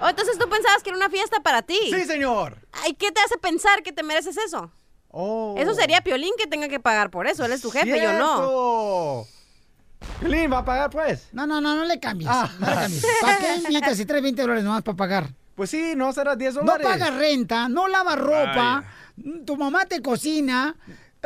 Oh, 0.00 0.08
entonces 0.08 0.38
tú 0.38 0.48
pensabas 0.48 0.82
que 0.82 0.90
era 0.90 0.96
una 0.96 1.08
fiesta 1.08 1.40
para 1.40 1.62
ti. 1.62 1.78
Sí, 1.84 2.04
señor. 2.04 2.58
Ay, 2.84 2.94
¿qué 2.94 3.12
te 3.12 3.20
hace 3.20 3.38
pensar 3.38 3.82
que 3.82 3.92
te 3.92 4.02
mereces 4.02 4.36
eso? 4.36 4.70
Oh. 5.08 5.54
Eso 5.56 5.74
sería 5.74 6.00
Piolín 6.02 6.32
que 6.36 6.46
tenga 6.46 6.68
que 6.68 6.80
pagar 6.80 7.10
por 7.10 7.26
eso. 7.26 7.44
Él 7.44 7.52
es 7.52 7.62
tu 7.62 7.70
jefe, 7.70 8.02
yo 8.02 8.12
no. 8.12 9.24
Piolín 10.20 10.52
va 10.52 10.58
a 10.58 10.64
pagar, 10.64 10.90
pues. 10.90 11.28
No, 11.32 11.46
no, 11.46 11.60
no, 11.60 11.76
no 11.76 11.84
le 11.84 12.00
cambies. 12.00 12.28
Ah. 12.30 12.50
No 12.58 12.66
le 12.66 12.74
cambies. 12.74 13.06
¿Para 13.22 13.38
qué 13.38 13.54
invitas 13.56 13.96
si 13.96 14.04
traes 14.04 14.22
20 14.22 14.42
dólares 14.42 14.64
nomás 14.64 14.82
para 14.82 14.96
pagar? 14.96 15.26
Pues 15.54 15.70
sí, 15.70 15.94
no 15.96 16.12
será 16.12 16.36
10 16.36 16.56
No 16.56 16.60
dólares. 16.62 16.86
pagas 16.86 17.14
renta, 17.14 17.68
no 17.68 17.88
lavas 17.88 18.18
ropa, 18.18 18.84
tu 19.46 19.56
mamá 19.56 19.86
te 19.86 20.02
cocina, 20.02 20.76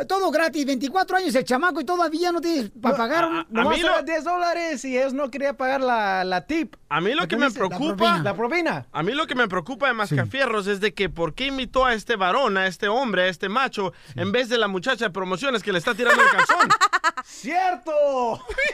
todo 0.05 0.31
gratis, 0.31 0.65
24 0.65 1.17
años 1.17 1.35
el 1.35 1.43
chamaco 1.43 1.81
y 1.81 1.85
todavía 1.85 2.31
no 2.31 2.41
tienes 2.41 2.71
para 2.81 2.97
pagar 2.97 3.25
un... 3.25 3.45
Nomás 3.49 3.77
mí 3.77 3.83
lo- 3.83 3.93
era 3.93 4.01
10 4.03 4.23
dólares 4.23 4.85
y 4.85 4.97
ellos 4.97 5.13
no 5.13 5.29
querían 5.29 5.55
pagar 5.55 5.81
la, 5.81 6.23
la 6.23 6.45
tip. 6.45 6.75
A 6.89 7.01
mí 7.01 7.13
lo 7.13 7.27
que 7.27 7.37
me 7.37 7.47
dice? 7.47 7.59
La 7.59 7.67
preocupa. 7.67 7.95
propina. 7.95 8.23
La 8.23 8.35
propina. 8.35 8.85
A 8.91 9.03
mí 9.03 9.13
lo 9.13 9.27
que 9.27 9.35
me 9.35 9.47
preocupa 9.47 9.87
de 9.87 9.93
Mascafierros 9.93 10.67
es 10.67 10.79
de 10.79 10.93
que 10.93 11.09
por 11.09 11.33
qué 11.33 11.47
invitó 11.47 11.85
a 11.85 11.93
este 11.93 12.15
varón, 12.15 12.57
a 12.57 12.67
este 12.67 12.87
hombre, 12.87 13.23
a 13.23 13.27
este 13.27 13.49
macho, 13.49 13.93
en 14.15 14.31
vez 14.31 14.49
de 14.49 14.57
la 14.57 14.67
muchacha 14.67 15.05
de 15.05 15.11
promociones 15.11 15.63
que 15.63 15.71
le 15.71 15.79
está 15.79 15.93
tirando 15.95 16.21
el 16.21 16.29
calzón. 16.29 16.69
¡Cierto! 17.25 17.91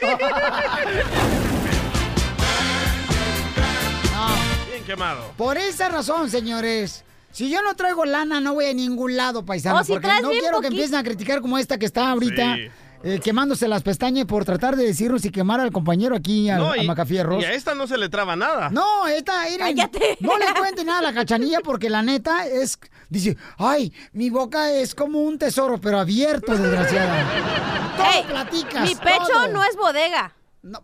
Bien 4.70 4.84
quemado. 4.84 5.32
Por 5.36 5.56
esa 5.56 5.88
razón, 5.88 6.30
señores. 6.30 7.04
Si 7.32 7.50
yo 7.50 7.62
no 7.62 7.74
traigo 7.76 8.04
lana, 8.04 8.40
no 8.40 8.54
voy 8.54 8.66
a 8.66 8.74
ningún 8.74 9.16
lado, 9.16 9.44
paisano. 9.44 9.80
Oh, 9.80 9.84
si 9.84 9.92
porque 9.92 10.08
no 10.22 10.30
quiero 10.30 10.60
que 10.60 10.68
empiecen 10.68 10.96
a 10.96 11.02
criticar 11.02 11.40
como 11.40 11.58
esta 11.58 11.78
que 11.78 11.86
está 11.86 12.10
ahorita. 12.10 12.56
Sí. 12.56 12.70
eh, 13.04 13.20
quemándose 13.22 13.68
las 13.68 13.84
pestañas 13.84 14.24
por 14.24 14.44
tratar 14.44 14.74
de 14.74 14.84
decirnos 14.84 15.24
y 15.24 15.30
quemar 15.30 15.60
al 15.60 15.70
compañero 15.70 16.16
aquí, 16.16 16.50
al- 16.50 16.58
No, 16.58 16.70
a 16.72 16.78
y, 16.78 16.84
Macafierros. 16.86 17.40
y 17.40 17.44
a 17.46 17.52
esta 17.52 17.72
no 17.76 17.86
se 17.86 17.96
le 17.96 18.08
traba 18.08 18.34
nada. 18.34 18.70
No, 18.70 19.06
esta, 19.06 19.44
miren, 19.48 19.76
no 20.18 20.36
le 20.36 20.46
cuente 20.58 20.82
nada 20.84 20.98
a 20.98 21.02
la 21.02 21.12
cachanilla 21.12 21.60
porque 21.62 21.88
la 21.90 22.02
neta 22.02 22.44
es, 22.48 22.76
dice, 23.08 23.36
ay, 23.56 23.92
mi 24.12 24.30
boca 24.30 24.72
es 24.72 24.96
como 24.96 25.20
un 25.20 25.38
tesoro, 25.38 25.80
pero 25.80 26.00
abierto, 26.00 26.56
desgraciada. 26.56 27.24
Todo 27.96 28.06
Ey, 28.14 28.24
platicas. 28.24 28.82
Mi 28.82 28.96
pecho 28.96 29.26
todo. 29.32 29.48
no 29.48 29.62
es 29.62 29.76
bodega. 29.76 30.32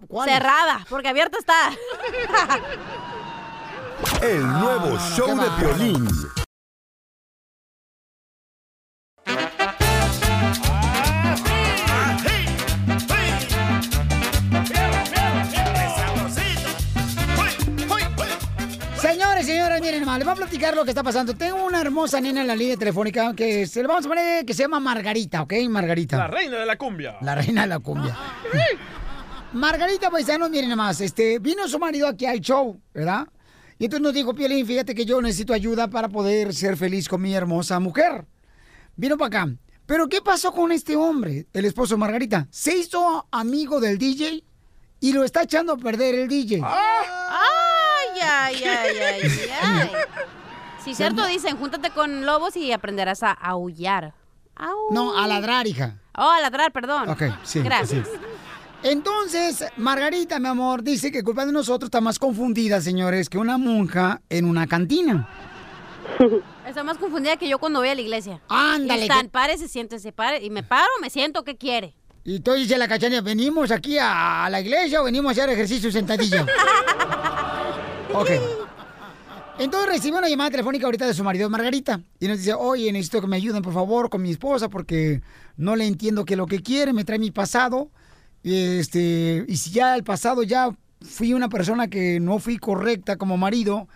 ¿cuál 0.07 0.29
es? 0.29 0.35
Cerrada, 0.37 0.87
porque 0.89 1.09
abierta 1.09 1.37
está. 1.39 1.73
El 4.23 4.43
nuevo 4.43 4.99
show 5.17 5.29
de 5.39 5.49
Piolín. 5.59 6.09
Señores, 18.97 19.47
señoras, 19.47 19.81
miren 19.81 20.01
nomás, 20.01 20.19
les 20.19 20.25
voy 20.27 20.33
a 20.33 20.37
platicar 20.37 20.75
lo 20.75 20.85
que 20.85 20.91
está 20.91 21.03
pasando. 21.03 21.35
Tengo 21.35 21.65
una 21.65 21.81
hermosa 21.81 22.21
nena 22.21 22.41
en 22.41 22.47
la 22.47 22.57
línea 22.57 22.77
telefónica 22.77 23.35
que 23.35 23.67
se 23.67 23.83
le 23.83 23.89
vamos 23.89 24.07
a 24.07 24.09
poner 24.09 24.45
que 24.45 24.55
se 24.55 24.63
llama 24.63 24.81
Margarita, 24.81 25.43
¿ok? 25.43 25.53
Margarita. 25.69 26.17
La 26.17 26.27
reina 26.27 26.59
de 26.59 26.67
la 26.67 26.77
cumbia. 26.77 27.17
La 27.21 27.35
reina 27.35 27.63
de 27.63 27.69
la 27.69 27.79
cumbia. 27.79 28.17
Margarita 29.53 30.11
Paisanos, 30.11 30.51
miren 30.51 30.71
nomás, 30.71 31.01
este, 31.01 31.39
vino 31.39 31.69
su 31.69 31.79
marido 31.79 32.09
aquí 32.09 32.27
al 32.27 32.41
show, 32.41 32.81
¿verdad? 32.93 33.29
Y 33.79 33.85
entonces 33.85 34.03
nos 34.03 34.15
dijo, 34.15 34.35
Piolín, 34.35 34.67
fíjate 34.67 34.95
que 34.95 35.05
yo 35.05 35.21
necesito 35.21 35.53
ayuda 35.53 35.89
para 35.89 36.09
poder 36.09 36.55
ser 36.55 36.77
feliz 36.77 37.09
con 37.09 37.21
mi 37.21 37.35
hermosa 37.35 37.81
mujer. 37.81 38.27
Vino 38.97 39.17
para 39.17 39.41
acá. 39.43 39.55
Pero 39.87 40.09
¿qué 40.09 40.23
pasó 40.23 40.53
con 40.53 40.73
este 40.73 40.97
hombre, 40.97 41.47
el 41.53 41.65
esposo 41.65 41.95
de 41.95 41.99
Margarita? 41.99 42.47
Se 42.51 42.77
hizo 42.77 43.27
amigo 43.31 43.81
del 43.81 43.99
DJ 43.99 44.45
y 45.01 45.13
lo 45.13 45.25
está 45.25 45.43
echando 45.43 45.73
a 45.75 45.77
perder 45.77 46.15
el 46.15 46.29
DJ. 46.29 46.63
Ay, 46.65 48.21
ay, 48.23 48.65
ay, 48.65 48.65
ay, 48.65 49.31
ay. 49.63 49.91
Si 50.83 50.95
cierto 50.95 51.27
dicen, 51.27 51.57
júntate 51.57 51.91
con 51.91 52.25
lobos 52.25 52.57
y 52.57 52.73
aprenderás 52.73 53.23
a 53.23 53.33
aullar. 53.33 54.15
Au. 54.55 54.93
No, 54.93 55.19
a 55.19 55.27
ladrar, 55.27 55.67
hija. 55.67 55.99
Oh, 56.17 56.31
a 56.31 56.41
ladrar, 56.41 56.73
perdón. 56.73 57.09
Ok, 57.09 57.23
sí. 57.43 57.61
Gracias. 57.61 58.07
sí. 58.07 58.19
Entonces, 58.85 59.65
Margarita, 59.79 60.39
mi 60.39 60.47
amor, 60.49 60.83
dice 60.83 61.11
que 61.11 61.23
culpa 61.23 61.47
de 61.47 61.53
nosotros 61.53 61.87
está 61.89 62.03
más 62.03 62.19
confundida, 62.19 62.83
señores, 62.83 63.31
que 63.31 63.39
una 63.39 63.57
monja 63.57 64.21
en 64.29 64.45
una 64.45 64.67
cantina. 64.67 65.27
Estoy 66.69 66.85
más 66.85 66.99
confundida 66.99 67.39
que 67.39 67.49
yo 67.49 67.59
cuando 67.59 67.79
voy 67.81 67.89
a 67.89 67.95
la 67.95 68.03
iglesia. 68.03 68.43
Ándale, 68.49 69.03
Están, 69.05 69.23
que- 69.23 69.29
párese, 69.31 69.69
siéntese, 69.69 70.13
pare. 70.13 70.45
Y 70.45 70.51
me 70.51 70.63
paro, 70.63 70.91
me 71.01 71.09
siento, 71.09 71.45
¿qué 71.45 71.57
quiere? 71.57 71.95
Y 72.25 72.41
tú 72.41 72.53
dice 72.53 72.77
la 72.77 72.87
cachanilla, 72.87 73.23
¿venimos 73.23 73.71
aquí 73.71 73.97
a, 73.97 74.45
a 74.45 74.51
la 74.51 74.61
iglesia 74.61 75.01
o 75.01 75.05
venimos 75.05 75.31
a 75.31 75.33
hacer 75.33 75.49
ejercicio 75.51 75.91
sentadilla? 75.91 76.45
ok. 78.13 78.31
Entonces 79.59 79.89
recibe 79.89 80.19
una 80.19 80.29
llamada 80.29 80.51
telefónica 80.51 80.85
ahorita 80.85 81.07
de 81.07 81.15
su 81.15 81.25
marido 81.25 81.49
Margarita 81.49 82.01
y 82.21 82.29
nos 82.29 82.39
dice, 82.39 82.53
oye, 82.53 82.93
necesito 82.93 83.21
que 83.23 83.29
me 83.29 83.37
ayuden 83.37 83.63
por 83.63 83.73
favor 83.73 84.11
con 84.11 84.21
mi 84.21 84.31
esposa 84.31 84.69
porque 84.69 85.23
no 85.57 85.75
le 85.75 85.87
entiendo 85.87 86.25
qué 86.27 86.35
es 86.35 86.39
lo 86.39 86.47
que 86.47 86.61
quiere, 86.61 86.93
me 86.93 87.05
trae 87.05 87.19
mi 87.19 87.31
pasado. 87.31 87.89
Y, 88.45 88.79
este, 88.79 89.45
y 89.49 89.57
si 89.57 89.71
ya 89.71 89.97
el 89.97 90.05
pasado 90.05 90.43
ya 90.43 90.69
fui 91.01 91.33
una 91.33 91.49
persona 91.49 91.89
que 91.89 92.21
no 92.21 92.39
fui 92.39 92.59
correcta 92.59 93.17
como 93.17 93.39
marido, 93.39 93.89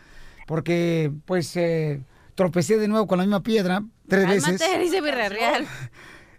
porque 0.46 1.12
pues 1.26 1.54
eh, 1.56 2.00
tropecé 2.34 2.78
de 2.78 2.88
nuevo 2.88 3.06
con 3.06 3.18
la 3.18 3.24
misma 3.24 3.42
piedra 3.42 3.82
tres 4.08 4.26
veces. 4.26 4.58
Dice. 4.80 5.66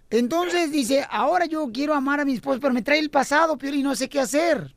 Entonces 0.10 0.72
dice, 0.72 1.06
ahora 1.12 1.46
yo 1.46 1.70
quiero 1.72 1.94
amar 1.94 2.20
a 2.20 2.26
mi 2.26 2.34
esposo, 2.34 2.60
pero 2.60 2.74
me 2.74 2.82
trae 2.82 2.98
el 2.98 3.12
pasado, 3.12 3.58
Pioli, 3.60 3.82
y 3.82 3.84
no 3.84 3.94
sé 3.94 4.10
qué 4.10 4.20
hacer. 4.20 4.74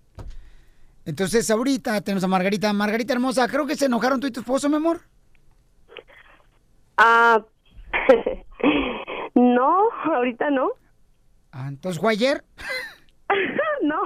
Entonces 1.06 1.50
ahorita 1.50 2.02
tenemos 2.02 2.24
a 2.24 2.28
Margarita. 2.28 2.70
Margarita 2.74 3.14
hermosa, 3.14 3.48
creo 3.48 3.66
que 3.66 3.76
se 3.76 3.86
enojaron 3.86 4.20
tú 4.20 4.26
y 4.26 4.30
tu 4.30 4.40
esposo, 4.40 4.68
mi 4.68 4.76
amor. 4.76 5.00
Ah, 6.98 7.42
no, 9.34 9.88
ahorita 10.14 10.50
no. 10.50 10.68
Ah, 11.50 11.68
entonces 11.68 11.98
fue 11.98 12.12
ayer. 12.12 12.44
no, 13.82 14.00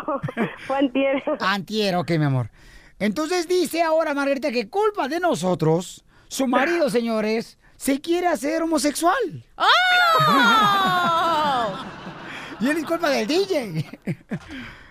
fue 0.67 0.79
antier. 0.79 1.23
Antier, 1.41 1.97
ok, 1.97 2.11
mi 2.13 2.25
amor. 2.25 2.51
Entonces 2.99 3.47
dice 3.49 3.83
ahora 3.83 4.15
Margarita 4.15 4.51
que 4.51 4.69
culpa 4.71 5.09
de 5.09 5.21
nosotros, 5.21 6.05
su 6.29 6.47
marido, 6.47 6.89
señores, 6.91 7.59
se 7.77 8.01
quiere 8.01 8.27
hacer 8.27 8.63
homosexual. 8.63 9.45
y 12.61 12.71
él 12.71 12.77
es 12.79 12.85
culpa 12.85 13.11
del 13.11 13.27
DJ. 13.27 13.85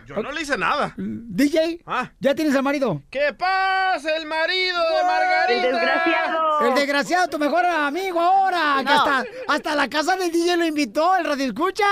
Yo 0.05 0.21
no 0.21 0.31
le 0.31 0.43
hice 0.43 0.55
nada. 0.55 0.93
DJ, 0.97 1.81
Ah. 1.87 2.11
¿ya 2.19 2.35
tienes 2.35 2.55
al 2.55 2.61
marido? 2.61 3.01
¿Qué 3.09 3.33
pasa, 3.33 4.15
el 4.17 4.27
marido 4.27 4.79
de 4.79 5.03
Margarita? 5.03 5.67
El 5.67 5.73
desgraciado. 5.73 6.59
El 6.67 6.75
desgraciado, 6.75 7.27
tu 7.27 7.39
mejor 7.39 7.65
amigo 7.65 8.21
ahora. 8.21 8.83
que 8.85 8.93
hasta, 8.93 9.23
hasta 9.47 9.75
la 9.75 9.89
casa 9.89 10.15
del 10.15 10.31
DJ 10.31 10.57
lo 10.57 10.65
invitó, 10.65 11.15
el 11.15 11.25
radio 11.25 11.45
escucha. 11.45 11.85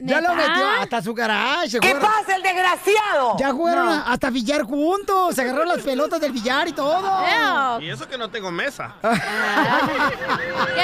Ya 0.00 0.20
lo 0.20 0.34
metió 0.34 0.68
hasta 0.80 1.02
su 1.02 1.14
garage. 1.14 1.78
¿Qué 1.80 1.92
jugaron- 1.94 2.02
pasa, 2.02 2.36
el 2.36 2.42
desgraciado? 2.42 3.36
Ya 3.38 3.52
jugaron 3.52 3.86
No. 3.86 3.92
a- 3.92 4.12
hasta 4.12 4.30
billar 4.30 4.62
juntos. 4.62 5.34
Se 5.34 5.42
agarraron 5.42 5.68
las 5.68 5.80
pelotas 5.82 6.20
del 6.20 6.32
billar 6.32 6.68
y 6.68 6.72
todo. 6.72 7.24
Eo. 7.26 7.80
Y 7.80 7.90
eso 7.90 8.08
que 8.08 8.18
no 8.18 8.28
tengo 8.30 8.50
mesa. 8.50 8.94
¿Qué 9.02 9.08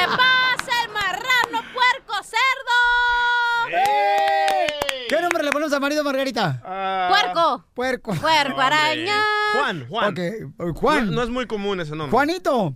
pasa, 0.06 0.82
el 0.84 0.92
marrano, 0.92 1.62
puerco, 1.72 2.14
cerdo? 2.22 3.76
¿Qué 5.08 5.20
nombre 5.20 5.42
le 5.42 5.50
ponemos 5.50 5.72
al 5.72 5.80
marido 5.80 6.04
Margarita? 6.04 6.62
Ah, 6.64 7.08
Puerco. 7.10 7.64
Puerco. 7.74 8.14
Puerco, 8.14 8.60
araña. 8.60 9.20
Juan, 9.54 9.86
Juan. 9.88 10.08
Ok, 10.12 10.18
eh, 10.18 10.44
Juan. 10.74 11.06
No, 11.06 11.12
no 11.12 11.22
es 11.22 11.28
muy 11.30 11.46
común 11.46 11.80
ese 11.80 11.90
nombre. 11.96 12.10
Juanito. 12.12 12.74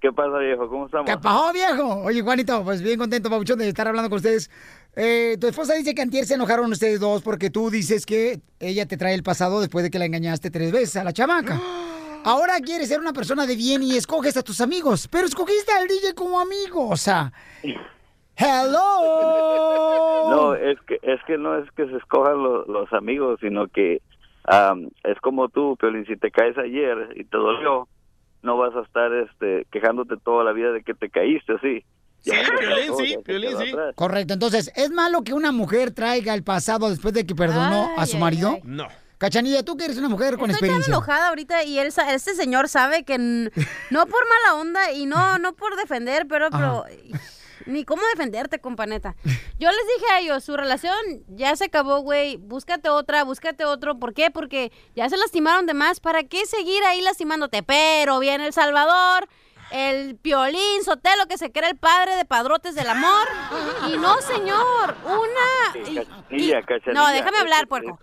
¿Qué 0.00 0.12
pasa, 0.12 0.36
viejo? 0.38 0.68
¿Cómo 0.68 0.86
estamos? 0.86 1.06
¿Qué 1.10 1.16
pasó, 1.18 1.52
viejo? 1.52 2.02
Oye, 2.04 2.22
Juanito, 2.22 2.62
pues 2.62 2.82
bien 2.82 2.98
contento, 2.98 3.30
Pabuchón, 3.30 3.58
de 3.58 3.68
estar 3.68 3.88
hablando 3.88 4.08
con 4.10 4.16
ustedes. 4.16 4.50
Eh, 4.96 5.36
tu 5.40 5.48
esposa 5.48 5.74
dice 5.74 5.94
que 5.94 6.02
antier 6.02 6.24
se 6.24 6.34
enojaron 6.34 6.70
ustedes 6.70 7.00
dos 7.00 7.22
porque 7.22 7.50
tú 7.50 7.68
dices 7.70 8.06
que 8.06 8.40
ella 8.60 8.86
te 8.86 8.96
trae 8.96 9.14
el 9.14 9.22
pasado 9.24 9.60
después 9.60 9.82
de 9.84 9.90
que 9.90 9.98
la 9.98 10.04
engañaste 10.06 10.50
tres 10.50 10.70
veces 10.72 10.96
a 10.96 11.04
la 11.04 11.12
chamaca. 11.12 11.60
Ahora 12.24 12.54
quieres 12.60 12.88
ser 12.88 13.00
una 13.00 13.12
persona 13.12 13.46
de 13.46 13.54
bien 13.56 13.82
y 13.82 13.96
escoges 13.96 14.36
a 14.36 14.42
tus 14.42 14.60
amigos, 14.60 15.08
pero 15.08 15.26
escogiste 15.26 15.72
al 15.72 15.86
DJ 15.88 16.14
como 16.14 16.40
amigo, 16.40 16.88
o 16.88 16.96
sea... 16.96 17.32
¡Hello! 18.36 20.30
No, 20.30 20.54
es 20.54 20.78
que 20.86 20.98
es 21.02 21.20
que 21.26 21.38
no 21.38 21.56
es 21.58 21.70
que 21.72 21.86
se 21.86 21.96
escojan 21.96 22.42
lo- 22.42 22.64
los 22.66 22.92
amigos, 22.92 23.38
sino 23.40 23.68
que 23.68 24.02
am, 24.44 24.88
es 25.04 25.18
como 25.20 25.48
tú, 25.48 25.76
Piolín, 25.78 26.04
si 26.06 26.16
te 26.16 26.30
caes 26.30 26.56
ayer 26.58 27.10
y 27.16 27.24
te 27.24 27.36
dolió, 27.36 27.86
no 28.42 28.56
vas 28.56 28.74
a 28.74 28.80
estar 28.82 29.12
este 29.12 29.66
quejándote 29.70 30.16
toda 30.16 30.42
la 30.44 30.52
vida 30.52 30.72
de 30.72 30.82
que 30.82 30.94
te 30.94 31.10
caíste, 31.10 31.54
¿sí? 32.24 32.30
Piolín, 32.58 32.96
sí, 32.96 33.18
Piolín. 33.24 33.54
Correcto, 33.94 34.34
entonces, 34.34 34.72
¿es 34.74 34.90
malo 34.90 35.22
que 35.22 35.34
una 35.34 35.52
mujer 35.52 35.92
traiga 35.92 36.34
el 36.34 36.42
pasado 36.42 36.90
después 36.90 37.14
de 37.14 37.26
que 37.26 37.34
perdonó 37.34 37.90
a 37.96 38.06
su 38.06 38.16
marido? 38.18 38.58
No. 38.64 38.88
Cachanilla, 39.18 39.62
tú 39.62 39.76
que 39.76 39.84
eres 39.84 39.96
una 39.96 40.08
mujer 40.08 40.36
con 40.36 40.50
Estoy 40.50 40.68
tan 40.68 40.76
experiencia. 40.80 40.90
enojada 40.90 41.28
ahorita 41.28 41.64
y 41.64 41.78
él, 41.78 41.92
este 42.08 42.34
señor 42.34 42.68
sabe 42.68 43.04
que 43.04 43.16
no 43.16 44.06
por 44.06 44.22
mala 44.28 44.60
onda 44.60 44.92
y 44.92 45.06
no, 45.06 45.38
no 45.38 45.54
por 45.54 45.76
defender, 45.76 46.26
pero, 46.28 46.50
pero 46.50 46.84
ni 47.66 47.84
cómo 47.84 48.02
defenderte, 48.12 48.58
companeta. 48.58 49.14
Yo 49.58 49.70
les 49.70 49.80
dije 49.98 50.12
a 50.12 50.20
ellos, 50.20 50.44
su 50.44 50.56
relación 50.56 50.96
ya 51.28 51.54
se 51.56 51.66
acabó, 51.66 52.00
güey. 52.00 52.36
Búscate 52.36 52.88
otra, 52.88 53.24
búscate 53.24 53.64
otro. 53.64 53.98
¿Por 53.98 54.12
qué? 54.14 54.30
Porque 54.30 54.72
ya 54.94 55.08
se 55.08 55.16
lastimaron 55.16 55.64
de 55.66 55.74
más. 55.74 56.00
¿Para 56.00 56.24
qué 56.24 56.44
seguir 56.46 56.82
ahí 56.84 57.00
lastimándote? 57.00 57.62
Pero 57.62 58.18
viene 58.18 58.46
El 58.46 58.52
Salvador. 58.52 59.28
El 59.74 60.14
Piolín 60.16 60.84
Sotelo, 60.84 61.26
que 61.26 61.36
se 61.36 61.50
cree 61.50 61.70
el 61.70 61.76
padre 61.76 62.14
de 62.14 62.24
padrotes 62.24 62.76
del 62.76 62.88
amor. 62.88 63.26
Y 63.88 63.96
no, 63.98 64.20
señor, 64.22 64.96
una... 65.04 65.88
y- 65.90 65.96
Cachanilla, 65.96 66.62
cachanilla. 66.62 66.92
no, 66.92 67.08
déjame 67.08 67.36
Es 67.38 67.42
hablar, 67.42 67.66
puerco. 67.66 67.98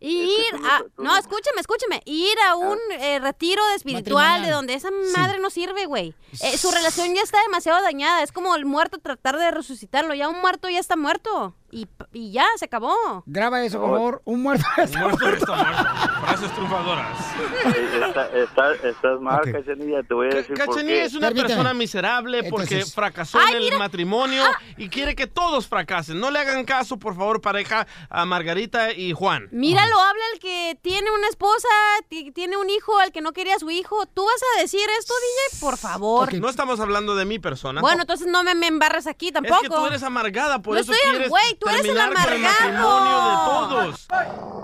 Y 0.00 0.32
es 0.32 0.50
que 0.50 0.56
ir 0.56 0.66
a... 0.66 0.82
No, 0.98 1.16
escúchame, 1.16 1.60
escúchame. 1.60 2.02
Ir 2.06 2.36
a 2.48 2.56
un 2.56 2.76
eh, 2.98 3.20
retiro 3.20 3.64
de 3.68 3.76
espiritual 3.76 4.40
Matrimonial. 4.40 4.42
de 4.46 4.50
donde 4.50 4.74
esa 4.74 4.88
Sí. 4.88 5.12
madre 5.16 5.38
no 5.38 5.48
sirve, 5.48 5.86
güey. 5.86 6.12
Eh, 6.42 6.58
su 6.58 6.72
relación 6.72 7.14
ya 7.14 7.22
está 7.22 7.40
demasiado 7.42 7.80
dañada. 7.82 8.24
Es 8.24 8.32
como 8.32 8.56
el 8.56 8.64
muerto 8.64 8.98
tratar 8.98 9.38
de 9.38 9.52
resucitarlo. 9.52 10.14
Ya 10.14 10.28
un 10.28 10.40
muerto 10.40 10.68
ya 10.68 10.80
está 10.80 10.96
muerto. 10.96 11.54
Y, 11.74 11.88
y 12.12 12.32
ya, 12.32 12.44
se 12.58 12.66
acabó. 12.66 12.94
Graba 13.24 13.64
eso, 13.64 13.80
por 13.80 13.90
favor. 13.92 14.22
Un 14.26 14.42
muerto. 14.42 14.66
Un 14.76 15.00
muerto 15.00 15.26
está 15.28 15.56
muerto. 15.56 15.92
Frases 16.20 16.52
triunfadoras. 16.52 17.18
Está- 17.66 18.28
está- 18.36 18.74
estás 18.88 19.20
mal, 19.20 19.40
Cachanilla, 19.50 20.02
te 20.02 20.12
voy 20.14 20.26
a 20.26 20.34
decir 20.36 20.54
por 20.56 20.66
Cachanilla 20.66 20.94
qué. 21.00 21.04
es 21.04 21.14
una 21.14 21.30
persona 21.30 21.72
miserable 21.74 22.44
porque 22.50 22.74
Entonces- 22.74 22.94
fracasó 22.94 23.38
Ay, 23.38 23.52
en 23.52 23.56
el 23.56 23.64
mira. 23.64 23.78
matrimonio 23.78 24.42
y 24.76 24.88
quiere 24.90 25.14
que 25.14 25.26
todos 25.26 25.66
fracasen. 25.66 26.20
No 26.20 26.30
le 26.30 26.40
hagan 26.40 26.64
caso, 26.64 26.98
por 26.98 27.16
favor, 27.16 27.40
pareja, 27.40 27.86
a 28.10 28.24
Margarita 28.26 28.92
y 28.92 29.12
Juan. 29.14 29.48
Míralo, 29.50 29.98
habla 29.98 30.22
el 30.34 30.40
que 30.40 30.78
tiene 30.82 31.10
una 31.10 31.28
esposa, 31.28 31.68
ti- 32.08 32.32
tiene 32.32 32.56
un 32.58 32.68
hijo, 32.68 32.98
al 32.98 33.12
que 33.12 33.22
no 33.22 33.32
quería 33.32 33.56
a 33.56 33.58
su 33.58 33.70
hijo. 33.70 34.04
¿Tú 34.06 34.24
vas 34.26 34.42
a 34.58 34.60
decir 34.60 34.86
esto, 34.98 35.14
DJ? 35.50 35.60
Por 35.60 35.78
favor. 35.78 36.34
No 36.34 36.48
estamos 36.50 36.80
hablando 36.80 37.14
de 37.16 37.24
mi 37.24 37.38
persona. 37.38 37.80
Bueno, 37.80 38.02
entonces 38.02 38.26
no 38.26 38.44
me, 38.44 38.54
me 38.54 38.66
embarres 38.66 39.06
aquí 39.06 39.32
tampoco. 39.32 39.54
Es 39.62 39.68
que 39.70 39.74
tú 39.74 39.86
eres 39.86 40.02
amargada, 40.02 40.60
por 40.60 40.74
No 40.74 40.80
eso 40.80 40.92
estoy 40.92 41.10
quieres 41.10 41.28
güey, 41.30 41.54
tú 41.62 41.68
eres 41.70 41.84
el 41.84 41.98
amargado. 42.00 42.40
matrimonio 42.40 43.16
de 43.28 43.36
todos. 43.44 44.08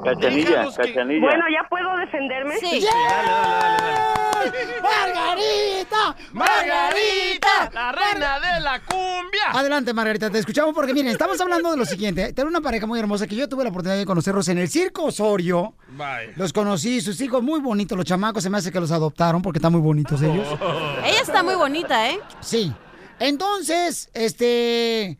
Cachanilla, 0.04 0.48
Déjalos 0.50 0.76
que- 0.76 0.82
Cachanilla. 0.92 1.20
Bueno, 1.20 1.44
¿ya 1.52 1.68
puedo 1.68 1.96
defenderme? 1.96 2.56
Sí. 2.58 2.86
¡Margarita! 4.82 6.16
¡Margarita! 6.32 7.70
¡La 7.72 7.92
reina 7.92 8.38
de 8.40 8.60
la 8.60 8.80
cumbia! 8.80 9.50
Adelante, 9.52 9.92
Margarita, 9.92 10.30
te 10.30 10.38
escuchamos 10.38 10.74
porque 10.74 10.94
miren, 10.94 11.08
estamos 11.12 11.40
hablando 11.40 11.70
de 11.72 11.76
lo 11.76 11.84
siguiente. 11.84 12.32
Tengo 12.32 12.48
una 12.48 12.60
pareja 12.60 12.86
muy 12.86 12.98
hermosa 13.00 13.26
que 13.26 13.36
yo 13.36 13.48
tuve 13.48 13.64
la 13.64 13.70
oportunidad 13.70 13.98
de 13.98 14.06
conocerlos 14.06 14.48
en 14.48 14.58
el 14.58 14.68
Circo 14.68 15.04
Osorio. 15.04 15.74
Bye. 15.88 16.32
Los 16.36 16.52
conocí, 16.52 17.00
sus 17.00 17.20
hijos 17.20 17.42
muy 17.42 17.60
bonitos, 17.60 17.96
los 17.96 18.06
chamacos, 18.06 18.42
se 18.42 18.50
me 18.50 18.58
hace 18.58 18.70
que 18.72 18.80
los 18.80 18.90
adoptaron 18.92 19.42
porque 19.42 19.58
están 19.58 19.72
muy 19.72 19.80
bonitos 19.80 20.20
ellos. 20.22 20.46
Ella 21.04 21.20
está 21.20 21.42
muy 21.42 21.54
bonita, 21.54 22.08
¿eh? 22.08 22.20
Sí. 22.40 22.72
Entonces, 23.18 24.10
este. 24.14 25.18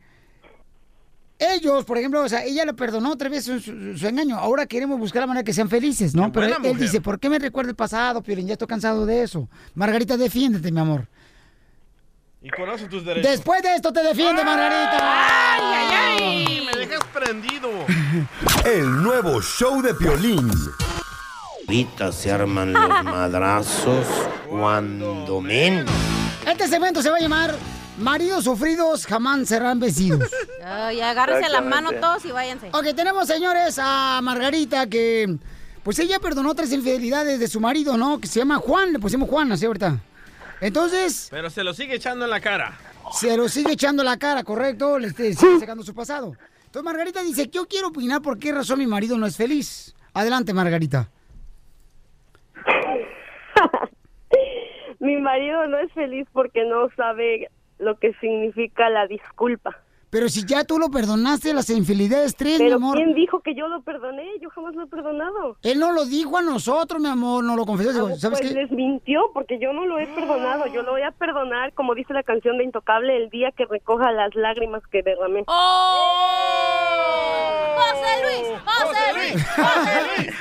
Ellos, 1.39 1.85
por 1.85 1.97
ejemplo, 1.97 2.21
o 2.21 2.27
sea, 2.27 2.43
ella 2.43 2.65
le 2.65 2.73
perdonó 2.73 3.11
otra 3.13 3.29
vez 3.29 3.45
su, 3.45 3.59
su- 3.61 3.97
su 3.97 4.07
engaño. 4.07 4.37
Ahora 4.37 4.65
queremos 4.65 4.99
buscar 4.99 5.21
la 5.21 5.27
manera 5.27 5.43
que 5.45 5.53
sean 5.53 5.69
felices, 5.69 6.13
¿no? 6.13 6.31
Pero 6.33 6.47
él, 6.47 6.77
dice, 6.77 6.99
¿por 6.99 7.17
qué 7.17 7.29
me 7.29 7.39
recuerda 7.39 7.69
el 7.69 7.75
pasado, 7.77 8.21
Piolín? 8.21 8.45
Ya 8.47 8.53
estoy 8.53 8.67
cansado 8.67 9.05
de 9.05 9.23
eso. 9.23 9.47
Margarita, 9.73 10.17
defiéndete, 10.17 10.69
mi 10.71 10.81
amor. 10.81 11.07
Y 12.41 12.49
conoce 12.49 12.87
tus 12.89 13.05
derechos. 13.05 13.31
Después 13.31 13.61
de 13.63 13.75
esto 13.75 13.91
te 13.93 14.01
defiende, 14.03 14.43
Margarita. 14.43 14.97
¡Ay, 15.01 15.61
ay, 15.63 16.17
ay! 16.19 16.61
Me 16.73 16.77
dejas 16.77 17.03
prendido. 17.13 17.69
El 18.65 19.01
nuevo 19.01 19.41
show 19.41 19.81
de 19.81 19.93
Piolín. 19.93 20.49
Ahorita 21.67 22.11
se 22.11 22.31
arman 22.31 22.73
los 22.73 23.03
madrazos 23.05 24.05
cuando 24.49 25.39
men. 25.39 25.85
Este 26.45 26.67
segmento 26.67 27.01
se 27.01 27.09
va 27.09 27.17
a 27.17 27.19
llamar 27.19 27.55
Maridos 27.99 28.45
sufridos 28.45 29.05
jamás 29.05 29.47
serán 29.47 29.79
vencidos. 29.79 30.31
Ay, 30.63 31.01
agárrense 31.01 31.49
la 31.49 31.61
mano 31.61 31.91
todos 31.99 32.23
y 32.25 32.31
váyanse. 32.31 32.69
Ok, 32.69 32.95
tenemos, 32.95 33.27
señores, 33.27 33.77
a 33.81 34.21
Margarita 34.23 34.87
que, 34.87 35.37
pues 35.83 35.99
ella 35.99 36.19
perdonó 36.19 36.55
tres 36.55 36.71
infidelidades 36.71 37.39
de 37.39 37.47
su 37.47 37.59
marido, 37.59 37.97
¿no? 37.97 38.19
Que 38.19 38.27
se 38.27 38.39
llama 38.39 38.57
Juan, 38.57 38.93
le 38.93 38.99
pusimos 38.99 39.29
Juan, 39.29 39.51
así 39.51 39.65
ahorita. 39.65 39.99
Entonces, 40.61 41.27
Pero 41.29 41.49
se 41.49 41.63
lo 41.63 41.73
sigue 41.73 41.95
echando 41.95 42.25
en 42.25 42.31
la 42.31 42.39
cara. 42.39 42.77
se 43.13 43.35
lo 43.35 43.49
sigue 43.49 43.73
echando 43.73 44.03
la 44.03 44.17
cara, 44.17 44.43
¿correcto? 44.43 44.97
Le 44.97 45.07
este, 45.07 45.33
sigue 45.33 45.59
sacando 45.59 45.83
su 45.83 45.93
pasado. 45.93 46.33
Entonces 46.65 46.83
Margarita 46.83 47.21
dice, 47.21 47.47
yo 47.47 47.67
quiero 47.67 47.87
opinar 47.87 48.21
por 48.21 48.37
qué 48.39 48.51
razón 48.51 48.79
mi 48.79 48.87
marido 48.87 49.17
no 49.17 49.25
es 49.25 49.35
feliz. 49.35 49.95
Adelante, 50.13 50.53
Margarita. 50.53 51.09
Mi 54.99 55.15
marido 55.15 55.65
no 55.67 55.79
es 55.79 55.91
feliz 55.93 56.27
porque 56.33 56.65
no 56.65 56.89
sabe 56.97 57.47
lo 57.79 57.97
que 57.97 58.13
significa 58.21 58.89
la 58.89 59.07
disculpa. 59.07 59.77
Pero 60.11 60.27
si 60.27 60.43
ya 60.43 60.63
tú 60.63 60.79
lo 60.79 60.89
perdonaste 60.89 61.53
las 61.53 61.69
infidelidades 61.69 62.35
tres, 62.35 62.59
mi 62.59 62.71
amor. 62.71 62.95
¿quién 62.97 63.13
dijo 63.13 63.41
que 63.41 63.53
yo 63.53 63.67
lo 63.67 63.83
perdoné? 63.83 64.25
Yo 64.41 64.49
jamás 64.49 64.73
lo 64.73 64.83
he 64.83 64.87
perdonado. 64.87 65.57
Él 65.61 65.77
no 65.77 65.91
lo 65.91 66.05
dijo 66.05 66.35
a 66.35 66.41
nosotros, 66.41 66.99
mi 66.99 67.09
amor, 67.09 67.43
no 67.43 67.55
lo 67.55 67.63
confesó. 67.67 67.91
Dijo, 67.91 68.15
¿Sabes 68.15 68.39
pues 68.39 68.51
qué? 68.51 68.59
les 68.59 68.71
mintió 68.71 69.29
porque 69.35 69.59
yo 69.59 69.71
no 69.71 69.85
lo 69.85 69.99
he 69.99 70.07
perdonado. 70.07 70.65
Yo 70.73 70.81
lo 70.81 70.93
voy 70.93 71.03
a 71.03 71.11
perdonar, 71.11 71.73
como 71.73 71.93
dice 71.93 72.13
la 72.13 72.23
canción 72.23 72.57
de 72.57 72.63
Intocable, 72.63 73.17
el 73.17 73.29
día 73.29 73.51
que 73.51 73.65
recoja 73.65 74.11
las 74.11 74.33
lágrimas 74.33 74.81
que 74.87 75.03
derramé. 75.03 75.43
¡José 77.79 78.13
Luis! 78.23 78.61
¡José 78.65 79.13
Luis! 79.15 79.45
¡José 79.55 79.99
Luis! 80.07 80.39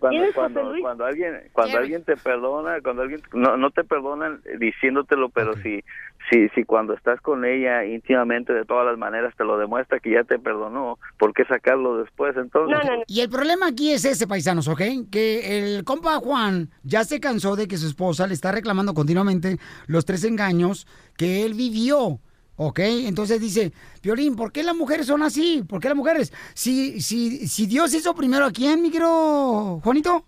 Cuando, 0.00 0.08
¿Quién 0.08 0.24
es 0.24 0.34
José 0.34 0.52
cuando, 0.54 0.72
cuando 0.80 1.04
alguien 1.04 1.42
cuando 1.52 1.78
alguien 1.78 2.04
te 2.04 2.16
perdona 2.16 2.80
cuando 2.82 3.02
alguien 3.02 3.22
no, 3.32 3.56
no 3.56 3.70
te 3.70 3.84
perdonan 3.84 4.40
diciéndotelo 4.58 5.28
pero 5.28 5.54
si 5.58 5.84
si 6.30 6.48
si 6.50 6.64
cuando 6.64 6.94
estás 6.94 7.20
con 7.20 7.44
ella 7.44 7.84
íntimamente 7.84 8.52
de 8.52 8.64
todas 8.64 8.86
las 8.86 8.98
maneras 8.98 9.34
te 9.36 9.44
lo 9.44 9.58
demuestra 9.58 10.00
que 10.00 10.10
ya 10.10 10.24
te 10.24 10.38
perdonó 10.38 10.98
¿por 11.18 11.32
qué 11.32 11.44
sacarlo 11.44 11.98
después 11.98 12.36
entonces 12.36 12.78
Y 13.06 13.20
el 13.20 13.30
problema 13.30 13.68
aquí 13.68 13.92
es 13.92 14.04
ese, 14.04 14.26
paisanos, 14.26 14.68
¿ok? 14.68 14.82
Que 15.10 15.58
el 15.58 15.84
compa 15.84 16.16
Juan 16.16 16.70
ya 16.82 17.04
se 17.04 17.20
cansó 17.20 17.56
de 17.56 17.68
que 17.68 17.76
su 17.76 17.86
esposa 17.86 18.26
le 18.26 18.34
está 18.34 18.52
reclamando 18.52 18.94
continuamente 18.94 19.58
los 19.86 20.04
tres 20.04 20.24
engaños 20.24 20.86
que 21.16 21.44
él 21.44 21.54
vivió. 21.54 22.18
¿Ok? 22.62 22.78
Entonces 22.80 23.40
dice, 23.40 23.72
Piolín, 24.02 24.36
¿por 24.36 24.52
qué 24.52 24.62
las 24.62 24.76
mujeres 24.76 25.06
son 25.06 25.22
así? 25.22 25.64
¿Por 25.66 25.80
qué 25.80 25.88
las 25.88 25.96
mujeres? 25.96 26.30
Si, 26.52 27.00
si, 27.00 27.48
si 27.48 27.66
Dios 27.66 27.94
hizo 27.94 28.14
primero 28.14 28.44
a 28.44 28.50
quién, 28.50 28.82
mi 28.82 28.90
querido 28.90 29.80
Juanito. 29.80 30.26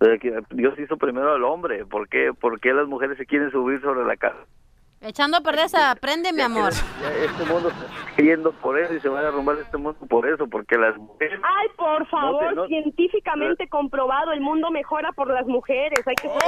Eh, 0.00 0.18
Dios 0.50 0.78
hizo 0.78 0.98
primero 0.98 1.32
al 1.32 1.44
hombre 1.44 1.86
¿por 1.86 2.08
qué, 2.08 2.32
por 2.38 2.60
qué 2.60 2.74
las 2.74 2.88
mujeres 2.88 3.16
se 3.16 3.24
quieren 3.24 3.50
subir 3.50 3.80
sobre 3.80 4.04
la 4.04 4.18
casa? 4.18 4.36
Echando 5.04 5.36
a 5.36 5.40
perder 5.40 5.64
esa, 5.66 5.90
aprende, 5.90 6.32
mi 6.32 6.42
amor. 6.42 6.70
Este 6.70 7.44
mundo 7.52 7.70
se 7.70 7.84
está 8.10 8.22
yendo 8.22 8.52
por 8.52 8.78
eso 8.78 8.94
y 8.94 9.00
se 9.00 9.08
va 9.08 9.18
a 9.18 9.22
derrumbar 9.24 9.56
este 9.58 9.76
mundo 9.76 9.98
por 10.08 10.28
eso 10.28 10.46
porque 10.46 10.76
las 10.76 10.96
mujeres 10.96 11.40
Ay, 11.42 11.68
por 11.76 12.06
favor, 12.08 12.54
no- 12.54 12.66
científicamente 12.66 13.68
comprobado, 13.68 14.30
el 14.32 14.40
mundo 14.40 14.70
mejora 14.70 15.10
por 15.12 15.28
las 15.28 15.46
mujeres. 15.46 16.06
Hay 16.06 16.14
que 16.14 16.28
ser 16.28 16.38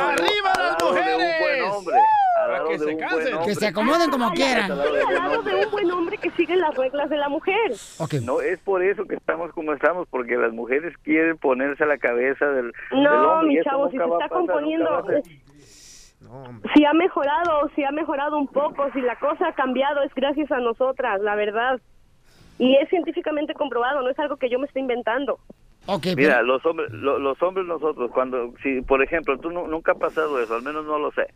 ¡Arriba 0.00 0.52
las 0.56 0.82
mujeres! 0.84 1.40
buen 1.40 1.62
hombre 1.70 1.96
al 2.44 2.52
lado 2.52 2.68
que 2.70 2.78
se 2.78 2.96
cansen. 2.96 3.34
hombre. 3.34 3.48
Que 3.48 3.54
se 3.54 3.66
acomoden 3.68 4.10
como 4.10 4.24
Ay, 4.26 4.32
quieran. 4.36 4.70
al 4.72 5.14
lado 5.14 5.42
de 5.42 5.54
un 5.64 5.70
buen 5.70 5.90
hombre 5.92 6.16
que 6.18 6.30
sigue 6.32 6.56
las 6.56 6.74
reglas 6.76 7.08
de 7.10 7.16
la 7.16 7.28
mujer. 7.28 7.72
No, 8.22 8.40
es 8.40 8.58
por 8.60 8.82
eso 8.82 9.04
que 9.04 9.14
estamos 9.14 9.52
como 9.52 9.72
estamos, 9.72 10.08
porque 10.08 10.36
las 10.36 10.52
mujeres 10.52 10.92
quieren 11.04 11.38
ponerse 11.38 11.84
a 11.84 11.86
la 11.86 11.98
cabeza 11.98 12.46
del, 12.46 12.72
del 12.90 13.02
No, 13.02 13.32
hombre. 13.34 13.52
y 13.54 13.56
mi 13.58 13.62
chavo, 13.64 13.86
si 13.90 13.96
se 13.96 14.02
está 14.02 14.14
pasar, 14.16 14.28
componiendo, 14.30 15.04
si 16.74 16.84
ha 16.84 16.92
mejorado, 16.92 17.68
si 17.74 17.84
ha 17.84 17.90
mejorado 17.90 18.38
un 18.38 18.48
poco, 18.48 18.90
si 18.92 19.00
la 19.00 19.16
cosa 19.16 19.48
ha 19.48 19.52
cambiado, 19.54 20.02
es 20.02 20.14
gracias 20.14 20.50
a 20.50 20.58
nosotras, 20.58 21.20
la 21.20 21.34
verdad. 21.34 21.80
Y 22.58 22.76
es 22.76 22.88
científicamente 22.88 23.54
comprobado, 23.54 24.02
no 24.02 24.10
es 24.10 24.18
algo 24.18 24.36
que 24.36 24.48
yo 24.48 24.58
me 24.58 24.66
estoy 24.66 24.82
inventando. 24.82 25.38
Mira, 26.16 26.42
los 26.42 26.64
hombres, 26.64 26.90
lo- 26.92 27.18
los 27.18 27.42
hombres 27.42 27.66
nosotros, 27.66 28.10
cuando, 28.12 28.52
si 28.62 28.80
por 28.82 29.02
ejemplo, 29.02 29.36
tú 29.38 29.50
nu- 29.50 29.66
nunca 29.66 29.92
ha 29.92 29.94
pasado 29.96 30.40
eso, 30.40 30.54
al 30.54 30.62
menos 30.62 30.84
no 30.86 30.98
lo 30.98 31.10
sé, 31.12 31.26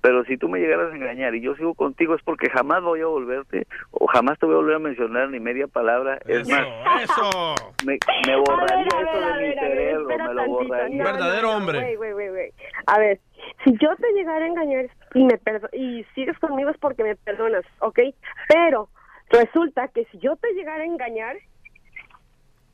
pero 0.00 0.24
si 0.24 0.36
tú 0.36 0.48
me 0.48 0.58
llegaras 0.58 0.92
a 0.92 0.96
engañar 0.96 1.34
y 1.34 1.40
yo 1.40 1.54
sigo 1.54 1.74
contigo 1.74 2.14
es 2.14 2.22
porque 2.22 2.50
jamás 2.50 2.82
voy 2.82 3.00
a 3.00 3.06
volverte 3.06 3.66
o 3.92 4.06
jamás 4.08 4.38
te 4.38 4.46
voy 4.46 4.54
a 4.54 4.58
volver 4.58 4.76
a 4.76 4.80
mencionar 4.80 5.28
ni 5.30 5.38
media 5.38 5.68
palabra, 5.68 6.18
es 6.26 6.48
más, 6.48 6.66
¡Eso! 7.02 7.74
me, 7.84 7.98
me 8.26 8.36
borraría 8.36 8.96
ver, 8.96 9.06
eso 9.08 9.20
ver, 9.20 9.26
de 9.26 9.32
mi 9.34 9.48
ver, 9.48 9.54
ver, 9.54 9.60
cerebro, 9.60 10.08
me 10.08 10.16
lo 10.16 10.34
tantito. 10.34 10.58
borraría. 10.64 10.98
No, 10.98 11.04
Verdadero 11.12 11.48
no, 11.52 11.56
hombre. 11.58 11.78
wait, 11.78 11.98
wait, 11.98 12.14
wait, 12.16 12.32
wait. 12.32 12.54
A 12.86 12.98
ver, 12.98 13.20
si 13.64 13.72
yo 13.78 13.94
te 13.96 14.12
llegara 14.14 14.44
a 14.44 14.48
engañar 14.48 14.90
y 15.14 15.24
me 15.24 15.38
perdo 15.38 15.68
y 15.72 16.04
sigues 16.14 16.36
conmigo 16.40 16.70
es 16.70 16.78
porque 16.78 17.04
me 17.04 17.14
perdonas, 17.16 17.64
¿ok? 17.80 18.00
Pero 18.48 18.88
resulta 19.30 19.88
que 19.88 20.04
si 20.06 20.18
yo 20.18 20.36
te 20.36 20.52
llegara 20.54 20.82
a 20.82 20.86
engañar, 20.86 21.36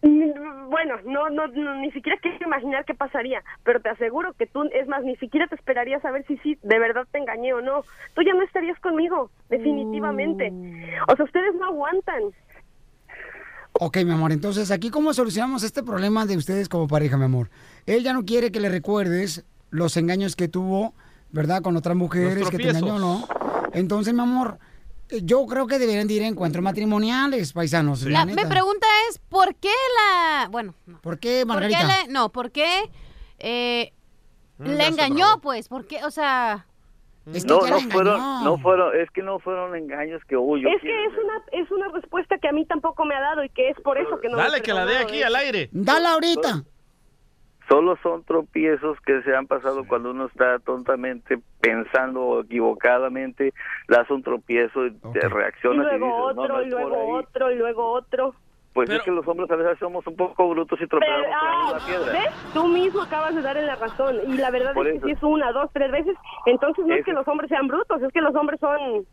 bueno, 0.02 0.94
no, 1.04 1.28
no, 1.28 1.48
no, 1.48 1.74
ni 1.76 1.90
siquiera 1.90 2.18
quiero 2.20 2.38
imaginar 2.46 2.84
qué 2.84 2.94
pasaría, 2.94 3.42
pero 3.64 3.80
te 3.80 3.88
aseguro 3.88 4.32
que 4.34 4.46
tú, 4.46 4.62
es 4.72 4.86
más, 4.86 5.02
ni 5.02 5.16
siquiera 5.16 5.46
te 5.48 5.56
esperarías 5.56 6.04
a 6.04 6.10
ver 6.10 6.24
si 6.26 6.36
sí, 6.38 6.58
de 6.62 6.78
verdad 6.78 7.06
te 7.10 7.18
engañé 7.18 7.52
o 7.52 7.60
no. 7.60 7.82
Tú 8.14 8.22
ya 8.22 8.34
no 8.34 8.42
estarías 8.42 8.78
conmigo, 8.80 9.30
definitivamente. 9.48 10.52
O 11.08 11.16
sea, 11.16 11.24
ustedes 11.24 11.54
no 11.56 11.66
aguantan. 11.66 12.22
Ok, 13.72 13.98
mi 14.04 14.12
amor, 14.12 14.32
entonces 14.32 14.70
aquí 14.70 14.90
cómo 14.90 15.12
solucionamos 15.12 15.62
este 15.62 15.82
problema 15.82 16.26
de 16.26 16.36
ustedes 16.36 16.68
como 16.68 16.88
pareja, 16.88 17.16
mi 17.16 17.24
amor. 17.24 17.50
Él 17.86 18.02
ya 18.02 18.12
no 18.12 18.24
quiere 18.24 18.50
que 18.50 18.60
le 18.60 18.68
recuerdes 18.68 19.44
los 19.70 19.96
engaños 19.96 20.36
que 20.36 20.48
tuvo, 20.48 20.94
¿verdad? 21.30 21.62
Con 21.62 21.76
otras 21.76 21.96
mujeres 21.96 22.50
que 22.50 22.56
te 22.56 22.70
engañó, 22.70 22.98
¿no? 22.98 23.26
Entonces, 23.72 24.14
mi 24.14 24.20
amor, 24.20 24.58
yo 25.22 25.46
creo 25.46 25.66
que 25.66 25.78
deberían 25.78 26.06
de 26.06 26.14
ir 26.14 26.22
a 26.22 26.26
encuentros 26.26 26.62
matrimoniales, 26.62 27.52
paisanos. 27.52 28.02
la 28.02 28.10
La, 28.20 28.26
mi 28.26 28.34
neta. 28.34 28.48
pregunta 28.48 28.86
es, 29.08 29.18
¿por 29.18 29.54
qué 29.54 29.72
la... 29.96 30.48
Bueno, 30.48 30.74
no. 30.86 31.00
¿Por 31.00 31.18
qué, 31.18 31.44
¿Por 31.46 31.60
qué 31.60 31.68
Margarita? 31.70 32.06
no, 32.08 32.30
¿por 32.30 32.50
qué 32.50 32.90
eh, 33.38 33.92
se 34.64 34.86
engañó, 34.86 35.40
pues? 35.40 35.68
¿Por 35.68 35.86
qué? 35.86 36.04
O 36.04 36.10
sea... 36.10 36.66
no, 37.26 37.60
no 37.66 37.80
fueron, 37.90 38.44
no 38.44 38.58
fueron, 38.58 38.96
es 39.00 39.10
que 39.10 39.22
no 39.22 39.38
fueron 39.38 39.76
engaños 39.76 40.22
que 40.26 40.36
hubo. 40.36 40.56
yo 40.56 40.68
es 40.68 40.80
que 40.80 41.04
es 41.04 41.12
una 41.12 41.62
es 41.62 41.70
una 41.70 41.88
respuesta 41.88 42.38
que 42.38 42.48
a 42.48 42.52
mí 42.52 42.64
tampoco 42.66 43.04
me 43.04 43.14
ha 43.14 43.20
dado 43.20 43.44
y 43.44 43.50
que 43.50 43.68
es 43.68 43.76
por 43.82 43.98
eso 43.98 44.18
que 44.20 44.28
no 44.28 44.36
me 44.36 44.42
Dale, 44.42 44.62
que 44.62 44.72
la 44.72 44.86
dé 44.86 44.96
aquí 44.98 45.22
al 45.22 45.36
aire. 45.36 45.68
Dale 45.72 46.08
ahorita. 46.08 46.64
Solo 47.68 47.96
son 48.02 48.24
tropiezos 48.24 48.98
que 49.04 49.22
se 49.22 49.36
han 49.36 49.46
pasado 49.46 49.86
cuando 49.86 50.10
uno 50.12 50.26
está 50.26 50.58
tontamente 50.60 51.38
pensando 51.60 52.22
o 52.22 52.40
equivocadamente, 52.40 53.52
das 53.88 54.10
un 54.10 54.22
tropiezo 54.22 54.86
y 54.86 54.92
te 55.12 55.18
Y 55.18 55.28
reaccionas 55.28 55.92
y, 55.92 55.98
luego 55.98 56.06
dices, 56.06 56.36
no, 56.36 56.42
otro, 56.42 56.48
no 56.48 56.62
y 56.62 56.68
es 56.68 56.74
por 56.74 56.88
luego 56.88 57.14
otro, 57.14 57.52
y 57.52 57.56
luego 57.56 57.92
otro. 57.92 58.34
Pues 58.72 58.90
es 58.90 59.02
que 59.02 59.10
los 59.10 59.26
hombres 59.26 59.50
a 59.50 59.56
veces 59.56 59.78
somos 59.80 60.06
un 60.06 60.14
poco 60.14 60.48
brutos 60.50 60.80
y 60.80 60.86
tropezamos 60.86 61.26
Pero, 61.26 61.38
con 61.40 61.48
la 61.48 61.50
ah, 61.50 61.74
misma 61.74 61.86
piedra. 61.86 62.12
¿ves? 62.12 62.52
Tú 62.54 62.66
mismo 62.68 63.02
acabas 63.02 63.34
de 63.34 63.42
darle 63.42 63.62
la 63.62 63.74
razón. 63.74 64.16
Y 64.28 64.36
la 64.36 64.50
verdad 64.50 64.72
Por 64.72 64.86
es 64.86 64.92
que 64.92 64.98
eso. 64.98 65.06
si 65.06 65.12
es 65.12 65.22
una, 65.22 65.50
dos, 65.52 65.68
tres 65.72 65.90
veces, 65.90 66.16
entonces 66.46 66.86
no 66.86 66.94
es 66.94 67.04
que 67.04 67.12
los 67.12 67.26
hombres 67.26 67.48
sean 67.48 67.66
brutos, 67.66 68.00
es 68.02 68.12
que 68.12 68.20
los 68.20 68.34
hombres 68.34 68.60
son... 68.60 69.04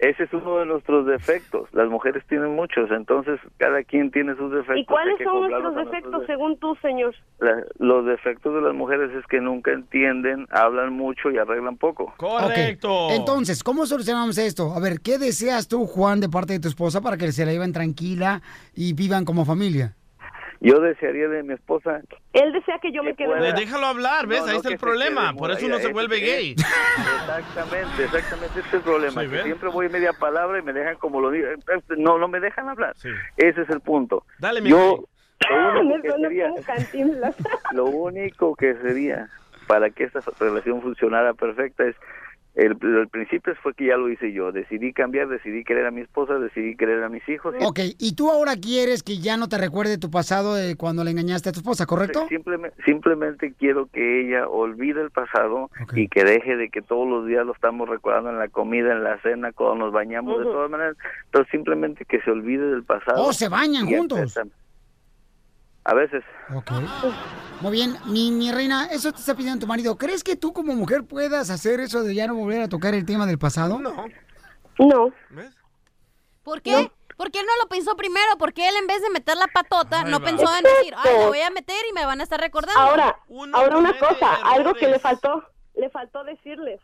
Ese 0.00 0.24
es 0.24 0.32
uno 0.32 0.58
de 0.58 0.66
nuestros 0.66 1.06
defectos. 1.06 1.68
Las 1.72 1.88
mujeres 1.88 2.24
tienen 2.28 2.54
muchos, 2.54 2.90
entonces 2.90 3.38
cada 3.58 3.82
quien 3.84 4.10
tiene 4.10 4.34
sus 4.36 4.50
defectos. 4.50 4.76
¿Y 4.78 4.84
cuáles 4.84 5.16
son 5.22 5.40
nuestros 5.48 5.74
defectos 5.76 6.10
nuestros 6.12 6.26
según 6.26 6.58
tú, 6.58 6.76
señor? 6.82 7.14
La- 7.38 7.64
los 7.78 8.04
defectos 8.04 8.54
de 8.54 8.60
las 8.60 8.74
mujeres 8.74 9.12
es 9.14 9.24
que 9.26 9.40
nunca 9.40 9.70
entienden, 9.72 10.46
hablan 10.50 10.92
mucho 10.92 11.30
y 11.30 11.38
arreglan 11.38 11.76
poco. 11.76 12.12
Ok, 12.18 13.12
Entonces, 13.12 13.62
¿cómo 13.62 13.86
solucionamos 13.86 14.36
esto? 14.36 14.72
A 14.74 14.80
ver, 14.80 15.00
¿qué 15.00 15.16
deseas 15.18 15.68
tú, 15.68 15.86
Juan, 15.86 16.20
de 16.20 16.28
parte 16.28 16.54
de 16.54 16.60
tu 16.60 16.68
esposa 16.68 17.00
para 17.00 17.16
que 17.16 17.30
se 17.32 17.46
la 17.46 17.52
lleven 17.52 17.72
tranquila 17.72 18.42
y 18.74 18.92
vivan 18.94 19.24
como 19.24 19.44
familia? 19.44 19.94
Yo 20.64 20.80
desearía 20.80 21.28
de 21.28 21.42
mi 21.42 21.52
esposa. 21.52 22.00
Él 22.32 22.52
desea 22.54 22.78
que 22.80 22.90
yo 22.90 23.02
me 23.02 23.14
quede... 23.14 23.38
Le 23.38 23.52
déjalo 23.52 23.86
hablar, 23.86 24.26
¿ves? 24.26 24.40
No, 24.40 24.46
Ahí 24.46 24.52
no, 24.52 24.56
está 24.56 24.70
el 24.70 24.78
problema. 24.78 25.30
quede 25.30 25.38
Por 25.38 25.50
eso 25.50 25.66
uno 25.66 25.78
se 25.78 25.92
vuelve 25.92 26.20
gay. 26.20 26.52
Exactamente, 26.52 28.04
exactamente, 28.04 28.60
este 28.60 28.68
es 28.68 28.74
el 28.74 28.80
problema. 28.80 29.20
Sí, 29.20 29.28
que 29.28 29.34
¿ves? 29.34 29.44
siempre 29.44 29.68
voy 29.68 29.88
media 29.90 30.14
palabra 30.14 30.58
y 30.58 30.62
me 30.62 30.72
dejan 30.72 30.96
como 30.96 31.20
lo 31.20 31.30
digo. 31.30 31.48
No, 31.98 32.18
no 32.18 32.28
me 32.28 32.40
dejan 32.40 32.68
hablar. 32.70 32.94
Ese 33.36 33.60
es 33.60 33.68
el 33.68 33.80
punto. 33.80 34.24
Dale, 34.38 34.62
mi 34.62 34.70
Yo, 34.70 35.04
lo 35.50 35.80
único, 35.80 36.02
que 36.02 36.12
sería, 36.18 36.50
lo 37.72 37.84
único 37.84 38.56
que 38.56 38.74
sería 38.76 39.28
para 39.66 39.90
que 39.90 40.04
esta 40.04 40.20
relación 40.40 40.80
funcionara 40.80 41.34
perfecta 41.34 41.84
es 41.84 41.96
el, 42.54 42.76
el 42.80 43.08
principio 43.08 43.54
fue 43.62 43.74
que 43.74 43.86
ya 43.86 43.96
lo 43.96 44.08
hice 44.08 44.32
yo. 44.32 44.52
Decidí 44.52 44.92
cambiar, 44.92 45.28
decidí 45.28 45.64
querer 45.64 45.86
a 45.86 45.90
mi 45.90 46.02
esposa, 46.02 46.38
decidí 46.38 46.76
querer 46.76 47.02
a 47.02 47.08
mis 47.08 47.28
hijos. 47.28 47.54
Ok, 47.60 47.80
y 47.98 48.14
tú 48.14 48.30
ahora 48.30 48.54
quieres 48.56 49.02
que 49.02 49.18
ya 49.18 49.36
no 49.36 49.48
te 49.48 49.58
recuerde 49.58 49.98
tu 49.98 50.10
pasado 50.10 50.54
de 50.54 50.76
cuando 50.76 51.02
le 51.02 51.10
engañaste 51.10 51.48
a 51.48 51.52
tu 51.52 51.60
esposa, 51.60 51.84
¿correcto? 51.86 52.26
Simplemente, 52.28 52.80
simplemente 52.84 53.54
quiero 53.58 53.86
que 53.86 54.20
ella 54.20 54.46
olvide 54.48 55.02
el 55.02 55.10
pasado 55.10 55.70
y 55.94 56.08
que 56.08 56.24
deje 56.24 56.56
de 56.56 56.68
que 56.68 56.80
todos 56.80 57.08
los 57.08 57.26
días 57.26 57.44
lo 57.44 57.52
estamos 57.52 57.88
recordando 57.88 58.30
en 58.30 58.38
la 58.38 58.48
comida, 58.48 58.92
en 58.92 59.02
la 59.02 59.20
cena, 59.20 59.52
cuando 59.52 59.86
nos 59.86 59.92
bañamos, 59.92 60.38
de 60.38 60.44
todas 60.44 60.70
maneras. 60.70 60.96
Entonces 61.26 61.50
simplemente 61.50 62.04
que 62.04 62.20
se 62.20 62.30
olvide 62.30 62.70
del 62.70 62.84
pasado. 62.84 63.20
Oh, 63.20 63.32
se 63.32 63.48
bañan 63.48 63.86
juntos. 63.86 64.18
empiezan. 64.18 64.50
A 65.84 65.94
veces. 65.94 66.24
Ok. 66.54 66.70
Muy 67.60 67.72
bien, 67.72 67.96
mi, 68.06 68.30
mi 68.30 68.50
reina, 68.52 68.86
eso 68.90 69.12
te 69.12 69.18
está 69.20 69.34
pidiendo 69.34 69.60
tu 69.60 69.66
marido. 69.66 69.96
¿Crees 69.96 70.24
que 70.24 70.36
tú 70.36 70.52
como 70.52 70.74
mujer 70.74 71.04
puedas 71.04 71.50
hacer 71.50 71.80
eso 71.80 72.02
de 72.02 72.14
ya 72.14 72.26
no 72.26 72.34
volver 72.34 72.62
a 72.62 72.68
tocar 72.68 72.94
el 72.94 73.04
tema 73.04 73.26
del 73.26 73.38
pasado? 73.38 73.78
No. 73.78 74.06
No. 74.78 75.12
¿Por 76.42 76.62
qué? 76.62 76.90
Porque 77.16 77.38
él 77.38 77.46
no 77.46 77.52
lo 77.62 77.68
pensó 77.68 77.96
primero, 77.96 78.36
porque 78.38 78.68
él 78.68 78.74
en 78.76 78.86
vez 78.86 79.00
de 79.00 79.10
meter 79.10 79.36
la 79.36 79.46
patota, 79.46 80.00
Ay, 80.04 80.10
no 80.10 80.18
va. 80.18 80.24
pensó 80.24 80.46
en 80.56 80.64
decir, 80.64 80.94
ay, 80.96 81.14
lo 81.20 81.28
voy 81.28 81.40
a 81.40 81.50
meter 81.50 81.76
y 81.88 81.92
me 81.94 82.04
van 82.04 82.20
a 82.20 82.24
estar 82.24 82.40
recordando. 82.40 82.80
Ahora, 82.80 83.16
ahora 83.52 83.76
una 83.78 83.96
cosa, 83.98 84.34
algo 84.44 84.74
que 84.74 84.88
le 84.88 84.98
faltó, 84.98 85.44
le 85.76 85.90
faltó 85.90 86.24
decirles. 86.24 86.80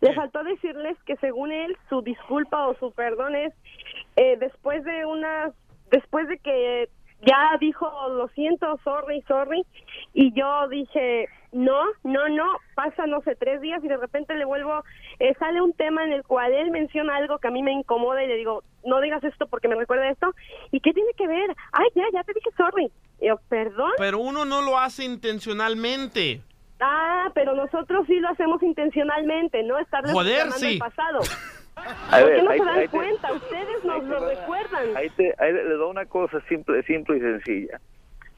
Le 0.00 0.14
faltó 0.14 0.42
decirles 0.42 0.96
que 1.06 1.16
según 1.18 1.52
él 1.52 1.76
su 1.88 2.02
disculpa 2.02 2.66
o 2.66 2.76
su 2.78 2.90
perdón 2.92 3.36
es 3.36 3.52
eh, 4.16 4.36
después 4.38 4.84
de 4.84 5.06
una 5.06 5.52
después 5.90 6.26
de 6.28 6.38
que 6.38 6.90
ya 7.26 7.56
dijo 7.60 7.90
lo 8.10 8.28
siento, 8.28 8.78
sorry, 8.84 9.22
sorry 9.22 9.64
y 10.12 10.32
yo 10.32 10.68
dije 10.68 11.28
no, 11.52 11.84
no, 12.02 12.28
no, 12.28 12.56
pasa 12.74 13.06
no 13.06 13.20
sé 13.22 13.36
tres 13.36 13.60
días 13.60 13.82
y 13.84 13.88
de 13.88 13.96
repente 13.96 14.34
le 14.34 14.44
vuelvo 14.44 14.82
eh, 15.20 15.34
sale 15.38 15.60
un 15.60 15.72
tema 15.72 16.04
en 16.04 16.12
el 16.12 16.24
cual 16.24 16.52
él 16.52 16.70
menciona 16.70 17.16
algo 17.16 17.38
que 17.38 17.48
a 17.48 17.52
mí 17.52 17.62
me 17.62 17.72
incomoda 17.72 18.22
y 18.22 18.26
le 18.26 18.36
digo 18.36 18.62
no 18.84 19.00
digas 19.00 19.22
esto 19.24 19.46
porque 19.46 19.68
me 19.68 19.76
recuerda 19.76 20.08
esto 20.10 20.34
y 20.70 20.80
qué 20.80 20.92
tiene 20.92 21.12
que 21.16 21.26
ver, 21.26 21.54
ay 21.72 21.86
ya, 21.94 22.04
ya 22.12 22.24
te 22.24 22.34
dije 22.34 22.50
sorry, 22.56 22.90
y 23.20 23.26
yo 23.26 23.36
perdón 23.48 23.92
Pero 23.98 24.18
uno 24.18 24.44
no 24.44 24.62
lo 24.62 24.78
hace 24.78 25.04
intencionalmente. 25.04 26.40
Ah, 26.80 27.30
pero 27.34 27.54
nosotros 27.54 28.06
sí 28.06 28.18
lo 28.18 28.28
hacemos 28.28 28.62
intencionalmente, 28.62 29.62
no 29.62 29.78
estarles 29.78 30.12
Joder, 30.12 30.50
sí. 30.52 30.74
el 30.74 30.78
pasado. 30.78 31.20
A 31.76 32.18
¿Por 32.20 32.28
ver, 32.28 32.36
qué 32.36 32.42
no 32.42 32.50
ahí- 32.50 32.58
se 32.58 32.64
dan 32.64 32.78
ahí 32.78 32.84
te- 32.88 32.96
cuenta? 32.96 33.32
Ustedes 33.32 33.84
nos 33.84 34.04
lo 34.04 34.28
recuerdan. 34.28 34.96
Ahí, 34.96 35.10
te, 35.10 35.34
ahí 35.38 35.52
le 35.52 35.74
doy 35.74 35.90
una 35.90 36.06
cosa 36.06 36.40
simple, 36.48 36.82
simple 36.84 37.16
y 37.16 37.20
sencilla. 37.20 37.80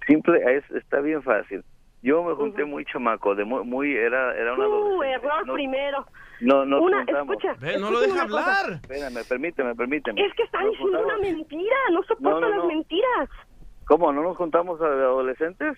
Simple, 0.06 0.56
es, 0.56 0.70
está 0.70 1.00
bien 1.00 1.22
fácil. 1.22 1.62
Yo 2.02 2.22
me 2.22 2.34
junté 2.34 2.64
muy 2.64 2.84
chamaco, 2.84 3.34
de 3.34 3.44
muy, 3.44 3.64
muy 3.64 3.94
era, 3.96 4.34
era 4.36 4.54
una 4.54 4.68
Uh, 4.68 5.02
error 5.02 5.42
primero. 5.52 6.06
No, 6.40 6.64
nos 6.64 6.80
Una- 6.82 6.98
juntamos. 6.98 7.36
escucha, 7.36 7.54
Ve, 7.60 7.78
no 7.78 7.90
lo 7.90 8.00
deja 8.00 8.22
hablar. 8.22 8.72
Espérame, 8.82 9.24
permíteme, 9.28 9.74
permíteme. 9.74 10.24
Es 10.24 10.32
que 10.34 10.42
está 10.44 10.60
Nos 10.62 10.72
diciendo 10.72 11.00
una 11.04 11.18
mentira, 11.18 11.76
no 11.92 12.02
soporto 12.04 12.30
No, 12.30 12.40
no, 12.40 12.48
las 12.48 12.58
no. 12.58 12.66
mentiras. 12.66 13.28
¿Cómo? 13.86 14.12
¿No 14.12 14.22
nos 14.22 14.36
juntamos 14.36 14.80
a 14.80 14.84
adolescentes? 14.86 15.76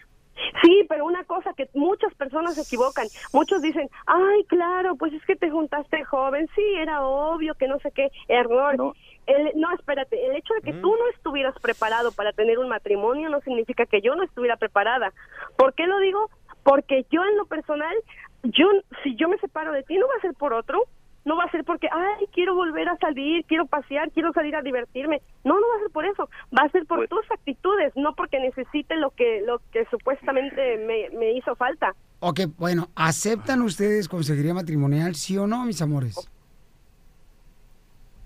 Sí, 0.62 0.84
pero 0.88 1.04
una 1.04 1.24
cosa 1.24 1.52
que 1.54 1.68
muchas 1.74 2.14
personas 2.14 2.54
se 2.54 2.62
equivocan. 2.62 3.06
Muchos 3.32 3.62
dicen, 3.62 3.88
ay, 4.06 4.44
claro, 4.44 4.96
pues 4.96 5.12
es 5.12 5.24
que 5.24 5.36
te 5.36 5.50
juntaste 5.50 6.04
joven. 6.04 6.48
Sí, 6.54 6.62
era 6.76 7.04
obvio 7.04 7.54
que 7.54 7.68
no 7.68 7.78
sé 7.80 7.90
qué. 7.92 8.10
Error. 8.28 8.76
No, 8.76 8.94
el, 9.26 9.52
no 9.56 9.72
espérate. 9.74 10.26
El 10.26 10.36
hecho 10.36 10.54
de 10.54 10.62
que 10.62 10.72
tú 10.72 10.90
no 10.90 11.08
estuvieras 11.14 11.54
preparado 11.60 12.12
para 12.12 12.32
tener 12.32 12.58
un 12.58 12.68
matrimonio 12.68 13.28
no 13.28 13.40
significa 13.40 13.86
que 13.86 14.00
yo 14.00 14.14
no 14.14 14.22
estuviera 14.22 14.56
preparada. 14.56 15.12
¿Por 15.56 15.74
qué 15.74 15.86
lo 15.86 15.98
digo? 15.98 16.30
Porque 16.62 17.06
yo 17.10 17.24
en 17.24 17.36
lo 17.36 17.46
personal, 17.46 17.94
yo 18.42 18.66
si 19.02 19.16
yo 19.16 19.28
me 19.28 19.38
separo 19.38 19.72
de 19.72 19.82
ti, 19.82 19.96
no 19.96 20.06
va 20.06 20.14
a 20.18 20.22
ser 20.22 20.34
por 20.34 20.52
otro. 20.52 20.82
No 21.24 21.36
va 21.36 21.44
a 21.44 21.50
ser 21.50 21.64
porque, 21.64 21.88
ay, 21.92 22.26
quiero 22.32 22.54
volver 22.54 22.88
a 22.88 22.96
salir, 22.96 23.44
quiero 23.46 23.66
pasear, 23.66 24.10
quiero 24.12 24.32
salir 24.32 24.56
a 24.56 24.62
divertirme. 24.62 25.20
No, 25.44 25.54
no 25.54 25.66
va 25.68 25.76
a 25.76 25.80
ser 25.80 25.90
por 25.90 26.06
eso. 26.06 26.28
Va 26.56 26.64
a 26.64 26.70
ser 26.70 26.86
por 26.86 26.98
Pues- 26.98 27.10
tus 27.10 27.30
actitudes, 27.30 27.92
no 27.96 28.14
porque 28.14 28.38
necesite 28.40 28.96
lo 28.96 29.10
que 29.10 29.42
lo 29.44 29.60
que 29.72 29.84
supuestamente 29.90 30.78
me, 30.78 31.10
me 31.18 31.32
hizo 31.32 31.54
falta. 31.56 31.94
Ok, 32.20 32.40
bueno, 32.56 32.88
¿aceptan 32.94 33.60
ustedes 33.62 34.08
consejería 34.08 34.54
matrimonial, 34.54 35.14
sí 35.16 35.36
o 35.36 35.46
no, 35.46 35.64
mis 35.64 35.82
amores? 35.82 36.28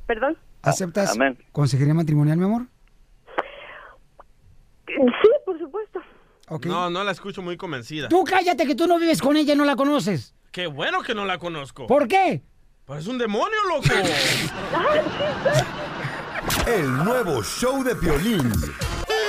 ¿Perdón? 0.07 0.37
¿Aceptas 0.63 1.17
amén. 1.17 1.39
consejería 1.53 1.95
matrimonial, 1.95 2.37
mi 2.39 2.45
amor? 2.45 2.67
Sí, 4.87 5.29
por 5.45 5.59
supuesto. 5.59 6.01
No, 6.65 6.91
no 6.91 7.03
la 7.03 7.13
escucho 7.13 7.41
muy 7.43 7.57
convencida. 7.57 8.09
Tú 8.09 8.25
cállate 8.25 8.67
que 8.67 8.75
tú 8.75 8.87
no 8.87 8.99
vives 8.99 9.23
con 9.23 9.37
ella 9.37 9.55
y 9.55 9.57
no 9.57 9.65
la 9.65 9.75
conoces. 9.77 10.35
Qué 10.53 10.67
bueno 10.67 11.03
que 11.03 11.15
no 11.15 11.25
la 11.25 11.39
conozco. 11.39 11.87
¿Por 11.87 12.07
qué? 12.09 12.43
Es 12.99 13.07
un 13.07 13.17
demonio, 13.17 13.57
loco. 13.69 13.87
El 16.67 17.05
nuevo 17.05 17.43
show 17.43 17.83
de 17.83 17.95
Piolín. 17.95 18.53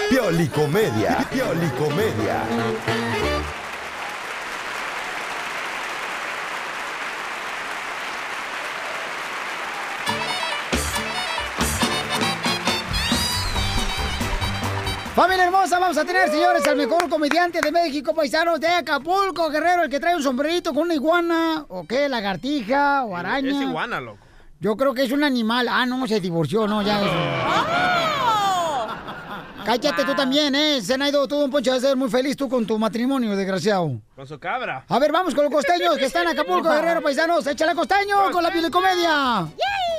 Piolicomedia. 0.10 1.26
Piolicomedia. 1.32 2.44
Familia 15.16 15.44
hermosa, 15.46 15.78
vamos 15.78 15.96
a 16.00 16.06
tener, 16.06 16.28
señores, 16.32 16.66
al 16.66 16.76
mejor 16.76 17.08
comediante 17.08 17.62
de 17.62 17.72
México, 17.72 18.16
paisanos 18.16 18.60
de 18.60 18.68
Acapulco, 18.68 19.48
Guerrero, 19.52 19.84
el 19.84 19.90
que 19.90 20.00
trae 20.00 20.16
un 20.16 20.24
sombrerito 20.24 20.74
con 20.74 20.86
una 20.86 20.96
iguana, 20.96 21.66
o 21.70 21.86
qué, 21.86 22.10
lagartija, 22.10 23.04
o 23.04 23.16
araña. 23.16 23.52
Es 23.52 23.62
iguana, 23.62 24.02
loco. 24.02 24.18
Yo 24.60 24.76
creo 24.76 24.92
que 24.96 25.04
es 25.04 25.12
un 25.12 25.24
animal. 25.24 25.68
Ah, 25.70 25.86
no, 25.86 26.08
se 26.08 26.20
divorció, 26.20 26.68
no, 26.68 26.82
ya 26.82 27.00
es. 27.00 27.12
Cállate 29.64 30.04
tú 30.04 30.16
también, 30.16 30.56
¿eh? 30.56 30.82
Zenaido, 30.82 31.28
tú, 31.28 31.36
Don 31.36 31.52
Poncho, 31.52 31.70
vas 31.70 31.84
a 31.84 31.88
ser 31.90 31.96
muy 31.96 32.10
feliz 32.10 32.36
tú 32.36 32.50
con 32.50 32.66
tu 32.66 32.80
matrimonio, 32.80 33.36
desgraciado. 33.36 34.02
Con 34.16 34.26
su 34.26 34.40
cabra. 34.40 34.84
A 34.88 34.98
ver, 34.98 35.12
vamos 35.12 35.36
con 35.36 35.44
los 35.44 35.54
costeños 35.54 35.96
que 35.96 36.06
están 36.06 36.24
en 36.24 36.30
Acapulco, 36.30 36.72
Guerrero, 36.72 37.04
paisanos. 37.04 37.46
Échale 37.46 37.76
costeño 37.76 38.32
con 38.32 38.42
la 38.42 38.52
comedia. 38.72 39.48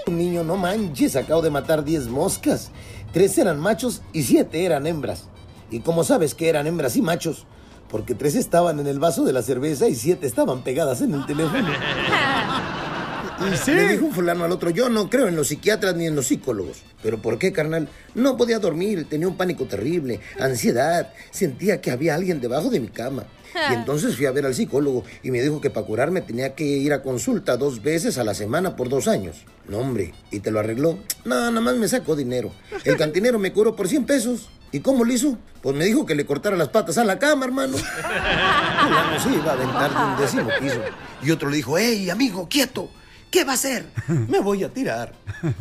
Un 0.08 0.18
niño, 0.18 0.42
no 0.42 0.56
manches, 0.56 1.14
acabo 1.14 1.40
de 1.40 1.50
matar 1.50 1.84
10 1.84 2.08
moscas. 2.08 2.72
Tres 3.14 3.38
eran 3.38 3.60
machos 3.60 4.02
y 4.12 4.24
siete 4.24 4.64
eran 4.64 4.88
hembras. 4.88 5.28
¿Y 5.70 5.78
cómo 5.80 6.02
sabes 6.02 6.34
que 6.34 6.48
eran 6.48 6.66
hembras 6.66 6.96
y 6.96 7.00
machos? 7.00 7.46
Porque 7.88 8.16
tres 8.16 8.34
estaban 8.34 8.80
en 8.80 8.88
el 8.88 8.98
vaso 8.98 9.22
de 9.24 9.32
la 9.32 9.42
cerveza 9.42 9.86
y 9.86 9.94
siete 9.94 10.26
estaban 10.26 10.64
pegadas 10.64 11.00
en 11.00 11.14
el 11.14 11.24
teléfono. 11.24 11.68
Le 13.66 13.88
dijo 13.88 14.06
un 14.06 14.12
fulano 14.12 14.44
al 14.44 14.50
otro, 14.50 14.70
yo 14.70 14.88
no 14.88 15.08
creo 15.08 15.28
en 15.28 15.36
los 15.36 15.46
psiquiatras 15.48 15.94
ni 15.94 16.06
en 16.06 16.16
los 16.16 16.26
psicólogos. 16.26 16.82
¿Pero 17.04 17.22
por 17.22 17.38
qué, 17.38 17.52
carnal? 17.52 17.88
No 18.16 18.36
podía 18.36 18.58
dormir, 18.58 19.06
tenía 19.08 19.28
un 19.28 19.36
pánico 19.36 19.66
terrible, 19.66 20.18
ansiedad, 20.40 21.12
sentía 21.30 21.80
que 21.80 21.92
había 21.92 22.16
alguien 22.16 22.40
debajo 22.40 22.68
de 22.68 22.80
mi 22.80 22.88
cama. 22.88 23.26
Y 23.70 23.74
entonces 23.74 24.16
fui 24.16 24.26
a 24.26 24.32
ver 24.32 24.46
al 24.46 24.54
psicólogo 24.54 25.04
y 25.22 25.30
me 25.30 25.42
dijo 25.42 25.60
que 25.60 25.70
para 25.70 25.86
curarme 25.86 26.20
tenía 26.20 26.54
que 26.54 26.64
ir 26.64 26.92
a 26.92 27.02
consulta 27.02 27.56
dos 27.56 27.82
veces 27.82 28.18
a 28.18 28.24
la 28.24 28.34
semana 28.34 28.76
por 28.76 28.88
dos 28.88 29.08
años. 29.08 29.44
No, 29.68 29.78
hombre, 29.78 30.14
¿y 30.30 30.40
te 30.40 30.50
lo 30.50 30.60
arregló? 30.60 30.98
No, 31.24 31.36
nada 31.36 31.60
más 31.60 31.76
me 31.76 31.88
sacó 31.88 32.16
dinero. 32.16 32.52
El 32.84 32.96
cantinero 32.96 33.38
me 33.38 33.52
curó 33.52 33.74
por 33.74 33.88
100 33.88 34.04
pesos. 34.04 34.48
¿Y 34.72 34.80
cómo 34.80 35.04
lo 35.04 35.12
hizo? 35.12 35.38
Pues 35.62 35.76
me 35.76 35.84
dijo 35.84 36.04
que 36.04 36.16
le 36.16 36.26
cortara 36.26 36.56
las 36.56 36.68
patas 36.68 36.98
a 36.98 37.04
la 37.04 37.18
cama, 37.18 37.44
hermano. 37.44 37.76
Fulano 38.82 39.20
se 39.20 39.30
iba 39.30 39.52
a 39.52 39.54
aventar 39.54 39.90
de 39.90 40.04
un 40.04 40.16
décimo 40.16 40.50
piso. 40.60 40.80
Y 41.22 41.30
otro 41.30 41.48
le 41.48 41.56
dijo, 41.56 41.78
¡Ey, 41.78 42.10
amigo, 42.10 42.48
quieto! 42.48 42.90
¿Qué 43.30 43.44
va 43.44 43.52
a 43.52 43.54
hacer? 43.54 43.86
Me 44.08 44.40
voy 44.40 44.64
a 44.64 44.72
tirar. 44.72 45.12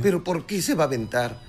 ¿Pero 0.02 0.24
por 0.24 0.46
qué 0.46 0.62
se 0.62 0.76
va 0.76 0.84
a 0.84 0.88
aventar? 0.88 1.40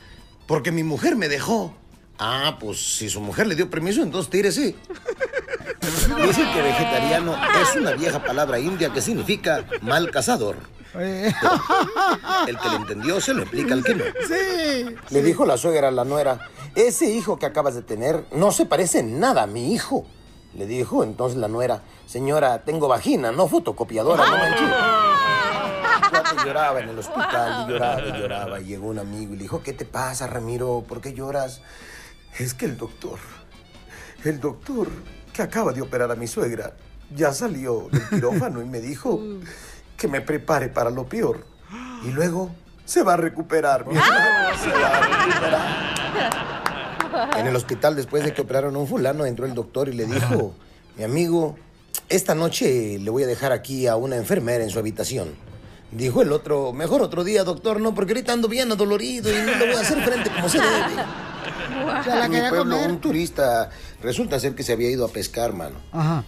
Porque 0.46 0.72
mi 0.72 0.82
mujer 0.82 1.16
me 1.16 1.28
dejó. 1.28 1.74
Ah, 2.18 2.56
pues 2.60 2.96
si 2.96 3.08
su 3.08 3.20
mujer 3.20 3.46
le 3.46 3.54
dio 3.54 3.68
permiso, 3.68 4.02
entonces 4.02 4.30
tírese. 4.30 4.74
Dicen 6.26 6.52
que 6.52 6.62
vegetariano 6.62 7.36
es 7.60 7.76
una 7.76 7.92
vieja 7.92 8.22
palabra 8.22 8.58
india 8.58 8.90
que 8.90 9.00
significa 9.00 9.64
mal 9.82 10.10
cazador. 10.10 10.56
El 10.94 12.58
que 12.58 12.68
le 12.68 12.76
entendió 12.76 13.20
se 13.20 13.34
lo 13.34 13.42
explica 13.42 13.74
al 13.74 13.82
que 13.82 13.94
no. 13.96 14.04
Sí. 14.28 14.94
Le 15.10 15.22
dijo 15.22 15.44
la 15.44 15.56
suegra 15.56 15.88
a 15.88 15.90
la 15.90 16.04
nuera, 16.04 16.50
ese 16.76 17.06
hijo 17.06 17.36
que 17.36 17.46
acabas 17.46 17.74
de 17.74 17.82
tener 17.82 18.24
no 18.32 18.52
se 18.52 18.64
parece 18.64 19.00
en 19.00 19.18
nada 19.18 19.42
a 19.42 19.46
mi 19.46 19.74
hijo. 19.74 20.06
Le 20.54 20.66
dijo 20.66 21.02
entonces 21.02 21.36
la 21.36 21.48
nuera, 21.48 21.82
señora, 22.06 22.62
tengo 22.62 22.86
vagina, 22.86 23.32
no 23.32 23.48
fotocopiadora, 23.48 24.24
no 24.24 24.36
manches. 24.36 24.68
Cuando 26.10 26.44
lloraba 26.44 26.80
en 26.80 26.88
el 26.90 26.98
hospital, 26.98 27.66
y 27.66 27.72
lloraba 27.72 28.02
y 28.02 28.12
lloraba, 28.12 28.60
y 28.60 28.64
llegó 28.66 28.86
un 28.86 29.00
amigo 29.00 29.32
y 29.32 29.36
le 29.36 29.42
dijo, 29.42 29.64
¿qué 29.64 29.72
te 29.72 29.84
pasa, 29.84 30.28
Ramiro? 30.28 30.84
¿Por 30.86 31.00
qué 31.00 31.12
lloras? 31.12 31.60
Es 32.38 32.54
que 32.54 32.66
el 32.66 32.76
doctor, 32.76 33.18
el 34.24 34.40
doctor 34.40 34.88
que 35.32 35.42
acaba 35.42 35.72
de 35.72 35.82
operar 35.82 36.10
a 36.10 36.16
mi 36.16 36.26
suegra, 36.26 36.74
ya 37.14 37.32
salió 37.32 37.88
del 37.92 38.08
quirófano 38.08 38.60
y 38.60 38.64
me 38.64 38.80
dijo 38.80 39.20
que 39.96 40.08
me 40.08 40.20
prepare 40.20 40.68
para 40.68 40.90
lo 40.90 41.08
peor. 41.08 41.46
Y 42.04 42.10
luego 42.10 42.50
se 42.84 43.02
va 43.02 43.14
a 43.14 43.16
recuperar, 43.16 43.86
mi 43.86 43.96
hermano, 43.96 44.58
se 44.58 44.70
va 44.70 44.88
a 44.88 45.00
recuperar. 45.00 45.94
En 47.36 47.46
el 47.46 47.54
hospital, 47.54 47.94
después 47.94 48.24
de 48.24 48.34
que 48.34 48.42
operaron 48.42 48.74
a 48.74 48.78
un 48.80 48.88
fulano, 48.88 49.24
entró 49.24 49.46
el 49.46 49.54
doctor 49.54 49.88
y 49.88 49.92
le 49.92 50.04
dijo, 50.04 50.52
mi 50.96 51.04
amigo, 51.04 51.56
esta 52.08 52.34
noche 52.34 52.98
le 52.98 53.08
voy 53.08 53.22
a 53.22 53.26
dejar 53.28 53.52
aquí 53.52 53.86
a 53.86 53.94
una 53.94 54.16
enfermera 54.16 54.64
en 54.64 54.70
su 54.70 54.80
habitación. 54.80 55.36
Dijo 55.92 56.22
el 56.22 56.32
otro, 56.32 56.72
mejor 56.72 57.02
otro 57.02 57.22
día, 57.22 57.44
doctor, 57.44 57.80
no, 57.80 57.94
porque 57.94 58.12
ahorita 58.14 58.32
ando 58.32 58.48
bien 58.48 58.72
adolorido 58.72 59.30
y 59.30 59.46
no 59.46 59.54
le 59.54 59.66
voy 59.66 59.76
a 59.76 59.80
hacer 59.80 60.02
frente 60.02 60.28
como 60.30 60.48
se 60.48 60.58
debe. 60.58 61.04
Se 62.04 62.10
la 62.10 62.24
En 62.24 62.30
mi 62.30 62.36
quería 62.36 62.50
pueblo, 62.50 62.76
comer. 62.76 62.90
un 62.90 63.00
turista, 63.00 63.70
resulta 64.02 64.38
ser 64.40 64.54
que 64.54 64.62
se 64.62 64.72
había 64.72 64.90
ido 64.90 65.04
a 65.04 65.08
pescar, 65.08 65.52
mano. 65.52 65.76
Ajá. 65.92 66.24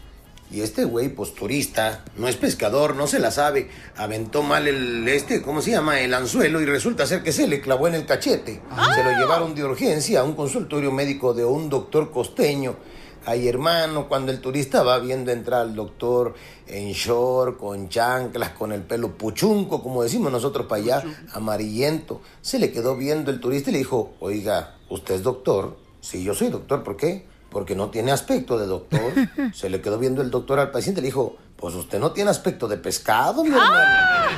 Y 0.48 0.60
este 0.60 0.84
güey, 0.84 1.08
pues 1.08 1.34
turista, 1.34 2.04
no 2.16 2.28
es 2.28 2.36
pescador, 2.36 2.94
no 2.94 3.08
se 3.08 3.18
la 3.18 3.32
sabe. 3.32 3.68
Aventó 3.96 4.44
mal 4.44 4.68
el, 4.68 5.06
este, 5.08 5.42
¿cómo 5.42 5.60
se 5.60 5.72
llama? 5.72 5.98
El 6.00 6.14
anzuelo 6.14 6.60
y 6.60 6.66
resulta 6.66 7.04
ser 7.04 7.24
que 7.24 7.32
se 7.32 7.48
le 7.48 7.60
clavó 7.60 7.88
en 7.88 7.94
el 7.96 8.06
cachete. 8.06 8.62
Se 8.94 9.02
lo 9.02 9.10
llevaron 9.18 9.56
de 9.56 9.64
urgencia 9.64 10.20
a 10.20 10.24
un 10.24 10.34
consultorio 10.36 10.92
médico 10.92 11.34
de 11.34 11.44
un 11.44 11.68
doctor 11.68 12.12
costeño. 12.12 12.76
Ay, 13.24 13.48
hermano, 13.48 14.06
cuando 14.06 14.30
el 14.30 14.40
turista 14.40 14.84
va 14.84 15.00
viendo 15.00 15.32
entrar 15.32 15.62
al 15.62 15.74
doctor 15.74 16.34
en 16.68 16.92
short, 16.92 17.58
con 17.58 17.88
chanclas, 17.88 18.50
con 18.50 18.70
el 18.70 18.82
pelo 18.82 19.18
puchunco, 19.18 19.82
como 19.82 20.04
decimos 20.04 20.30
nosotros 20.30 20.66
para 20.66 20.80
allá, 20.80 21.02
amarillento, 21.32 22.22
se 22.40 22.60
le 22.60 22.70
quedó 22.70 22.94
viendo 22.96 23.32
el 23.32 23.40
turista 23.40 23.70
y 23.70 23.72
le 23.72 23.78
dijo, 23.80 24.14
oiga, 24.20 24.75
¿usted 24.88 25.14
es 25.16 25.22
doctor? 25.22 25.76
Sí, 26.00 26.22
yo 26.22 26.34
soy 26.34 26.48
doctor, 26.48 26.82
¿por 26.82 26.96
qué? 26.96 27.26
Porque 27.50 27.74
no 27.74 27.90
tiene 27.90 28.12
aspecto 28.12 28.58
de 28.58 28.66
doctor. 28.66 29.12
Se 29.54 29.70
le 29.70 29.80
quedó 29.80 29.98
viendo 29.98 30.22
el 30.22 30.30
doctor 30.30 30.58
al 30.58 30.70
paciente 30.70 31.00
y 31.00 31.02
le 31.02 31.08
dijo, 31.08 31.36
pues 31.56 31.74
usted 31.74 31.98
no 31.98 32.12
tiene 32.12 32.30
aspecto 32.30 32.68
de 32.68 32.76
pescado, 32.76 33.42
mi 33.42 33.50
hermano. 33.50 34.30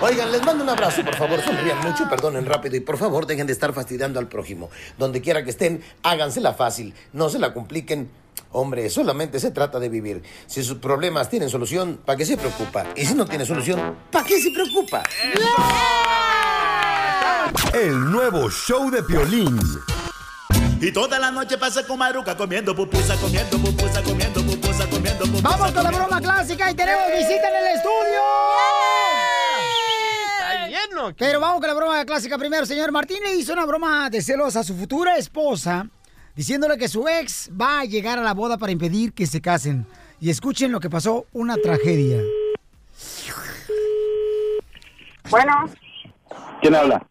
Oigan, 0.00 0.32
les 0.32 0.44
mando 0.44 0.64
un 0.64 0.70
abrazo, 0.70 1.04
por 1.04 1.14
favor, 1.14 1.40
sonrían 1.40 1.78
mucho, 1.80 2.08
perdonen 2.08 2.46
rápido 2.46 2.76
y 2.76 2.80
por 2.80 2.96
favor 2.96 3.26
dejen 3.26 3.46
de 3.46 3.52
estar 3.52 3.72
fastidiando 3.72 4.18
al 4.18 4.28
prójimo. 4.28 4.70
Donde 4.98 5.20
quiera 5.20 5.44
que 5.44 5.50
estén, 5.50 5.82
hágansela 6.02 6.54
fácil, 6.54 6.94
no 7.12 7.28
se 7.28 7.38
la 7.38 7.54
compliquen. 7.54 8.10
Hombre, 8.50 8.88
solamente 8.88 9.40
se 9.40 9.50
trata 9.50 9.78
de 9.80 9.88
vivir. 9.88 10.22
Si 10.46 10.62
sus 10.62 10.78
problemas 10.78 11.28
tienen 11.28 11.50
solución, 11.50 12.00
¿para 12.04 12.16
qué 12.16 12.24
se 12.24 12.36
preocupa? 12.36 12.86
Y 12.96 13.04
si 13.04 13.14
no 13.14 13.26
tiene 13.26 13.44
solución, 13.44 13.96
¿para 14.10 14.24
qué 14.24 14.40
se 14.40 14.50
preocupa? 14.50 15.02
El 17.72 18.10
nuevo 18.10 18.50
show 18.50 18.90
de 18.90 19.02
Piolín. 19.02 19.58
Y 20.80 20.92
toda 20.92 21.18
la 21.18 21.30
noche 21.30 21.58
pasa 21.58 21.86
con 21.86 21.98
Maruca 21.98 22.36
comiendo 22.36 22.74
pupusa, 22.74 23.16
comiendo 23.16 23.58
pupusa, 23.58 24.02
comiendo 24.02 24.42
pupusa, 24.42 24.88
comiendo 24.88 25.24
pupusa. 25.24 25.48
Vamos 25.48 25.72
con 25.72 25.84
la 25.84 25.90
broma 25.90 26.20
clásica 26.20 26.70
y 26.70 26.74
tenemos 26.74 27.04
visita 27.08 27.48
en 27.48 27.66
el 27.66 27.76
estudio. 27.76 28.20
Está 30.38 30.68
lleno. 30.68 31.14
Pero 31.16 31.40
vamos 31.40 31.60
con 31.60 31.68
la 31.68 31.74
broma 31.74 32.04
clásica 32.04 32.38
primero. 32.38 32.66
Señor 32.66 32.92
Martín 32.92 33.18
le 33.22 33.34
hizo 33.34 33.52
una 33.52 33.66
broma 33.66 34.08
de 34.10 34.22
celos 34.22 34.56
a 34.56 34.64
su 34.64 34.74
futura 34.76 35.16
esposa, 35.16 35.86
diciéndole 36.34 36.78
que 36.78 36.88
su 36.88 37.06
ex 37.08 37.50
va 37.50 37.80
a 37.80 37.84
llegar 37.84 38.18
a 38.18 38.22
la 38.22 38.34
boda 38.34 38.58
para 38.58 38.72
impedir 38.72 39.12
que 39.12 39.26
se 39.26 39.40
casen. 39.40 39.86
Y 40.20 40.30
escuchen 40.30 40.72
lo 40.72 40.80
que 40.80 40.90
pasó, 40.90 41.26
una 41.32 41.56
tragedia. 41.56 42.20
Bueno, 45.30 45.70
¿Quién 46.60 46.74
habla? 46.74 47.06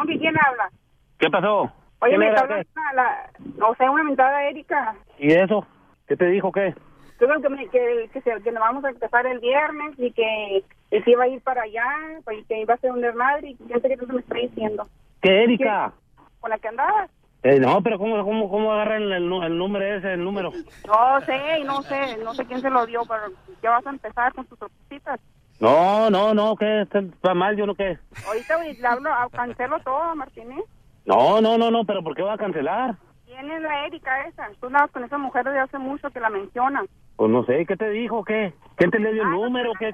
¿Cómo 0.00 0.12
que 0.12 0.18
quién 0.18 0.34
habla? 0.38 0.70
¿Qué 1.18 1.28
pasó? 1.30 1.62
Oye, 2.02 2.10
¿Quién 2.16 2.20
me 2.20 2.28
está 2.28 2.40
hablando 2.42 2.64
la, 2.94 3.30
o 3.66 3.74
sea, 3.74 3.90
una 3.90 4.04
mentada 4.04 4.44
Erika. 4.48 4.94
¿Y 5.18 5.32
eso? 5.32 5.66
¿Qué 6.08 6.16
te 6.16 6.26
dijo 6.26 6.50
qué? 6.50 6.74
Creo 7.18 7.40
que, 7.42 7.48
me, 7.50 7.68
que, 7.68 8.08
que, 8.12 8.20
se- 8.22 8.42
que 8.42 8.50
nos 8.52 8.60
vamos 8.62 8.82
a 8.84 8.88
empezar 8.88 9.26
el 9.26 9.38
viernes 9.40 9.92
y 9.98 10.10
que, 10.12 10.64
que 10.90 11.02
se 11.02 11.10
iba 11.10 11.24
a 11.24 11.28
ir 11.28 11.42
para 11.42 11.62
allá, 11.62 11.84
pues, 12.24 12.46
que 12.46 12.60
iba 12.62 12.72
a 12.72 12.78
ser 12.78 12.92
un 12.92 13.02
desmadre 13.02 13.50
y 13.50 13.56
que 13.56 13.78
sé 13.78 13.88
que 13.90 13.96
tú 13.98 14.06
me 14.06 14.20
está 14.20 14.36
diciendo. 14.36 14.88
¿Qué, 15.20 15.44
Erika? 15.44 15.92
¿Con 16.40 16.48
la 16.50 16.58
que 16.58 16.68
andabas? 16.68 17.10
Eh, 17.42 17.58
no, 17.60 17.82
pero 17.82 17.98
¿cómo, 17.98 18.22
cómo, 18.24 18.50
cómo 18.50 18.72
agarran 18.72 19.02
el, 19.02 19.12
el 19.12 19.58
número 19.58 19.84
ese, 19.84 20.14
el 20.14 20.24
número? 20.24 20.50
No 20.86 21.20
sé, 21.26 21.64
no 21.64 21.82
sé, 21.82 22.16
no 22.24 22.34
sé 22.34 22.46
quién 22.46 22.62
se 22.62 22.70
lo 22.70 22.86
dio, 22.86 23.02
pero 23.06 23.22
ya 23.62 23.70
vas 23.70 23.86
a 23.86 23.90
empezar 23.90 24.32
con 24.32 24.46
tus 24.46 24.58
sorpresitas. 24.58 25.20
No, 25.60 26.08
no, 26.08 26.32
no, 26.32 26.56
¿qué? 26.56 26.82
¿Está 26.82 27.34
mal? 27.34 27.54
¿Yo 27.54 27.66
no 27.66 27.74
qué? 27.74 27.98
Ahorita 28.26 28.56
le 28.58 28.86
hablo, 28.86 29.10
cancelo 29.30 29.78
todo, 29.80 30.16
Martínez. 30.16 30.64
No, 31.04 31.40
no, 31.42 31.58
no, 31.58 31.70
no, 31.70 31.84
pero 31.84 32.02
¿por 32.02 32.16
qué 32.16 32.22
va 32.22 32.34
a 32.34 32.38
cancelar? 32.38 32.96
¿Quién 33.26 33.50
es 33.50 33.60
la 33.60 33.86
Erika 33.86 34.22
esa? 34.22 34.48
Tú 34.58 34.66
andabas 34.66 34.90
con 34.90 35.04
esa 35.04 35.18
mujer 35.18 35.44
desde 35.44 35.60
hace 35.60 35.78
mucho 35.78 36.08
que 36.10 36.18
la 36.18 36.30
menciona. 36.30 36.82
Pues 37.16 37.30
no 37.30 37.44
sé, 37.44 37.66
¿qué 37.66 37.76
te 37.76 37.90
dijo? 37.90 38.24
¿Qué? 38.24 38.54
¿Quién 38.76 38.90
te 38.90 38.98
le 38.98 39.12
dio 39.12 39.22
el 39.22 39.30
número? 39.30 39.72
¿Qué? 39.78 39.92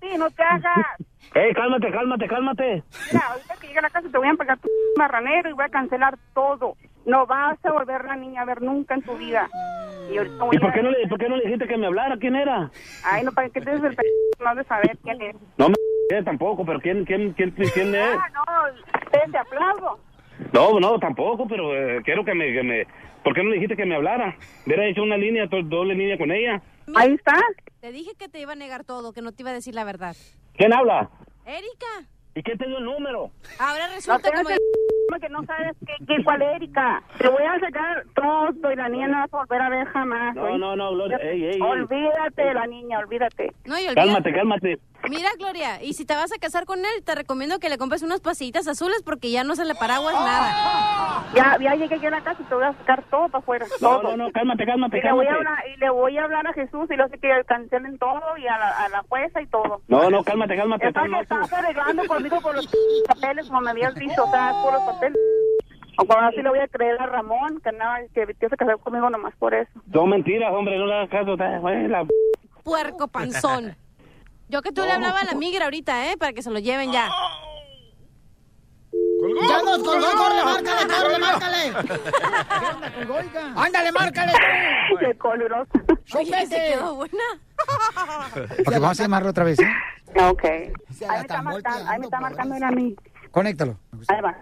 Sí, 0.00 0.16
no 0.16 0.30
te 0.30 0.42
hagas. 0.44 0.86
¡Ey, 1.34 1.52
cálmate, 1.52 1.90
cálmate, 1.90 2.28
cálmate! 2.28 2.82
Mira, 3.12 3.26
ahorita 3.30 3.56
que 3.60 3.66
llegue 3.66 3.78
a 3.80 3.82
la 3.82 3.90
casa 3.90 4.08
te 4.08 4.18
voy 4.18 4.28
a 4.28 4.34
pegar 4.34 4.58
tu 4.58 4.68
marranero 4.96 5.50
y 5.50 5.52
voy 5.54 5.64
a 5.64 5.68
cancelar 5.68 6.16
todo. 6.32 6.76
No 7.06 7.26
vas 7.26 7.58
a 7.64 7.72
volver 7.72 8.04
la 8.04 8.16
niña 8.16 8.42
a 8.42 8.44
ver 8.44 8.62
nunca 8.62 8.94
en 8.94 9.02
tu 9.02 9.16
vida. 9.16 9.48
Y 10.10 10.14
¿Y 10.14 10.58
por 10.58 10.72
qué 10.72 10.82
no 10.82 10.90
le, 10.90 11.06
por 11.08 11.18
qué 11.18 11.28
no 11.28 11.36
le 11.36 11.44
dijiste 11.44 11.66
que 11.66 11.76
me 11.76 11.86
hablara? 11.86 12.16
¿Quién 12.18 12.36
era? 12.36 12.70
Ay, 13.04 13.24
no, 13.24 13.32
para 13.32 13.48
que 13.48 13.60
te 13.60 13.70
des 13.70 13.82
el 13.82 13.94
p... 13.94 14.02
no 14.40 14.48
has 14.48 14.56
de 14.56 14.64
saber 14.64 14.98
quién 15.02 15.20
es. 15.22 15.36
No 15.58 15.68
me 15.68 16.22
tampoco, 16.22 16.64
pero 16.64 16.80
¿quién, 16.80 17.04
quién, 17.04 17.32
quién, 17.32 17.50
quién 17.50 17.94
es? 17.94 18.16
Ah, 18.16 18.28
no, 18.34 19.10
te, 19.10 19.30
te 19.30 19.38
aplaudo. 19.38 19.98
No, 20.52 20.78
no, 20.80 20.98
tampoco, 20.98 21.46
pero 21.48 21.74
eh, 21.74 22.02
quiero 22.04 22.24
que 22.24 22.34
me, 22.34 22.52
que 22.52 22.62
me... 22.62 22.86
¿Por 23.22 23.34
qué 23.34 23.42
no 23.42 23.48
le 23.48 23.56
dijiste 23.56 23.76
que 23.76 23.86
me 23.86 23.94
hablara? 23.94 24.36
Hubiera 24.66 24.86
hecho 24.86 25.02
una 25.02 25.16
línea, 25.16 25.46
doble 25.46 25.94
línea 25.94 26.18
con 26.18 26.30
ella. 26.30 26.60
Ahí 26.94 27.14
está. 27.14 27.40
Te 27.80 27.90
dije 27.90 28.12
que 28.18 28.28
te 28.28 28.40
iba 28.40 28.52
a 28.52 28.56
negar 28.56 28.84
todo, 28.84 29.12
que 29.12 29.22
no 29.22 29.32
te 29.32 29.42
iba 29.42 29.50
a 29.50 29.54
decir 29.54 29.74
la 29.74 29.84
verdad. 29.84 30.14
¿Quién 30.56 30.74
habla? 30.74 31.08
Erika, 31.46 32.08
¿Y 32.34 32.42
quién 32.42 32.58
te 32.58 32.66
dio 32.66 32.78
el 32.78 32.84
número? 32.84 33.30
ahora 33.58 33.88
resulta 33.94 34.28
No 34.30 34.42
como... 34.42 35.20
que 35.20 35.28
no 35.28 35.44
sabes 35.44 35.76
qué, 35.86 35.94
qué, 36.06 36.24
cuál 36.24 36.42
Erika. 36.42 37.02
Te 37.18 37.28
voy 37.28 37.42
a 37.44 37.60
sacar 37.60 38.04
todo 38.14 38.72
y 38.72 38.76
la 38.76 38.88
niña 38.88 39.06
no 39.08 39.18
vas 39.20 39.32
a 39.32 39.36
volver 39.36 39.62
a 39.62 39.68
ver 39.70 39.86
jamás. 39.86 40.34
No, 40.34 40.42
¿oí? 40.42 40.58
no, 40.58 40.74
no, 40.74 40.90
Gloria, 40.92 41.18
ey, 41.18 41.44
ey, 41.44 41.50
ey. 41.54 41.60
Olvídate 41.60 42.42
de 42.42 42.54
la 42.54 42.66
niña, 42.66 42.98
olvídate. 42.98 43.52
No, 43.64 43.78
y 43.78 43.86
olvídate. 43.86 43.94
Cálmate, 43.94 44.32
cálmate. 44.32 44.78
Mira, 45.10 45.28
Gloria, 45.38 45.82
y 45.82 45.92
si 45.94 46.04
te 46.04 46.14
vas 46.14 46.32
a 46.32 46.38
casar 46.38 46.64
con 46.64 46.78
él, 46.80 47.04
te 47.04 47.14
recomiendo 47.14 47.58
que 47.58 47.68
le 47.68 47.78
compres 47.78 48.02
unas 48.02 48.20
pasillitas 48.20 48.66
azules 48.68 49.02
porque 49.04 49.30
ya 49.30 49.44
no 49.44 49.54
se 49.56 49.64
le 49.64 49.74
paraguas 49.74 50.14
nada. 50.14 51.24
Ya, 51.34 51.56
ya 51.60 51.74
llegué 51.74 51.96
aquí 51.96 52.06
a 52.06 52.10
la 52.10 52.22
casa 52.22 52.40
y 52.40 52.44
te 52.44 52.54
voy 52.54 52.64
a 52.64 52.72
sacar 52.74 53.02
todo 53.10 53.28
para 53.28 53.38
afuera. 53.42 53.66
No, 53.80 54.00
todo. 54.00 54.02
no, 54.02 54.16
no, 54.16 54.32
cálmate, 54.32 54.64
cálmate, 54.64 54.98
Y 54.98 55.02
le, 55.02 55.12
voy 55.12 55.26
a 55.26 55.30
cálmate. 55.30 55.48
hablar, 55.50 55.64
y 55.74 55.76
le 55.80 55.90
voy 55.90 56.18
a 56.18 56.24
hablar 56.24 56.46
a 56.46 56.52
Jesús 56.52 56.88
y 56.90 56.96
le 56.96 57.08
sé 57.08 57.18
que 57.18 57.30
cancelen 57.46 57.98
todo 57.98 58.20
y 58.38 58.46
a 58.46 58.58
la, 58.58 58.68
a 58.84 58.88
la 58.88 59.02
jueza 59.08 59.40
y 59.42 59.46
todo. 59.46 59.82
No, 59.88 60.10
no, 60.10 60.22
cálmate, 60.24 60.56
cálmate. 60.56 60.88
Estás, 60.88 61.08
no, 61.08 61.20
estás 61.20 61.52
arreglando 61.52 62.06
conmigo 62.06 62.40
por 62.40 62.54
los 62.54 62.68
papeles, 63.08 63.46
como 63.48 63.60
me 63.60 63.70
habías 63.70 63.94
dicho, 63.94 64.24
o 64.24 64.30
sea, 64.30 64.52
por 64.62 64.72
los 64.72 64.82
papeles. 64.82 65.18
O 65.96 66.04
como 66.06 66.20
así 66.26 66.42
le 66.42 66.48
voy 66.48 66.58
a 66.58 66.66
creer 66.68 67.00
a 67.00 67.06
Ramón, 67.06 67.60
que 67.62 67.70
nada, 67.72 67.98
que, 68.14 68.26
que 68.34 68.48
se 68.48 68.56
casó 68.56 68.78
conmigo 68.78 69.08
nomás 69.10 69.34
por 69.36 69.54
eso. 69.54 69.70
Son 69.92 70.08
mentiras, 70.08 70.52
hombre, 70.52 70.76
no 70.78 70.86
le 70.86 70.94
hagas 70.94 71.10
caso. 71.10 71.36
la- 71.36 72.04
Puerco 72.64 73.08
panzón. 73.08 73.76
Yo 74.48 74.62
que 74.62 74.72
tú 74.72 74.82
le 74.82 74.92
hablaba 74.92 75.20
a 75.20 75.24
la 75.24 75.34
migra 75.34 75.64
ahorita, 75.64 76.10
¿eh? 76.10 76.16
Para 76.16 76.32
que 76.32 76.42
se 76.42 76.50
lo 76.50 76.58
lleven 76.58 76.92
ya. 76.92 77.08
¡Ya 79.48 79.62
nos 79.62 79.82
colgó, 79.82 80.06
corre, 80.12 80.44
márcale, 80.44 80.86
corre, 80.86 81.18
márcale! 81.18 81.72
¡Ándale, 83.56 83.92
márcale! 83.92 84.32
¡Qué 85.00 85.18
coloroso! 85.18 85.70
Oye, 86.14 86.46
se 86.46 86.56
quedó 86.56 86.94
buena. 86.94 87.24
Ok, 88.66 88.72
vamos 88.72 89.00
a 89.00 89.02
llamarlo 89.02 89.30
otra 89.30 89.44
vez, 89.44 89.58
¿eh? 89.58 89.66
Ok. 90.28 90.44
Ahí 90.44 90.72
me 91.08 91.20
está 91.20 91.42
marcando, 91.42 91.90
ahí 91.90 91.98
me 91.98 92.04
está 92.04 92.20
marcando 92.20 92.66
a 92.66 92.70
mí. 92.70 92.94
Conéctalo. 93.30 93.78
Ahí 94.08 94.20
va. 94.20 94.36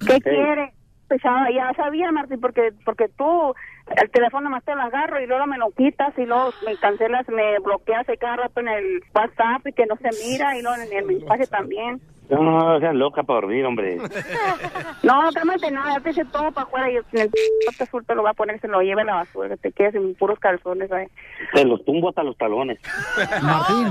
¿Qué 0.00 0.20
quiere? 0.20 0.74
Pues 1.08 1.20
ya, 1.22 1.46
ya 1.54 1.72
sabía, 1.76 2.10
Martín, 2.10 2.40
porque 2.40 2.72
porque 2.84 3.08
tú 3.10 3.54
el 3.94 4.10
teléfono 4.10 4.50
más 4.50 4.64
te 4.64 4.74
lo 4.74 4.82
agarro 4.82 5.20
y 5.20 5.26
luego 5.26 5.46
me 5.46 5.58
lo 5.58 5.70
quitas 5.70 6.16
y 6.18 6.26
luego 6.26 6.50
me 6.64 6.76
cancelas, 6.76 7.28
me 7.28 7.58
bloqueas 7.60 8.08
ahí 8.08 8.16
cada 8.16 8.36
rato 8.36 8.60
en 8.60 8.68
el 8.68 9.02
WhatsApp 9.14 9.66
y 9.66 9.72
que 9.72 9.86
no 9.86 9.96
se 9.96 10.10
mira 10.26 10.56
y 10.56 10.62
luego 10.62 10.82
en 10.82 10.92
el 10.92 11.04
mensaje 11.04 11.46
también. 11.46 12.00
No, 12.28 12.42
no, 12.42 12.80
seas 12.80 12.94
loca 12.94 13.22
para 13.22 13.42
dormir, 13.42 13.64
hombre. 13.64 13.98
No, 15.02 15.30
cálmate 15.32 15.70
nada, 15.70 15.94
ya 15.94 16.00
te 16.00 16.10
hice 16.10 16.24
todo 16.24 16.50
para 16.50 16.66
afuera 16.66 16.90
y 16.90 16.96
el 16.96 17.04
bote 17.30 17.82
azul 17.84 18.04
te 18.04 18.16
lo 18.16 18.24
va 18.24 18.30
a 18.30 18.34
poner, 18.34 18.60
se 18.60 18.66
lo 18.66 18.80
lleve 18.80 19.02
a 19.02 19.04
la 19.04 19.14
basura, 19.14 19.50
que 19.50 19.56
te 19.56 19.72
quedes 19.72 19.92
sin 19.92 20.16
puros 20.16 20.40
calzones 20.40 20.90
ahí. 20.90 21.06
Te 21.54 21.64
los 21.64 21.84
tumbo 21.84 22.08
hasta 22.08 22.24
los 22.24 22.36
talones. 22.36 22.80
Martín. 23.42 23.88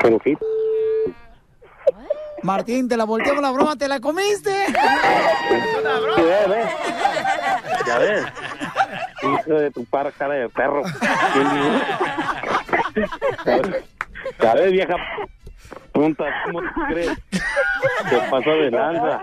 Pero 0.00 0.18
sí. 0.24 0.38
Martín, 2.42 2.88
te 2.88 2.96
la 2.96 3.04
volteamos 3.04 3.42
la 3.42 3.50
broma, 3.50 3.76
¿te 3.76 3.88
la 3.88 4.00
comiste? 4.00 4.66
Sí, 4.66 4.72
ve, 6.22 6.46
ve. 6.48 6.68
Ya 7.86 7.98
ves. 7.98 8.24
Hijo 9.22 9.54
de 9.54 9.70
tu 9.70 9.84
par 9.84 10.12
cara 10.12 10.34
de 10.34 10.48
perro. 10.48 10.82
Ya 14.40 14.54
ves, 14.54 14.72
vieja 14.72 14.96
punta, 15.92 16.24
¿cómo 16.46 16.60
te 16.60 16.68
crees? 16.88 17.18
Te 17.30 18.18
pasó 18.30 18.50
de 18.50 18.70
lanza. 18.70 19.20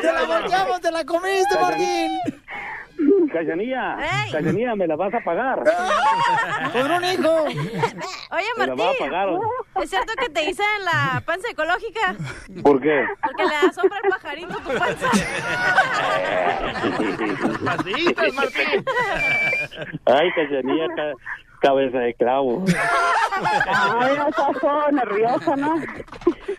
Te 0.00 0.12
la 0.12 0.24
volteamos, 0.24 0.80
te 0.80 0.90
la 0.90 1.04
comiste, 1.04 1.58
Martín. 1.60 2.18
Cachanilla, 3.32 3.96
Cachanilla, 4.30 4.76
me 4.76 4.86
la 4.86 4.94
vas 4.96 5.12
a 5.12 5.20
pagar. 5.20 5.58
Con 6.72 6.90
un 6.90 7.04
hijo. 7.04 7.42
Oye, 7.42 8.46
Me 8.58 8.66
la 8.66 8.76
Martín. 8.76 8.78
va 8.78 8.90
a 8.90 8.94
pagar. 8.98 9.28
¿Es 9.82 9.90
cierto 9.90 10.12
que 10.16 10.28
te 10.30 10.44
hice 10.50 10.62
la 10.84 11.20
panza 11.26 11.50
ecológica? 11.50 12.14
¿Por 12.62 12.80
qué? 12.80 13.04
Porque 13.22 13.42
le 13.44 13.50
da 13.54 13.72
sombra 13.72 13.98
al 14.04 14.10
pajarito 14.10 14.54
tu 14.58 14.78
panza. 14.78 15.10
Pasitas, 17.64 18.34
Martín. 18.34 18.84
Ay, 20.06 20.30
Cachanilla, 20.36 20.86
ca- 20.94 21.12
cabeza 21.60 21.98
de 21.98 22.14
clavo. 22.14 22.64
Ay, 23.66 24.16
no 24.16 24.28
estás 24.28 24.60
todo 24.60 24.90
nerviosa, 24.92 25.56
¿no? 25.56 25.76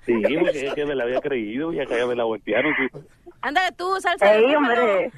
Sí, 0.05 0.21
porque 0.39 0.67
es 0.67 0.73
que 0.73 0.85
me 0.85 0.95
la 0.95 1.03
había 1.05 1.21
creído 1.21 1.71
y 1.71 1.79
acá 1.79 1.97
ya 1.97 2.05
me 2.05 2.15
la 2.15 2.23
voltearon. 2.25 2.73
sí. 2.75 2.87
Ándale 3.41 3.71
tú, 3.73 3.95
salsa 4.01 4.25
de 4.25 4.39
Ey, 4.39 4.55
hombre. 4.55 5.11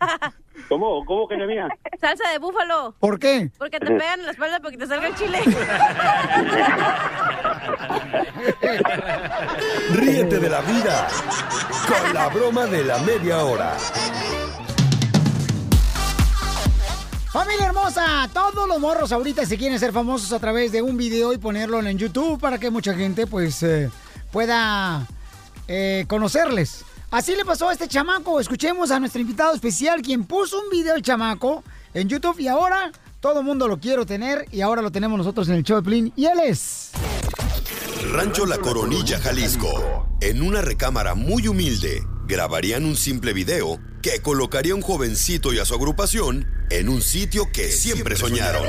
¿Cómo? 0.68 1.04
¿Cómo, 1.04 1.28
Cachanilla? 1.28 1.68
Salsa 2.00 2.30
de 2.30 2.38
búfalo. 2.38 2.94
¿Por 2.98 3.18
qué? 3.18 3.50
Porque 3.58 3.78
te 3.78 3.86
pegan 3.86 4.20
en 4.20 4.26
la 4.26 4.32
espalda 4.32 4.58
para 4.60 4.70
que 4.70 4.78
te 4.78 4.86
salga 4.86 5.08
el 5.08 5.14
chile. 5.14 5.40
Ríete 9.90 10.38
de 10.38 10.48
la 10.48 10.60
vida 10.62 11.06
con 11.86 12.14
la 12.14 12.28
broma 12.28 12.66
de 12.66 12.84
la 12.84 12.98
media 12.98 13.44
hora. 13.44 13.76
Familia 17.32 17.66
hermosa, 17.66 18.28
todos 18.32 18.68
los 18.68 18.78
morros 18.78 19.10
ahorita 19.10 19.46
se 19.46 19.56
quieren 19.56 19.78
ser 19.78 19.92
famosos 19.92 20.32
a 20.32 20.38
través 20.38 20.70
de 20.70 20.82
un 20.82 20.98
video 20.98 21.32
y 21.32 21.38
ponerlo 21.38 21.80
en 21.80 21.96
YouTube 21.96 22.38
para 22.38 22.58
que 22.58 22.70
mucha 22.70 22.94
gente 22.94 23.26
pues 23.26 23.62
eh, 23.62 23.90
pueda 24.30 25.06
eh, 25.66 26.04
conocerles. 26.08 26.84
Así 27.12 27.36
le 27.36 27.44
pasó 27.44 27.68
a 27.68 27.74
este 27.74 27.88
chamaco. 27.88 28.40
Escuchemos 28.40 28.90
a 28.90 28.98
nuestro 28.98 29.20
invitado 29.20 29.54
especial 29.54 30.00
quien 30.00 30.24
puso 30.24 30.58
un 30.58 30.70
video 30.70 30.94
el 30.94 31.02
chamaco 31.02 31.62
en 31.92 32.08
YouTube 32.08 32.40
y 32.40 32.48
ahora 32.48 32.90
todo 33.20 33.40
el 33.40 33.44
mundo 33.44 33.68
lo 33.68 33.78
quiere 33.78 34.06
tener 34.06 34.46
y 34.50 34.62
ahora 34.62 34.80
lo 34.80 34.90
tenemos 34.90 35.18
nosotros 35.18 35.46
en 35.50 35.56
el 35.56 35.62
show 35.62 35.76
de 35.76 35.82
Plin 35.82 36.12
y 36.16 36.24
él 36.24 36.40
es... 36.42 36.92
Rancho 38.12 38.46
La 38.46 38.56
Coronilla, 38.56 39.18
Jalisco. 39.20 40.08
En 40.22 40.40
una 40.40 40.62
recámara 40.62 41.14
muy 41.14 41.48
humilde, 41.48 42.02
grabarían 42.32 42.86
un 42.86 42.96
simple 42.96 43.34
video 43.34 43.78
que 44.00 44.22
colocaría 44.22 44.72
a 44.72 44.76
un 44.76 44.80
jovencito 44.80 45.52
y 45.52 45.58
a 45.58 45.66
su 45.66 45.74
agrupación 45.74 46.46
en 46.70 46.88
un 46.88 47.02
sitio 47.02 47.52
que 47.52 47.70
siempre 47.70 48.16
soñaron. 48.16 48.64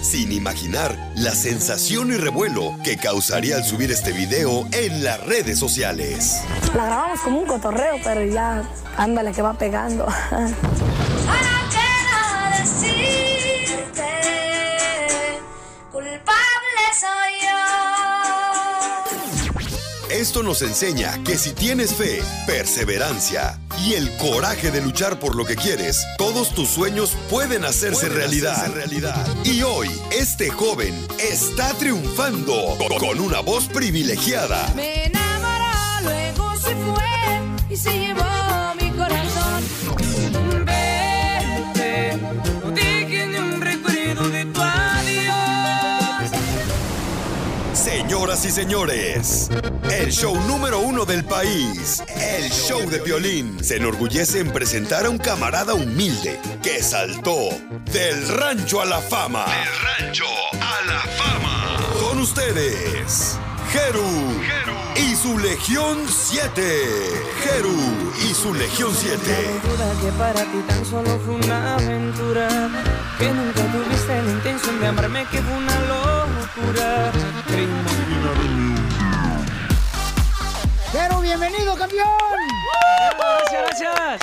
Sin 0.00 0.32
imaginar 0.32 0.96
la 1.14 1.34
sensación 1.34 2.10
y 2.10 2.16
revuelo 2.16 2.78
que 2.82 2.96
causaría 2.96 3.56
al 3.56 3.64
subir 3.64 3.90
este 3.90 4.12
video 4.12 4.66
en 4.72 5.04
las 5.04 5.22
redes 5.26 5.58
sociales. 5.58 6.40
La 6.74 6.86
grabamos 6.86 7.20
como 7.20 7.40
un 7.40 7.46
cotorreo, 7.46 7.96
pero 8.02 8.24
ya, 8.24 8.62
ándale 8.96 9.32
que 9.32 9.42
va 9.42 9.52
pegando. 9.58 10.06
culpable 15.92 16.84
soy 16.98 17.32
yo. 17.42 17.89
Esto 20.12 20.42
nos 20.42 20.62
enseña 20.62 21.22
que 21.24 21.38
si 21.38 21.52
tienes 21.52 21.94
fe, 21.94 22.20
perseverancia 22.46 23.58
y 23.86 23.94
el 23.94 24.10
coraje 24.16 24.70
de 24.72 24.80
luchar 24.80 25.20
por 25.20 25.36
lo 25.36 25.44
que 25.44 25.54
quieres, 25.54 26.04
todos 26.18 26.52
tus 26.52 26.68
sueños 26.68 27.12
pueden 27.28 27.64
hacerse, 27.64 28.06
Pueden 28.08 28.16
realidad. 28.16 28.54
hacerse 28.56 28.74
realidad. 28.74 29.26
Y 29.44 29.62
hoy, 29.62 29.88
este 30.10 30.50
joven 30.50 30.94
está 31.18 31.72
triunfando 31.74 32.76
con 32.98 33.20
una 33.20 33.38
voz 33.40 33.66
privilegiada. 33.68 34.72
Me 34.74 35.04
enamoró, 35.06 36.02
luego 36.02 36.56
se 36.56 36.74
fue 36.74 37.70
y 37.70 37.76
se 37.76 37.92
llevó 37.98 38.24
Señoras 48.20 48.44
y 48.44 48.50
señores, 48.50 49.50
el 49.90 50.12
show 50.12 50.36
número 50.46 50.78
uno 50.80 51.06
del 51.06 51.24
país, 51.24 52.02
el 52.18 52.50
show 52.50 52.78
de 52.90 52.98
violín, 52.98 53.64
se 53.64 53.76
enorgullece 53.76 54.40
en 54.40 54.52
presentar 54.52 55.06
a 55.06 55.08
un 55.08 55.16
camarada 55.16 55.72
humilde 55.72 56.38
que 56.62 56.82
saltó 56.82 57.48
del 57.90 58.28
rancho 58.28 58.82
a 58.82 58.84
la 58.84 59.00
fama. 59.00 59.46
Del 59.46 60.04
rancho 60.04 60.26
a 60.52 60.84
la 60.84 61.00
fama. 61.00 61.78
Con 61.98 62.18
ustedes, 62.18 63.38
Jeru, 63.72 64.04
y 64.96 65.09
su 65.20 65.38
Legión 65.38 65.98
7. 66.08 66.62
Jeru 67.42 67.76
y 68.26 68.32
su 68.32 68.54
Legión 68.54 68.90
7. 68.94 69.20
aventura 69.20 69.92
que 70.00 70.12
para 70.12 70.44
ti 70.44 70.58
tan 70.66 70.84
solo 70.86 71.18
fue 71.18 71.34
una 71.34 71.74
aventura 71.74 72.48
que 73.18 73.28
nunca 73.28 73.60
tuviste 73.70 74.22
la 74.22 74.32
intención 74.32 74.80
de 74.80 74.86
amarme 74.86 75.26
que 75.30 75.42
fue 75.42 75.56
una 75.58 75.80
locura 75.80 77.12
Pero 80.90 81.20
bienvenido, 81.20 81.76
campeón. 81.76 82.08
Gracias, 83.18 83.80
gracias. 83.80 84.20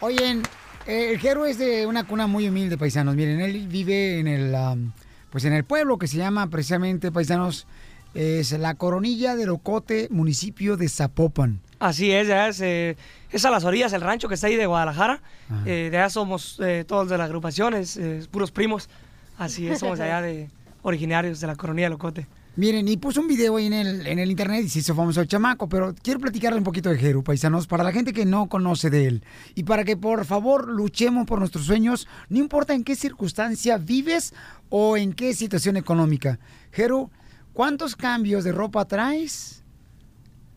Oye, 0.00 0.42
eh, 0.86 1.10
el 1.10 1.18
Jero 1.18 1.44
es 1.44 1.58
de 1.58 1.86
una 1.86 2.04
cuna 2.04 2.28
muy 2.28 2.46
humilde, 2.46 2.78
paisanos. 2.78 3.16
Miren, 3.16 3.40
él 3.40 3.66
vive 3.66 4.20
en 4.20 4.28
el, 4.28 4.54
am, 4.54 4.92
pues 5.30 5.44
en 5.44 5.54
el 5.54 5.64
pueblo 5.64 5.98
que 5.98 6.06
se 6.06 6.18
llama 6.18 6.48
precisamente, 6.50 7.10
paisanos, 7.10 7.66
es 8.14 8.52
la 8.52 8.74
Coronilla 8.74 9.36
de 9.36 9.46
Locote, 9.46 10.08
municipio 10.10 10.76
de 10.76 10.88
Zapopan. 10.88 11.60
Así 11.78 12.12
es, 12.12 12.28
ya 12.28 12.48
es, 12.48 12.60
eh, 12.60 12.96
es 13.30 13.44
a 13.44 13.50
las 13.50 13.64
orillas 13.64 13.92
el 13.92 14.00
rancho 14.00 14.28
que 14.28 14.34
está 14.34 14.46
ahí 14.46 14.56
de 14.56 14.66
Guadalajara. 14.66 15.20
Eh, 15.66 15.88
de 15.90 15.98
allá 15.98 16.08
somos 16.08 16.58
eh, 16.64 16.84
todos 16.86 17.08
de 17.08 17.18
la 17.18 17.24
agrupación, 17.24 17.74
es, 17.74 17.96
eh, 17.96 18.26
puros 18.30 18.50
primos. 18.50 18.88
Así 19.36 19.68
es, 19.68 19.80
somos 19.80 19.98
de 19.98 20.04
allá 20.04 20.22
de 20.22 20.48
originarios 20.82 21.40
de 21.40 21.46
la 21.46 21.56
coronilla 21.56 21.86
de 21.86 21.90
Locote. 21.90 22.26
Miren, 22.56 22.86
y 22.86 22.96
puso 22.96 23.20
un 23.20 23.26
video 23.26 23.56
ahí 23.56 23.66
en 23.66 23.72
el, 23.72 24.06
en 24.06 24.20
el 24.20 24.30
internet 24.30 24.64
y 24.64 24.68
se 24.68 24.78
hizo 24.78 24.94
famoso 24.94 25.20
el 25.20 25.26
chamaco, 25.26 25.68
pero 25.68 25.92
quiero 26.00 26.20
platicarle 26.20 26.58
un 26.58 26.64
poquito 26.64 26.88
de 26.88 26.98
Jero, 26.98 27.24
paisanos, 27.24 27.66
para 27.66 27.82
la 27.82 27.90
gente 27.90 28.12
que 28.12 28.24
no 28.24 28.48
conoce 28.48 28.90
de 28.90 29.08
él. 29.08 29.24
Y 29.56 29.64
para 29.64 29.82
que 29.82 29.96
por 29.96 30.24
favor 30.24 30.68
luchemos 30.68 31.26
por 31.26 31.40
nuestros 31.40 31.66
sueños, 31.66 32.06
no 32.28 32.38
importa 32.38 32.72
en 32.72 32.84
qué 32.84 32.94
circunstancia 32.94 33.76
vives 33.76 34.34
o 34.68 34.96
en 34.96 35.14
qué 35.14 35.34
situación 35.34 35.76
económica. 35.76 36.38
Jero, 36.70 37.10
¿cuántos 37.54 37.96
cambios 37.96 38.44
de 38.44 38.52
ropa 38.52 38.84
traes 38.84 39.62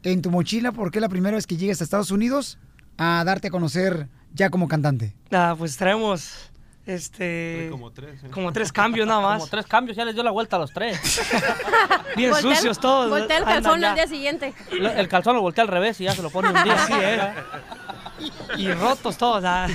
en 0.03 0.21
tu 0.21 0.29
mochila? 0.29 0.73
Porque 0.73 0.97
es 0.99 1.01
la 1.01 1.09
primera 1.09 1.35
vez 1.35 1.47
que 1.47 1.55
llegas 1.55 1.79
a 1.79 1.85
Estados 1.85 2.11
Unidos 2.11 2.57
a 2.97 3.23
darte 3.25 3.47
a 3.47 3.51
conocer 3.51 4.09
ya 4.33 4.49
como 4.49 4.67
cantante. 4.67 5.15
Ah, 5.31 5.55
pues 5.57 5.77
traemos 5.77 6.51
este 6.85 7.67
Como 7.71 7.91
tres. 7.91 8.23
¿eh? 8.23 8.29
como 8.31 8.51
tres 8.53 8.71
cambios 8.71 9.07
nada 9.07 9.19
más. 9.21 9.37
Como 9.39 9.49
tres 9.49 9.65
cambios, 9.67 9.97
ya 9.97 10.05
les 10.05 10.13
dio 10.15 10.23
la 10.23 10.31
vuelta 10.31 10.55
a 10.55 10.59
los 10.59 10.71
tres. 10.73 10.97
Bien 12.15 12.31
Voltea 12.31 12.51
el- 12.51 12.55
sucios 12.57 12.79
todos. 12.79 13.09
Voltea 13.09 13.37
el 13.39 13.43
calzón 13.45 13.83
al 13.83 13.95
día 13.95 14.07
siguiente. 14.07 14.53
El 14.71 15.07
calzón 15.07 15.35
lo 15.35 15.41
voltea 15.41 15.63
al 15.63 15.67
revés 15.69 15.99
y 16.01 16.05
ya 16.05 16.13
se 16.15 16.21
lo 16.21 16.29
pone 16.29 16.49
un 16.49 16.63
día. 16.63 16.73
Así 16.83 16.93
es. 16.93 17.21
Y 18.57 18.71
rotos 18.71 19.15
todos. 19.15 19.43
ah. 19.45 19.67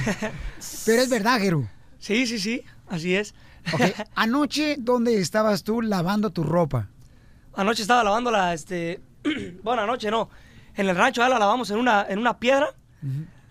Pero 0.84 1.02
es 1.02 1.08
verdad, 1.08 1.38
Jero. 1.38 1.68
Sí, 2.00 2.26
sí, 2.26 2.40
sí, 2.40 2.64
así 2.88 3.14
es. 3.14 3.34
Anoche, 4.16 4.74
¿dónde 4.80 5.20
estabas 5.20 5.62
tú 5.62 5.80
lavando 5.80 6.30
tu 6.30 6.42
ropa? 6.42 6.88
Anoche 7.56 7.82
estaba 7.82 8.02
lavándola, 8.04 8.54
este, 8.54 9.00
bueno, 9.62 9.82
anoche 9.82 10.10
no. 10.10 10.28
En 10.74 10.88
el 10.88 10.96
rancho 10.96 11.20
ya 11.20 11.28
la 11.28 11.38
lavamos 11.38 11.70
en 11.70 11.76
una, 11.78 12.06
en 12.08 12.18
una 12.18 12.38
piedra, 12.38 12.68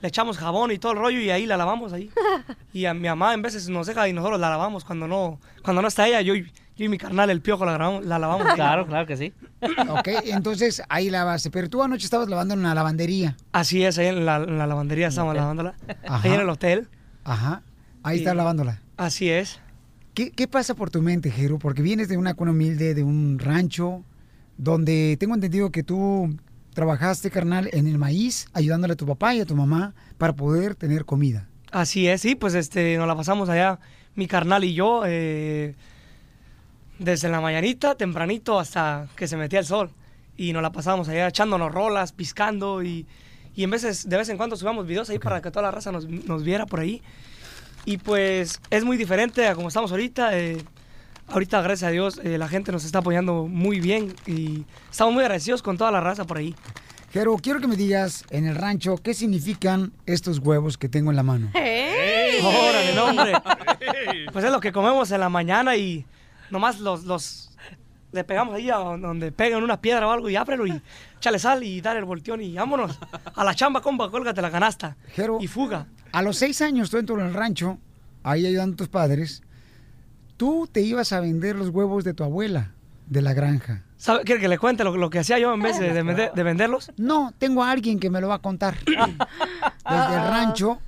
le 0.02 0.08
echamos 0.08 0.38
jabón 0.38 0.72
y 0.72 0.80
todo 0.80 0.94
el 0.94 0.98
rollo 0.98 1.20
y 1.20 1.30
ahí 1.30 1.46
la 1.46 1.58
lavamos 1.58 1.94
ahí. 1.94 2.10
Y 2.74 2.86
a 2.86 2.94
mi 2.94 3.08
mamá 3.08 3.34
en 3.34 3.42
veces 3.42 3.68
nos 3.70 3.86
deja 3.88 4.08
y 4.08 4.14
nosotros 4.14 4.40
la 4.40 4.50
lavamos 4.50 4.86
cuando 4.86 5.08
no, 5.08 5.40
cuando 5.62 5.82
no 5.82 5.88
está 5.90 6.08
ella, 6.08 6.22
yo, 6.22 6.34
y- 6.36 6.50
yo 6.78 6.86
y 6.86 6.90
mi 6.90 6.98
carnal 6.98 7.30
el 7.30 7.42
piojo 7.42 7.66
la, 7.66 7.74
grabamos- 7.74 8.06
la 8.06 8.18
lavamos. 8.18 8.48
ahí. 8.48 8.56
Claro, 8.56 8.88
claro 8.88 9.06
que 9.06 9.18
sí. 9.18 9.34
Ok, 9.90 10.08
entonces 10.26 10.82
ahí 10.90 11.10
lavaste. 11.12 11.52
Pero 11.52 11.70
tú 11.70 11.84
anoche 11.84 12.06
estabas 12.06 12.28
lavando 12.30 12.54
en 12.56 12.62
una 12.62 12.74
lavandería. 12.74 13.36
Así 13.52 13.84
es, 13.84 13.98
ahí 14.00 14.08
en 14.08 14.26
la, 14.26 14.38
en 14.38 14.58
la 14.58 14.66
lavandería 14.68 15.08
estamos 15.10 15.36
lavándola. 15.36 15.76
Ajá. 16.08 16.22
Ahí 16.28 16.34
en 16.34 16.40
el 16.42 16.50
hotel. 16.50 16.88
Ajá. 17.26 17.62
Ahí 18.04 18.16
Y- 18.16 18.20
estás 18.22 18.36
lavándola. 18.36 18.80
Así 18.98 19.30
es. 19.30 19.60
¿Qué, 20.14 20.32
qué 20.32 20.48
pasa 20.48 20.76
por 20.76 20.90
tu 20.90 21.02
mente, 21.02 21.32
Jero? 21.32 21.58
Porque 21.58 21.82
vienes 21.82 22.10
de 22.10 22.18
una 22.18 22.34
cuna 22.34 22.52
humilde, 22.52 22.94
de 22.94 23.04
un 23.04 23.40
rancho, 23.40 24.04
donde 24.58 25.16
tengo 25.20 25.36
entendido 25.36 25.72
que 25.72 25.84
tú 25.84 26.38
trabajaste, 26.74 27.32
carnal, 27.32 27.70
en 27.74 27.88
el 27.88 27.98
maíz, 27.98 28.48
ayudándole 28.54 28.94
a 28.94 28.98
tu 28.98 29.06
papá 29.06 29.36
y 29.36 29.42
a 29.42 29.46
tu 29.46 29.56
mamá 29.56 29.94
para 30.18 30.34
poder 30.34 30.76
tener 30.76 31.06
comida. 31.06 31.48
Así 31.72 32.08
es, 32.08 32.22
sí, 32.22 32.36
pues 32.36 32.54
este, 32.54 32.98
nos 32.98 33.08
la 33.08 33.16
pasamos 33.16 33.50
allá, 33.50 33.80
mi 34.16 34.28
carnal 34.28 34.64
y 34.64 34.74
yo, 34.74 35.04
eh, 35.06 35.76
desde 37.00 37.30
la 37.30 37.40
mañanita, 37.40 37.96
tempranito, 37.96 38.60
hasta 38.60 39.08
que 39.16 39.28
se 39.28 39.38
metía 39.38 39.60
el 39.60 39.66
sol. 39.66 39.92
Y 40.36 40.54
nos 40.54 40.62
la 40.62 40.72
pasamos 40.72 41.08
allá 41.08 41.28
echándonos 41.28 41.72
rolas, 41.72 42.12
piscando 42.12 42.84
y, 42.84 43.06
y 43.56 43.64
en 43.64 43.70
veces, 43.70 44.10
de 44.10 44.18
vez 44.18 44.28
en 44.30 44.38
cuando 44.38 44.56
subamos 44.56 44.86
videos 44.86 45.10
ahí 45.10 45.20
para 45.20 45.42
que 45.42 45.52
toda 45.52 45.64
la 45.64 45.72
raza 45.72 45.92
nos, 45.92 46.08
nos 46.08 46.44
viera 46.44 46.66
por 46.66 46.82
ahí. 46.82 47.02
Y 47.86 47.98
pues 47.98 48.62
es 48.70 48.84
muy 48.84 48.98
diferente 48.98 49.48
a 49.48 49.56
como 49.56 49.68
estamos 49.68 49.92
ahorita. 49.92 50.38
eh, 50.38 50.58
ahorita, 51.28 51.62
gracias 51.62 51.88
a 51.88 51.92
Dios, 51.92 52.20
eh, 52.24 52.38
la 52.38 52.48
gente 52.48 52.72
nos 52.72 52.84
está 52.86 53.00
apoyando 53.00 53.48
muy 53.48 53.80
bien 53.80 54.14
y 54.28 54.66
estamos 54.92 55.14
muy 55.14 55.24
agradecidos 55.24 55.62
con 55.64 55.78
toda 55.78 55.92
la 55.92 56.00
raza 56.02 56.26
por 56.26 56.38
ahí. 56.38 56.56
Jero, 57.12 57.36
quiero 57.38 57.60
que 57.60 57.68
me 57.68 57.76
digas 57.76 58.24
en 58.30 58.46
el 58.46 58.56
rancho 58.56 58.96
qué 58.98 59.14
significan 59.14 59.92
estos 60.06 60.40
huevos 60.40 60.78
que 60.78 60.88
tengo 60.88 61.10
en 61.10 61.18
la 61.18 61.24
mano. 61.24 61.50
Órale, 61.56 62.94
no, 62.96 63.06
hombre. 63.06 63.34
Pues 64.32 64.46
es 64.46 64.52
lo 64.52 64.60
que 64.62 64.72
comemos 64.72 65.12
en 65.12 65.20
la 65.20 65.30
mañana 65.30 65.76
y 65.76 66.06
nomás 66.50 66.80
los, 66.80 67.04
los 67.04 67.50
le 68.14 68.24
pegamos 68.24 68.56
ahí 68.56 68.70
a 68.70 68.76
donde 68.76 69.32
pegan 69.32 69.64
una 69.64 69.80
piedra 69.82 70.08
o 70.08 70.12
algo 70.12 70.30
y 70.30 70.36
ábrelo 70.36 70.68
y 70.68 70.82
échale 71.18 71.40
sal 71.40 71.64
y 71.64 71.82
dale 71.82 72.00
el 72.00 72.06
volteón 72.06 72.42
y 72.42 72.54
vámonos. 72.56 72.98
A 73.36 73.44
la 73.44 73.56
chamba, 73.56 73.82
compa, 73.82 74.10
cuélgate 74.10 74.42
la 74.42 74.52
canasta. 74.52 74.96
Jero, 75.14 75.38
y 75.42 75.48
fuga. 75.48 75.88
A 76.12 76.22
los 76.22 76.38
seis 76.38 76.62
años 76.62 76.90
tú 76.90 76.98
dentro 76.98 77.16
del 77.18 77.34
rancho, 77.34 77.78
ahí 78.24 78.46
ayudando 78.46 78.74
a 78.74 78.78
tus 78.78 78.88
padres, 78.90 79.42
tú 80.38 80.68
te 80.72 80.82
ibas 80.82 81.14
a 81.14 81.20
vender 81.20 81.56
los 81.56 81.70
huevos 81.70 82.04
de 82.04 82.14
tu 82.14 82.24
abuela 82.24 82.72
de 83.08 83.22
la 83.22 83.34
granja. 83.34 83.84
¿Sabe, 83.98 84.24
¿Quiere 84.24 84.42
que 84.42 84.48
le 84.48 84.58
cuente 84.58 84.84
lo, 84.84 84.96
lo 84.98 85.10
que 85.10 85.20
hacía 85.20 85.38
yo 85.40 85.54
en 85.54 85.62
vez 85.62 85.80
de, 85.80 85.94
de 85.94 86.04
vender- 86.04 86.34
de 86.34 86.44
venderlos? 86.44 86.92
No, 86.98 87.34
tengo 87.38 87.64
a 87.64 87.72
alguien 87.72 88.00
que 88.00 88.10
me 88.10 88.20
lo 88.20 88.28
va 88.30 88.36
a 88.36 88.40
contar. 88.40 88.78
Desde 88.86 90.16
el 90.16 90.28
rancho, 90.30 90.80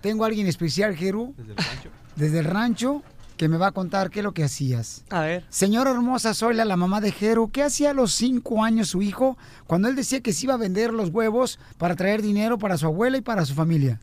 tengo 0.00 0.24
a 0.24 0.28
alguien 0.28 0.46
especial, 0.46 0.96
Jeru. 0.96 1.34
Desde 1.36 1.52
el 1.52 1.56
rancho. 1.56 1.90
Desde 2.16 2.38
el 2.38 2.44
rancho, 2.44 3.02
que 3.36 3.48
me 3.48 3.56
va 3.56 3.68
a 3.68 3.72
contar 3.72 4.10
qué 4.10 4.20
es 4.20 4.24
lo 4.24 4.32
que 4.32 4.44
hacías. 4.44 5.04
A 5.10 5.20
ver. 5.22 5.44
Señora 5.48 5.90
hermosa, 5.90 6.32
soy 6.34 6.54
la, 6.54 6.64
la 6.64 6.76
mamá 6.76 7.00
de 7.00 7.10
Jero. 7.12 7.50
¿Qué 7.52 7.62
hacía 7.62 7.90
a 7.90 7.94
los 7.94 8.12
cinco 8.12 8.62
años 8.64 8.88
su 8.88 9.02
hijo 9.02 9.36
cuando 9.66 9.88
él 9.88 9.96
decía 9.96 10.20
que 10.20 10.32
se 10.32 10.46
iba 10.46 10.54
a 10.54 10.58
vender 10.58 10.92
los 10.92 11.10
huevos 11.10 11.58
para 11.78 11.96
traer 11.96 12.22
dinero 12.22 12.58
para 12.58 12.76
su 12.78 12.86
abuela 12.86 13.16
y 13.16 13.22
para 13.22 13.44
su 13.44 13.54
familia? 13.54 13.98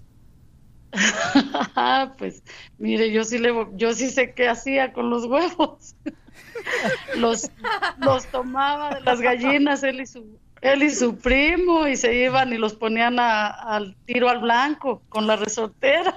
Pues 2.18 2.44
mire, 2.78 3.12
yo 3.12 3.24
sí 3.24 3.38
le, 3.38 3.54
yo 3.74 3.94
sí 3.94 4.10
sé 4.10 4.34
qué 4.34 4.48
hacía 4.48 4.94
con 4.94 5.10
los 5.10 5.26
huevos. 5.26 5.96
los, 7.16 7.50
los 7.98 8.30
tomaba 8.32 8.96
de 8.96 9.02
las 9.02 9.22
gallinas 9.22 9.84
él 9.84 10.02
y 10.02 10.06
su, 10.06 10.40
él 10.62 10.84
y 10.84 10.90
su 10.90 11.18
primo 11.18 11.88
y 11.88 11.96
se 11.96 12.16
iban 12.16 12.54
y 12.54 12.58
los 12.58 12.74
ponían 12.74 13.20
a- 13.20 13.48
al 13.48 13.96
tiro 14.06 14.30
al 14.30 14.40
blanco 14.40 15.04
con 15.10 15.28
la 15.28 15.36
resortera. 15.36 16.16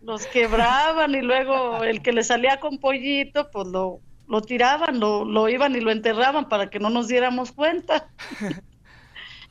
Los 0.00 0.26
quebraban 0.26 1.14
y 1.14 1.22
luego 1.22 1.82
el 1.82 2.02
que 2.02 2.12
le 2.12 2.22
salía 2.22 2.60
con 2.60 2.78
pollito, 2.78 3.50
pues 3.50 3.66
lo, 3.66 4.00
lo 4.28 4.42
tiraban, 4.42 5.00
lo, 5.00 5.24
lo 5.24 5.48
iban 5.48 5.74
y 5.74 5.80
lo 5.80 5.90
enterraban 5.90 6.48
para 6.48 6.70
que 6.70 6.78
no 6.78 6.88
nos 6.90 7.08
diéramos 7.08 7.52
cuenta. 7.52 8.08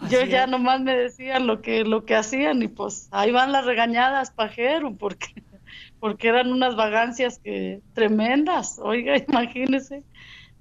Yo 0.10 0.24
ya 0.24 0.44
es. 0.44 0.50
nomás 0.50 0.82
me 0.82 0.96
decían 0.96 1.48
lo 1.48 1.62
que 1.62 1.84
lo 1.84 2.06
que 2.06 2.16
hacían 2.16 2.62
y 2.62 2.68
pues 2.68 3.08
ahí 3.12 3.32
van 3.32 3.52
las 3.52 3.66
regañadas 3.66 4.32
pajero 4.32 4.96
porque 4.96 5.44
porque 6.00 6.30
eran 6.30 6.52
unas 6.52 6.76
vagancias 6.76 7.40
que 7.40 7.82
tremendas. 7.94 8.80
Oiga, 8.80 9.18
imagínese. 9.28 10.04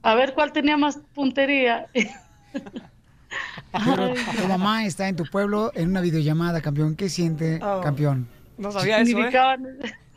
A 0.03 0.15
ver 0.15 0.35
cuál 0.35 0.53
tenía 0.53 0.77
más 0.77 0.99
puntería. 1.15 1.87
Pero 1.93 2.11
tu 4.41 4.49
mamá 4.49 4.87
está 4.87 5.09
en 5.09 5.17
tu 5.17 5.25
pueblo 5.25 5.73
en 5.75 5.91
una 5.91 6.01
videollamada, 6.01 6.61
campeón. 6.61 6.97
¿Qué 6.97 7.09
siente, 7.09 7.61
Oh, 7.63 7.81
campeón? 7.83 8.29
No 8.57 8.73
sabía 8.73 9.01
eso, 9.01 9.19
¿eh? 9.19 9.31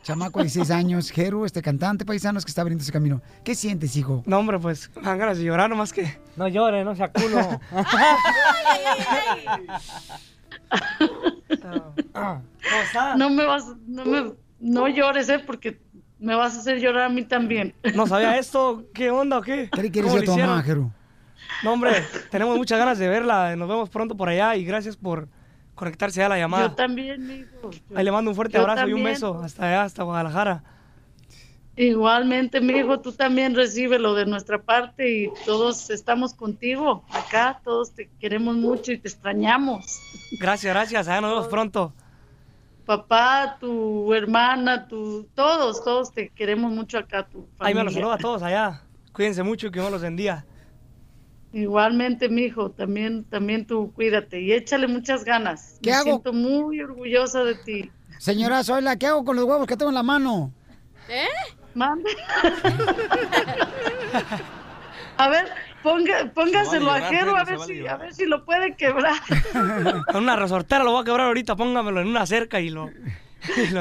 Chamaco 0.02 0.38
de 0.38 0.44
16 0.44 0.70
años, 0.70 1.10
Jero, 1.10 1.44
este 1.44 1.62
cantante 1.62 2.04
paisanos 2.04 2.44
que 2.44 2.50
está 2.50 2.62
abriendo 2.62 2.82
ese 2.82 2.92
camino. 2.92 3.20
¿Qué 3.44 3.54
sientes, 3.54 3.96
hijo? 3.96 4.22
No, 4.26 4.38
hombre, 4.38 4.58
pues 4.58 4.90
dan 5.02 5.18
ganas 5.18 5.38
de 5.38 5.44
llorar 5.44 5.68
nomás 5.68 5.92
que... 5.92 6.18
No 6.36 6.48
llore, 6.48 6.84
no 6.84 6.96
sea 6.96 7.12
culo. 7.12 7.60
No 13.16 13.30
me 13.30 13.44
vas, 13.44 13.64
no 13.86 14.04
me, 14.04 14.32
no 14.60 14.88
llores, 14.88 15.28
eh, 15.28 15.38
porque 15.38 15.80
me 16.18 16.34
vas 16.34 16.56
a 16.56 16.60
hacer 16.60 16.80
llorar 16.80 17.04
a 17.04 17.08
mí 17.08 17.24
también. 17.24 17.74
No 17.94 18.06
sabía 18.06 18.36
esto, 18.38 18.84
¿qué 18.94 19.10
onda 19.10 19.38
o 19.38 19.42
qué? 19.42 19.68
¿Qué 19.72 19.90
quieres 19.90 20.10
¿Cómo 20.10 20.20
decir 20.20 20.30
a 20.30 20.34
tu 20.34 20.48
mamá? 20.48 20.62
Jero? 20.62 20.92
No, 21.64 21.72
hombre, 21.72 22.04
tenemos 22.30 22.56
muchas 22.56 22.78
ganas 22.78 22.98
de 22.98 23.08
verla. 23.08 23.56
Nos 23.56 23.68
vemos 23.68 23.88
pronto 23.88 24.16
por 24.16 24.28
allá 24.28 24.54
y 24.56 24.64
gracias 24.64 24.96
por 24.96 25.28
conectarse 25.80 26.22
a 26.22 26.28
la 26.28 26.38
llamada. 26.38 26.68
Yo 26.68 26.74
también, 26.74 27.26
mijo. 27.26 27.70
Ahí 27.94 28.04
le 28.04 28.12
mando 28.12 28.30
un 28.30 28.34
fuerte 28.36 28.58
abrazo 28.58 28.86
y 28.86 28.92
un 28.92 29.02
beso 29.02 29.40
hasta 29.42 29.66
allá, 29.66 29.82
hasta 29.84 30.02
Guadalajara. 30.04 30.62
Igualmente, 31.76 32.60
mi 32.60 32.74
hijo, 32.74 33.00
tú 33.00 33.12
también 33.12 33.54
recibes 33.54 33.98
lo 34.00 34.14
de 34.14 34.26
nuestra 34.26 34.60
parte 34.60 35.10
y 35.10 35.30
todos 35.46 35.88
estamos 35.88 36.34
contigo 36.34 37.04
acá, 37.10 37.60
todos 37.64 37.94
te 37.94 38.10
queremos 38.20 38.56
mucho 38.56 38.92
y 38.92 38.98
te 38.98 39.08
extrañamos. 39.08 39.98
Gracias, 40.38 40.74
gracias. 40.74 41.08
Allá 41.08 41.22
nos 41.22 41.30
vemos 41.30 41.48
pronto. 41.48 41.94
Papá, 42.84 43.56
tu 43.60 44.12
hermana, 44.12 44.88
tu, 44.88 45.26
todos, 45.34 45.82
todos 45.82 46.12
te 46.12 46.28
queremos 46.28 46.70
mucho 46.72 46.98
acá, 46.98 47.26
tu 47.26 47.46
Ahí 47.60 47.72
me 47.72 47.82
los 47.84 47.94
familia. 47.94 48.00
saludo 48.00 48.12
a 48.12 48.18
todos 48.18 48.42
allá. 48.42 48.82
Cuídense 49.12 49.42
mucho 49.42 49.68
y 49.68 49.70
que 49.70 49.80
Dios 49.80 49.90
los 49.90 50.02
bendiga. 50.02 50.44
Igualmente, 51.52 52.28
mi 52.28 52.42
hijo, 52.42 52.70
también, 52.70 53.24
también 53.24 53.66
tú 53.66 53.92
cuídate 53.92 54.40
y 54.40 54.52
échale 54.52 54.86
muchas 54.86 55.24
ganas. 55.24 55.78
¿Qué 55.82 55.90
Me 55.90 55.96
hago? 55.96 56.04
siento 56.04 56.32
muy 56.32 56.80
orgullosa 56.80 57.42
de 57.42 57.56
ti. 57.56 57.90
Señora 58.18 58.62
Zoila, 58.62 58.96
¿qué 58.96 59.06
hago 59.06 59.24
con 59.24 59.34
los 59.36 59.44
huevos 59.46 59.66
que 59.66 59.76
tengo 59.76 59.90
en 59.90 59.96
la 59.96 60.02
mano? 60.02 60.52
¿Eh? 61.08 61.26
Mande. 61.74 62.10
a 65.16 65.28
ver, 65.28 65.48
ponga, 65.82 66.30
póngaselo 66.34 66.80
Se 66.80 66.86
va 66.86 66.94
a 66.94 66.98
llorar, 66.98 67.14
Jero, 67.14 67.36
a 67.36 67.44
ver 67.44 67.54
a 67.54 67.64
si, 67.64 67.86
a 67.86 67.96
ver 67.96 68.14
si 68.14 68.26
lo 68.26 68.44
puede 68.44 68.76
quebrar. 68.76 69.16
Con 70.06 70.16
una 70.22 70.36
resortera 70.36 70.84
lo 70.84 70.92
voy 70.92 71.02
a 71.02 71.04
quebrar 71.04 71.26
ahorita. 71.26 71.56
Póngamelo 71.56 72.00
en 72.00 72.08
una 72.08 72.26
cerca 72.26 72.60
y 72.60 72.70
lo. 72.70 72.90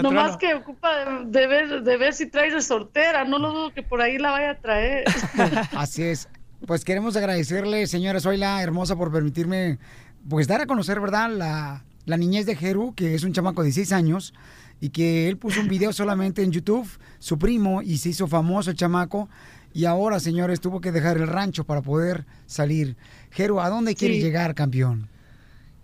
No 0.01 0.11
más 0.11 0.37
que 0.37 0.53
ocupa 0.53 0.95
de, 0.95 1.25
de 1.25 1.47
ver, 1.47 1.83
de 1.83 1.97
ver 1.97 2.13
si 2.13 2.27
trae 2.27 2.49
resortera, 2.49 3.25
no 3.25 3.39
lo 3.39 3.51
dudo 3.51 3.73
que 3.73 3.83
por 3.83 4.01
ahí 4.01 4.17
la 4.17 4.31
vaya 4.31 4.51
a 4.51 4.55
traer. 4.55 5.03
Así 5.75 6.03
es. 6.03 6.29
Pues 6.65 6.83
queremos 6.83 7.15
agradecerle, 7.15 7.87
señora 7.87 8.19
Zoila, 8.19 8.61
hermosa, 8.61 8.95
por 8.95 9.11
permitirme, 9.11 9.79
pues, 10.27 10.47
dar 10.47 10.61
a 10.61 10.65
conocer, 10.67 10.99
¿verdad?, 10.99 11.29
la, 11.31 11.83
la 12.05 12.17
niñez 12.17 12.45
de 12.45 12.55
Jeru, 12.55 12.93
que 12.95 13.15
es 13.15 13.23
un 13.23 13.33
chamaco 13.33 13.61
de 13.61 13.67
16 13.67 13.93
años, 13.93 14.33
y 14.81 14.89
que 14.89 15.27
él 15.29 15.37
puso 15.37 15.61
un 15.61 15.67
video 15.69 15.93
solamente 15.93 16.43
en 16.43 16.51
YouTube, 16.51 16.87
su 17.19 17.37
primo, 17.39 17.81
y 17.81 17.97
se 17.97 18.09
hizo 18.09 18.27
famoso 18.27 18.71
el 18.71 18.75
chamaco. 18.77 19.29
Y 19.73 19.85
ahora, 19.85 20.19
señores, 20.19 20.59
tuvo 20.59 20.81
que 20.81 20.91
dejar 20.91 21.17
el 21.17 21.27
rancho 21.27 21.63
para 21.63 21.81
poder 21.81 22.25
salir. 22.45 22.97
Jeru, 23.31 23.59
¿a 23.61 23.69
dónde 23.69 23.95
quieres 23.95 24.17
Sí. 24.17 24.23
llegar, 24.23 24.53
campeón? 24.55 25.07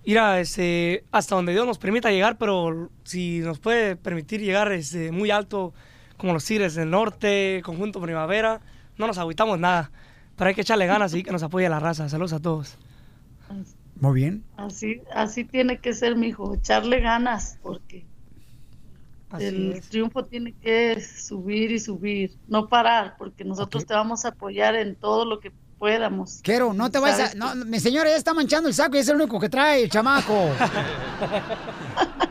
Mira, 0.06 0.40
este, 0.40 1.04
hasta 1.12 1.36
donde 1.36 1.52
Dios 1.54 1.66
nos 1.66 1.78
permita 1.78 2.12
llegar, 2.12 2.38
pero 2.38 2.90
si 3.04 3.40
nos 3.40 3.60
puede 3.60 3.96
permitir 3.96 4.42
llegar 4.42 4.72
este, 4.72 5.12
muy 5.12 5.32
alto, 5.32 5.74
como 6.18 6.34
los 6.34 6.46
Tigres 6.46 6.76
del 6.76 6.90
Norte, 6.92 7.62
Conjunto 7.64 8.02
Primavera, 8.02 8.62
no 8.98 9.08
nos 9.08 9.18
agüitamos 9.18 9.60
nada. 9.60 9.92
Pero 10.36 10.50
hay 10.50 10.56
que 10.56 10.62
echarle 10.62 10.86
ganas 10.86 11.14
y 11.14 11.24
que 11.24 11.32
nos 11.32 11.44
apoye 11.44 11.70
la 11.70 11.80
raza. 11.80 12.10
Saludos 12.10 12.34
a 12.34 12.40
todos. 12.40 12.78
Muy 14.00 14.14
bien. 14.14 14.44
Así, 14.58 15.02
así 15.14 15.46
tiene 15.46 15.80
que 15.80 15.94
ser, 15.94 16.16
mijo, 16.16 16.54
echarle 16.54 17.00
ganas, 17.00 17.58
porque 17.62 18.06
Así 19.30 19.46
el 19.46 19.72
es. 19.74 19.88
triunfo 19.90 20.26
tiene 20.26 20.54
que 20.54 21.00
subir 21.02 21.72
y 21.72 21.80
subir, 21.80 22.36
no 22.48 22.68
parar, 22.68 23.16
porque 23.18 23.44
nosotros 23.46 23.86
te 23.86 23.94
vamos 23.94 24.26
a 24.26 24.30
apoyar 24.30 24.76
en 24.76 24.96
todo 24.96 25.26
lo 25.26 25.40
que 25.40 25.52
podamos. 25.80 26.42
Jeru, 26.44 26.74
no 26.74 26.90
te 26.92 27.00
vayas 27.00 27.34
a... 27.34 27.36
No, 27.36 27.56
mi 27.66 27.80
señora 27.80 28.10
ya 28.10 28.18
está 28.18 28.34
manchando 28.34 28.68
el 28.68 28.76
saco 28.76 28.96
y 28.98 29.00
es 29.00 29.08
el 29.08 29.16
único 29.16 29.40
que 29.40 29.50
trae, 29.50 29.84
el 29.84 29.90
chamaco. 29.90 30.34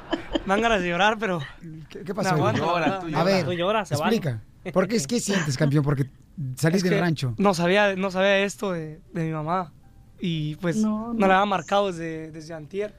Me 0.47 0.49
dan 0.55 0.61
ganas 0.61 0.83
de 0.83 0.89
llorar, 0.89 1.17
pero... 1.19 1.41
¿Qué, 1.89 2.05
me 2.05 2.15
pasó? 2.15 2.31
aguanto, 2.35 2.65
Llora, 2.65 2.87
la 2.87 2.99
tú 3.01 3.07
verdad. 3.07 3.21
A 3.21 3.25
ver, 3.25 3.45
Tú 3.45 3.53
lloras, 3.53 3.89
se 3.89 3.97
vale. 3.97 4.17
explica. 4.17 4.43
¿Por 4.73 4.89
qué, 4.89 4.99
¿Qué 5.07 5.21
sientes, 5.21 5.57
campeón? 5.57 5.85
Porque 5.85 6.11
salís 6.57 6.83
Es 6.83 6.91
del 6.91 7.01
rancho. 7.01 7.35
No 7.39 7.53
sabía, 7.55 7.95
no 7.97 8.11
sabía 8.11 8.39
esto 8.41 8.73
de, 8.73 9.01
de 9.13 9.25
mi 9.25 9.31
mamá. 9.33 9.73
Y 10.21 10.57
pues 10.57 10.77
No, 10.77 11.09
no, 11.09 11.15
no. 11.15 11.27
la 11.27 11.35
había 11.41 11.47
marcado 11.47 11.89
desde, 11.89 12.31
desde 12.31 12.55
antier. 12.55 12.95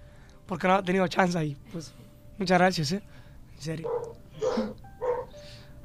Porque 0.45 0.67
no 0.67 0.73
había 0.75 0.85
tenido 0.85 1.07
chance 1.07 1.35
ahí. 1.37 1.57
Pues 1.71 1.93
muchas 2.37 2.59
gracias, 2.59 2.91
¿eh? 2.91 3.01
En 3.55 3.61
serio. 3.61 3.89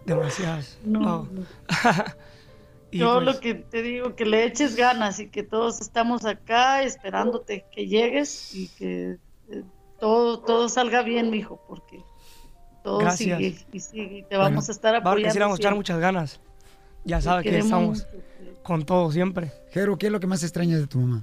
Demasiadas. 0.05 0.79
No, 0.85 1.01
Oh. 1.01 1.29
no. 1.33 1.45
Y, 2.93 2.99
Yo 2.99 3.15
pues, 3.23 3.25
lo 3.27 3.41
que 3.41 3.55
te 3.55 3.83
digo, 3.83 4.17
que 4.17 4.25
le 4.27 4.45
eches 4.45 4.75
ganas 4.75 5.21
y 5.21 5.29
que 5.29 5.45
todos 5.45 5.81
estamos 5.81 6.25
acá 6.25 6.83
esperándote 6.83 7.65
que 7.73 7.87
llegues 7.87 8.53
y 8.53 8.67
que 8.67 9.17
eh, 9.49 9.63
todo, 10.01 10.41
todo 10.41 10.69
salga 10.69 11.03
bien, 11.03 11.31
mijo, 11.31 11.61
porque 11.69 12.03
todo 12.83 12.99
Gracias. 12.99 13.39
sigue 13.39 13.67
y 13.73 13.81
sigue 13.81 14.19
y 14.19 14.23
te 14.25 14.37
vamos 14.37 14.69
a 14.69 14.73
estar 14.73 14.95
apoyando. 14.95 15.53
a 15.53 15.57
echar 15.57 15.75
muchas 15.75 15.99
ganas. 15.99 16.41
Ya 17.05 17.19
Te 17.19 17.23
sabe 17.25 17.43
que 17.43 17.59
estamos 17.59 18.07
con 18.63 18.85
todo 18.85 19.11
siempre. 19.13 19.53
Jeru, 19.73 19.97
¿qué 19.99 20.07
es 20.07 20.13
lo 20.13 20.21
que 20.21 20.27
más 20.27 20.43
extrañas 20.43 20.81
de 20.81 20.87
tu 20.87 20.99
mamá? 20.99 21.23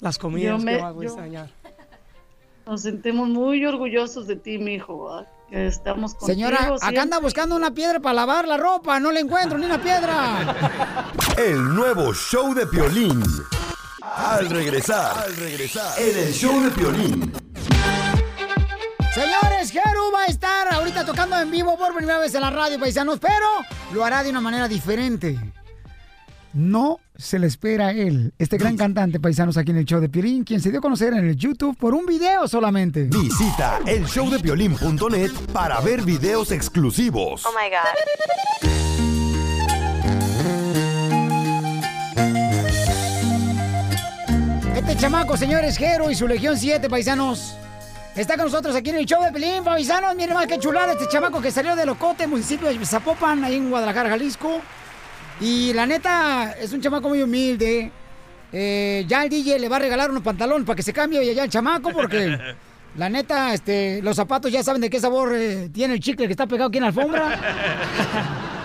Las 0.00 0.18
comidas 0.18 0.62
me- 0.62 0.76
que 0.76 0.82
más 0.82 0.94
voy 0.94 1.06
a 1.06 1.08
extrañar. 1.08 1.50
Nos 2.66 2.82
sentimos 2.82 3.28
muy 3.28 3.64
orgullosos 3.64 4.26
de 4.26 4.36
ti, 4.36 4.58
mijo. 4.58 5.24
estamos 5.50 6.14
contigo. 6.14 6.26
Señora, 6.34 6.74
acá 6.82 7.02
anda 7.02 7.20
buscando 7.20 7.54
una 7.54 7.70
piedra 7.72 8.00
para 8.00 8.14
lavar 8.14 8.48
la 8.48 8.56
ropa. 8.56 8.98
No 8.98 9.12
le 9.12 9.20
encuentro 9.20 9.56
ni 9.56 9.64
una 9.66 9.80
piedra. 9.80 11.06
El 11.38 11.74
nuevo 11.74 12.12
show 12.12 12.52
de 12.54 12.66
Piolín. 12.66 13.22
Al 14.02 14.48
regresar, 14.50 15.16
al 15.18 15.36
regresar, 15.36 15.92
en 16.00 16.16
el 16.18 16.32
show 16.32 16.60
de 16.62 16.70
Piolín. 16.70 17.32
Señores, 19.16 19.70
Jeru 19.70 20.12
va 20.14 20.24
a 20.24 20.26
estar 20.26 20.70
ahorita 20.74 21.06
tocando 21.06 21.40
en 21.40 21.50
vivo 21.50 21.78
por 21.78 21.94
primera 21.96 22.18
vez 22.18 22.34
en 22.34 22.42
la 22.42 22.50
radio, 22.50 22.78
paisanos, 22.78 23.18
pero 23.18 23.46
lo 23.94 24.04
hará 24.04 24.22
de 24.22 24.28
una 24.28 24.42
manera 24.42 24.68
diferente. 24.68 25.38
No 26.52 27.00
se 27.16 27.38
le 27.38 27.46
espera 27.46 27.86
a 27.86 27.90
él, 27.92 28.34
este 28.38 28.58
gran 28.58 28.76
cantante, 28.76 29.18
paisanos, 29.18 29.56
aquí 29.56 29.70
en 29.70 29.78
el 29.78 29.86
show 29.86 30.00
de 30.02 30.10
Piolín, 30.10 30.44
quien 30.44 30.60
se 30.60 30.68
dio 30.68 30.80
a 30.80 30.82
conocer 30.82 31.14
en 31.14 31.26
el 31.26 31.34
YouTube 31.34 31.78
por 31.78 31.94
un 31.94 32.04
video 32.04 32.46
solamente. 32.46 33.04
Visita 33.04 33.80
el 33.86 34.04
showdepiolín.net 34.04 35.30
para 35.50 35.80
ver 35.80 36.02
videos 36.02 36.52
exclusivos. 36.52 37.46
Oh 37.46 37.52
my 37.52 37.70
God. 37.70 37.78
Este 44.76 44.94
chamaco, 44.98 45.38
señores, 45.38 45.78
Jero 45.78 46.10
y 46.10 46.14
su 46.14 46.28
Legión 46.28 46.58
7, 46.58 46.90
paisanos. 46.90 47.56
Está 48.16 48.36
con 48.36 48.46
nosotros 48.46 48.74
aquí 48.74 48.88
en 48.88 48.96
el 48.96 49.04
show 49.04 49.22
de 49.22 49.30
Pelín, 49.30 49.62
paisanos. 49.62 50.16
Miren 50.16 50.34
más 50.34 50.46
que 50.46 50.58
chulada 50.58 50.92
este 50.92 51.06
chamaco 51.06 51.42
que 51.42 51.50
salió 51.50 51.76
de 51.76 51.84
Locote, 51.84 52.26
municipio 52.26 52.66
de 52.66 52.86
Zapopan, 52.86 53.44
ahí 53.44 53.56
en 53.56 53.68
Guadalajara, 53.68 54.08
Jalisco. 54.08 54.62
Y 55.38 55.74
la 55.74 55.84
neta, 55.84 56.52
es 56.58 56.72
un 56.72 56.80
chamaco 56.80 57.10
muy 57.10 57.20
humilde. 57.20 57.92
Eh, 58.50 59.04
ya 59.06 59.22
el 59.22 59.28
DJ 59.28 59.58
le 59.58 59.68
va 59.68 59.76
a 59.76 59.80
regalar 59.80 60.10
unos 60.10 60.22
pantalones 60.22 60.66
para 60.66 60.76
que 60.76 60.82
se 60.82 60.94
cambie 60.94 61.22
y 61.22 61.28
allá 61.28 61.44
el 61.44 61.50
chamaco, 61.50 61.90
porque 61.92 62.38
la 62.96 63.10
neta, 63.10 63.52
este, 63.52 64.00
los 64.00 64.16
zapatos 64.16 64.50
ya 64.50 64.62
saben 64.62 64.80
de 64.80 64.88
qué 64.88 64.98
sabor 64.98 65.34
eh, 65.34 65.68
tiene 65.68 65.92
el 65.92 66.00
chicle 66.00 66.26
que 66.26 66.32
está 66.32 66.46
pegado 66.46 66.68
aquí 66.68 66.78
en 66.78 66.82
la 66.84 66.88
alfombra. 66.88 67.38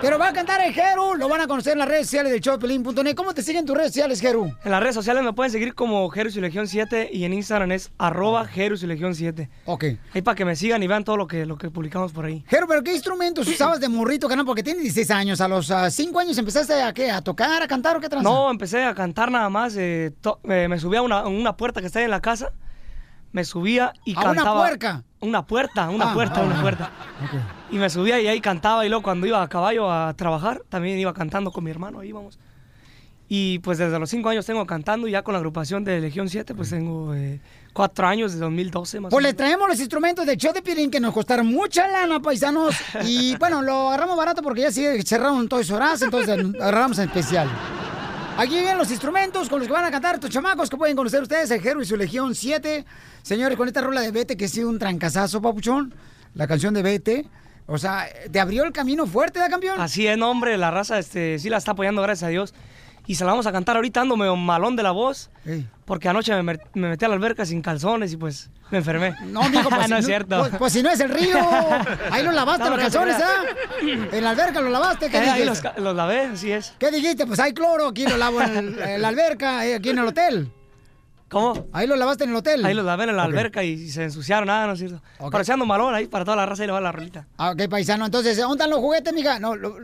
Pero 0.00 0.18
va 0.18 0.28
a 0.28 0.32
cantar 0.32 0.60
el 0.62 0.72
Jeru, 0.72 1.14
lo 1.16 1.28
van 1.28 1.40
a 1.40 1.46
conocer 1.46 1.72
en 1.74 1.80
las 1.80 1.88
redes 1.88 2.06
sociales 2.06 2.32
del 2.32 2.40
showpelín.net. 2.40 3.14
¿Cómo 3.14 3.34
te 3.34 3.42
siguen 3.42 3.64
tus 3.66 3.76
redes 3.76 3.92
sociales, 3.92 4.20
Jeru? 4.20 4.52
En 4.64 4.70
las 4.70 4.80
redes 4.80 4.94
sociales 4.94 5.22
me 5.22 5.32
pueden 5.32 5.50
seguir 5.50 5.74
como 5.74 6.10
Legión 6.40 6.68
7 6.68 7.10
y 7.12 7.24
en 7.24 7.32
Instagram 7.32 7.72
es 7.72 7.90
arroba 7.98 8.46
y 8.54 8.86
Legión 8.86 9.14
7. 9.14 9.48
Ok. 9.66 9.84
Ahí 10.14 10.22
para 10.22 10.34
que 10.34 10.44
me 10.44 10.56
sigan 10.56 10.82
y 10.82 10.86
vean 10.86 11.04
todo 11.04 11.16
lo 11.16 11.26
que, 11.26 11.46
lo 11.46 11.56
que 11.56 11.70
publicamos 11.70 12.12
por 12.12 12.24
ahí. 12.24 12.44
Jero, 12.48 12.66
¿pero 12.66 12.82
qué 12.82 12.92
instrumentos 12.92 13.46
usabas 13.48 13.80
de 13.80 13.88
morrito, 13.88 14.28
canal? 14.28 14.44
Porque 14.44 14.62
tienes 14.62 14.82
16 14.82 15.10
años. 15.10 15.40
¿A 15.40 15.48
los 15.48 15.72
5 15.90 16.18
años 16.18 16.38
empezaste 16.38 16.80
a 16.82 16.92
qué? 16.92 17.10
¿A 17.10 17.20
tocar, 17.20 17.62
a 17.62 17.66
cantar 17.66 17.96
o 17.96 18.00
qué 18.00 18.08
tranza? 18.08 18.28
No, 18.28 18.50
empecé 18.50 18.82
a 18.84 18.94
cantar 18.94 19.30
nada 19.30 19.48
más. 19.50 19.76
eh, 19.76 20.12
eh, 20.44 20.66
me 20.68 20.78
subía 20.78 21.00
a 21.00 21.02
una, 21.02 21.20
a 21.20 21.28
una 21.28 21.56
puerta 21.56 21.80
que 21.80 21.86
está 21.86 21.98
ahí 22.00 22.04
en 22.04 22.10
la 22.10 22.20
casa. 22.20 22.52
Me 23.36 23.44
subía 23.44 23.92
y 24.06 24.14
¿A 24.16 24.20
una 24.20 24.34
cantaba. 24.36 24.60
puerca? 24.60 25.04
Una 25.20 25.46
puerta, 25.46 25.90
una 25.90 26.10
Ah, 26.10 26.14
puerta, 26.14 26.40
ah, 26.40 26.44
una 26.46 26.58
ah. 26.58 26.62
puerta. 26.62 26.90
Y 27.70 27.76
me 27.76 27.90
subía 27.90 28.18
y 28.18 28.28
ahí 28.28 28.40
cantaba. 28.40 28.86
Y 28.86 28.88
luego 28.88 29.02
cuando 29.02 29.26
iba 29.26 29.42
a 29.42 29.46
caballo 29.50 29.92
a 29.92 30.14
trabajar, 30.14 30.62
también 30.70 30.98
iba 30.98 31.12
cantando 31.12 31.52
con 31.52 31.62
mi 31.62 31.70
hermano. 31.70 32.00
Ahí 32.00 32.08
íbamos. 32.08 32.38
Y 33.28 33.58
pues 33.58 33.76
desde 33.76 33.98
los 33.98 34.08
5 34.08 34.26
años 34.30 34.46
tengo 34.46 34.64
cantando. 34.64 35.06
Y 35.06 35.10
ya 35.10 35.20
con 35.22 35.34
la 35.34 35.38
agrupación 35.38 35.84
de 35.84 36.00
Legión 36.00 36.30
7, 36.30 36.54
pues 36.54 36.70
tengo 36.70 37.14
4 37.74 38.06
años, 38.08 38.32
desde 38.32 38.42
2012 38.46 39.00
más 39.00 39.08
o 39.08 39.10
Pues 39.10 39.22
le 39.22 39.28
menos. 39.28 39.36
traemos 39.36 39.68
los 39.68 39.80
instrumentos 39.80 40.24
del 40.24 40.38
show 40.38 40.54
de 40.54 40.62
Pirín 40.62 40.90
que 40.90 40.98
nos 40.98 41.12
costaron 41.12 41.46
mucha 41.46 41.86
lana, 41.88 42.20
paisanos. 42.20 42.74
Y 43.04 43.36
bueno, 43.38 43.60
lo 43.60 43.88
agarramos 43.88 44.16
barato 44.16 44.40
porque 44.40 44.62
ya 44.62 44.72
sí 44.72 44.82
cerraron 45.04 45.46
Toys 45.46 45.68
R 45.68 45.84
Us, 45.92 46.00
entonces 46.00 46.38
agarramos 46.58 46.98
en 47.00 47.04
especial. 47.10 47.50
Aquí 48.38 48.52
vienen 48.52 48.76
los 48.76 48.90
instrumentos 48.90 49.48
con 49.48 49.60
los 49.60 49.66
que 49.66 49.72
van 49.72 49.86
a 49.86 49.90
cantar 49.90 50.16
estos 50.16 50.28
chamacos 50.28 50.68
que 50.68 50.76
pueden 50.76 50.94
conocer 50.94 51.22
ustedes, 51.22 51.50
el 51.50 51.62
Jero 51.62 51.80
y 51.80 51.86
su 51.86 51.96
Legión 51.96 52.34
7. 52.34 52.84
Señores, 53.22 53.56
con 53.56 53.66
esta 53.66 53.80
rola 53.80 54.02
de 54.02 54.10
Vete 54.10 54.36
que 54.36 54.44
ha 54.44 54.48
sido 54.48 54.68
un 54.68 54.78
trancazazo, 54.78 55.40
papuchón. 55.40 55.94
La 56.34 56.46
canción 56.46 56.74
de 56.74 56.82
Vete. 56.82 57.26
O 57.64 57.78
sea, 57.78 58.06
¿te 58.30 58.38
abrió 58.38 58.64
el 58.64 58.72
camino 58.72 59.06
fuerte, 59.06 59.40
de 59.40 59.48
campeón? 59.48 59.80
Así 59.80 60.06
es, 60.06 60.20
hombre, 60.20 60.58
la 60.58 60.70
raza 60.70 60.98
este, 60.98 61.38
sí 61.38 61.48
la 61.48 61.56
está 61.56 61.70
apoyando, 61.70 62.02
gracias 62.02 62.24
a 62.24 62.28
Dios. 62.28 62.52
Y 63.08 63.14
se 63.14 63.24
la 63.24 63.30
vamos 63.30 63.46
a 63.46 63.52
cantar 63.52 63.76
ahorita, 63.76 64.00
ando 64.00 64.16
medio 64.16 64.34
malón 64.36 64.74
de 64.76 64.82
la 64.82 64.90
voz. 64.90 65.30
Porque 65.84 66.08
anoche 66.08 66.34
me, 66.42 66.54
met- 66.54 66.62
me 66.74 66.88
metí 66.88 67.04
a 67.04 67.08
la 67.08 67.14
alberca 67.14 67.46
sin 67.46 67.62
calzones 67.62 68.12
y 68.12 68.16
pues 68.16 68.50
me 68.70 68.78
enfermé. 68.78 69.14
No, 69.26 69.48
mijo, 69.48 69.68
pues, 69.70 69.88
no 69.88 69.96
es 69.96 70.06
cierto. 70.06 70.40
Pues, 70.40 70.52
pues 70.58 70.72
si 70.72 70.82
no 70.82 70.90
es 70.90 70.98
el 70.98 71.10
río. 71.10 71.38
Ahí 72.10 72.24
los 72.24 72.34
lavaste 72.34 72.64
No, 72.64 72.70
los 72.70 72.78
no 72.78 72.82
calzones. 72.82 73.16
¿ah? 73.16 73.44
En 74.12 74.24
la 74.24 74.30
alberca 74.30 74.60
los 74.60 74.72
lavaste, 74.72 75.08
¿qué 75.08 75.16
Eh, 75.18 75.20
ahí 75.20 75.26
dijiste? 75.42 75.44
los, 75.46 75.60
ca- 75.60 75.74
los 75.80 75.94
lavé, 75.94 76.20
así 76.26 76.50
es. 76.50 76.74
¿Qué 76.78 76.90
dijiste? 76.90 77.26
Pues 77.26 77.38
hay 77.38 77.52
cloro, 77.52 77.86
aquí 77.88 78.06
lo 78.06 78.16
lavo 78.16 78.42
en, 78.42 78.56
el- 78.56 78.78
en 78.80 79.02
la 79.02 79.08
alberca, 79.08 79.64
eh, 79.64 79.76
aquí 79.76 79.90
en 79.90 79.98
el 79.98 80.06
hotel. 80.08 80.50
¿Cómo? 81.28 81.66
Ahí 81.72 81.86
lo 81.86 81.96
lavaste 81.96 82.24
en 82.24 82.30
el 82.30 82.36
hotel. 82.36 82.64
Ahí 82.64 82.72
los 82.74 82.84
lavé 82.84 83.04
en 83.04 83.16
la 83.16 83.24
alberca 83.24 83.62
y, 83.64 83.88
se 83.88 84.04
ensuciaron, 84.04 84.46
nada, 84.46 84.66
no 84.68 84.72
es 84.74 84.78
cierto. 84.78 85.00
Pero 85.18 85.40
echando 85.40 85.64
malón 85.66 85.92
ahí 85.94 86.06
para 86.06 86.24
toda 86.24 86.36
la 86.36 86.46
raza 86.46 86.62
y 86.64 86.66
le 86.66 86.72
va 86.72 86.80
la 86.80 86.92
rolita. 86.92 87.26
Ah, 87.36 87.50
ok, 87.50 87.68
paisano. 87.68 88.04
Entonces, 88.06 88.36
¿dónde 88.36 88.54
están 88.54 88.70
los 88.70 88.78
juguetes, 88.80 89.12
mija? 89.12 89.38
No, 89.40 89.54
lo- 89.56 89.76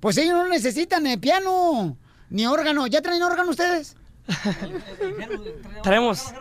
pues 0.00 0.16
ellos 0.18 0.34
no 0.34 0.48
necesitan 0.48 1.06
eh, 1.06 1.18
piano 1.18 1.96
ni 2.30 2.46
órgano. 2.46 2.86
¿Ya 2.86 3.02
traen 3.02 3.22
órgano 3.22 3.50
ustedes? 3.50 3.96
Traemos, 5.82 6.32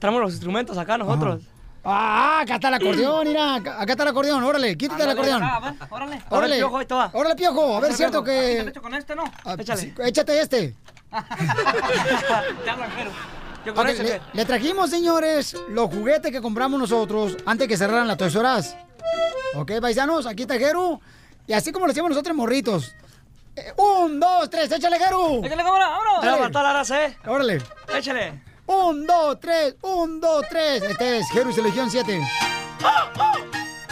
traemos 0.00 0.20
los 0.22 0.32
instrumentos 0.32 0.76
acá 0.78 0.98
nosotros. 0.98 1.42
Ah, 1.84 2.40
acá 2.42 2.56
está 2.56 2.68
el 2.68 2.74
acordeón, 2.74 3.28
mira. 3.28 3.54
Acá 3.54 3.86
está 3.92 4.02
el 4.02 4.08
acordeón, 4.10 4.42
órale, 4.44 4.76
quítate 4.76 5.02
el 5.04 5.10
acordeón. 5.10 5.42
órale. 5.90 6.22
Órale, 6.28 6.56
Piojo, 6.56 6.80
va. 6.96 7.10
Órale, 7.14 7.36
piojo, 7.36 7.76
a 7.76 7.80
ver, 7.80 7.94
cierto 7.94 8.22
que... 8.22 8.60
¿Te 8.64 8.70
echo 8.70 8.82
con 8.82 8.94
este, 8.94 9.14
no? 9.14 9.24
Ah, 9.44 9.54
Échale. 9.58 9.94
échate 10.04 10.40
este. 10.40 10.76
Te 12.64 12.70
hablan, 12.70 12.90
Jero. 12.90 13.10
Yo 13.64 13.74
con 13.74 13.86
Ok, 13.86 13.92
ese, 13.92 14.02
le, 14.02 14.20
le 14.34 14.44
trajimos, 14.44 14.90
señores, 14.90 15.56
los 15.70 15.88
juguetes 15.88 16.30
que 16.30 16.40
compramos 16.42 16.78
nosotros 16.78 17.36
antes 17.46 17.66
que 17.68 17.76
cerraran 17.76 18.06
las 18.06 18.20
R 18.20 18.58
Us. 18.58 18.74
Ok, 19.54 19.72
paisanos, 19.80 20.26
aquí 20.26 20.42
está 20.42 20.58
Jeru. 20.58 21.00
Y 21.46 21.54
así 21.54 21.72
como 21.72 21.86
lo 21.86 21.92
hacíamos 21.92 22.10
nosotros, 22.10 22.36
morritos. 22.36 22.94
Eh, 23.58 23.72
un, 23.76 24.20
dos, 24.20 24.48
tres, 24.48 24.70
échale, 24.70 24.98
Jeru. 24.98 25.44
Échale 25.44 25.62
cámara, 25.64 25.88
vámonos. 25.88 26.20
Te 26.20 26.26
va 26.28 26.34
a 26.34 26.38
matar 26.38 26.62
la 26.62 26.72
raza, 26.74 27.04
¿eh? 27.04 27.16
Órale. 27.26 27.60
Échale. 27.92 28.42
Un, 28.66 29.04
dos, 29.06 29.40
tres, 29.40 29.74
un, 29.82 30.20
dos, 30.20 30.44
tres. 30.48 30.82
Este 30.82 31.18
es 31.18 31.30
Jeru 31.30 31.50
y 31.50 31.52
su 31.54 31.62
Legión 31.62 31.90
7. 31.90 32.20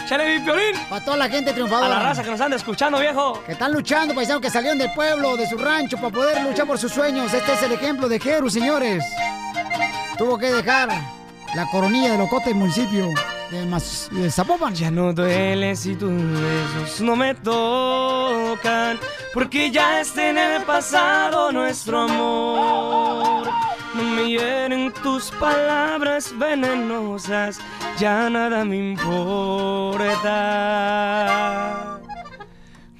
Échale 0.05 0.39
mi 0.39 0.45
piolín. 0.45 0.75
Para 0.89 1.03
toda 1.03 1.17
la 1.17 1.27
gente 1.29 1.51
A 1.51 1.53
triunfadora. 1.53 1.89
la 1.89 1.99
raza 1.99 2.23
que 2.23 2.29
nos 2.31 2.39
anda 2.39 2.55
escuchando, 2.55 2.97
viejo. 2.99 3.43
Que 3.45 3.51
están 3.53 3.73
luchando, 3.73 4.15
paisanos, 4.15 4.41
que 4.41 4.49
salieron 4.49 4.77
del 4.77 4.93
pueblo, 4.93 5.35
de 5.35 5.49
su 5.49 5.57
rancho, 5.57 5.97
para 5.97 6.09
poder 6.13 6.41
luchar 6.43 6.65
por 6.65 6.77
sus 6.77 6.93
sueños. 6.93 7.33
Este 7.33 7.51
es 7.53 7.63
el 7.63 7.73
ejemplo 7.73 8.07
de 8.07 8.19
Jeru, 8.19 8.49
señores. 8.49 9.03
Tuvo 10.17 10.37
que 10.37 10.49
dejar 10.51 10.89
la 11.55 11.65
coronilla 11.71 12.11
de 12.13 12.17
Locote, 12.17 12.53
municipio 12.53 13.09
Ya 14.73 14.91
no 14.91 15.13
duele 15.13 15.73
si 15.75 15.95
tus 15.95 16.11
besos 16.11 17.01
no 17.01 17.15
me 17.15 17.33
tocan, 17.33 18.99
porque 19.33 19.71
ya 19.71 20.01
está 20.01 20.29
en 20.29 20.37
el 20.37 20.61
pasado 20.63 21.53
nuestro 21.53 22.01
amor. 22.01 23.47
No 23.95 24.03
me 24.03 24.29
hieren 24.29 24.91
tus 25.01 25.31
palabras 25.31 26.37
venenosas, 26.37 27.59
ya 27.97 28.29
nada 28.29 28.65
me 28.65 28.89
importa. 28.89 30.19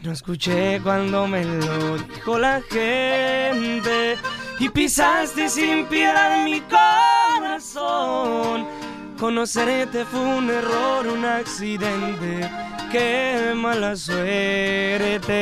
No 0.02 0.14
escuché 0.14 0.80
cuando 0.82 1.28
me 1.28 1.44
lo 1.44 1.98
dijo 1.98 2.40
la 2.40 2.62
gente 2.70 4.18
y 4.60 4.70
pisaste 4.70 5.50
sin 5.50 5.86
piedad 5.88 6.42
mi 6.46 6.62
corazón. 6.62 8.66
Conocerte 9.20 10.06
fue 10.06 10.20
un 10.20 10.50
error, 10.50 11.08
un 11.08 11.26
accidente, 11.26 12.48
qué 12.92 13.54
mala 13.56 13.96
suerte. 13.96 15.34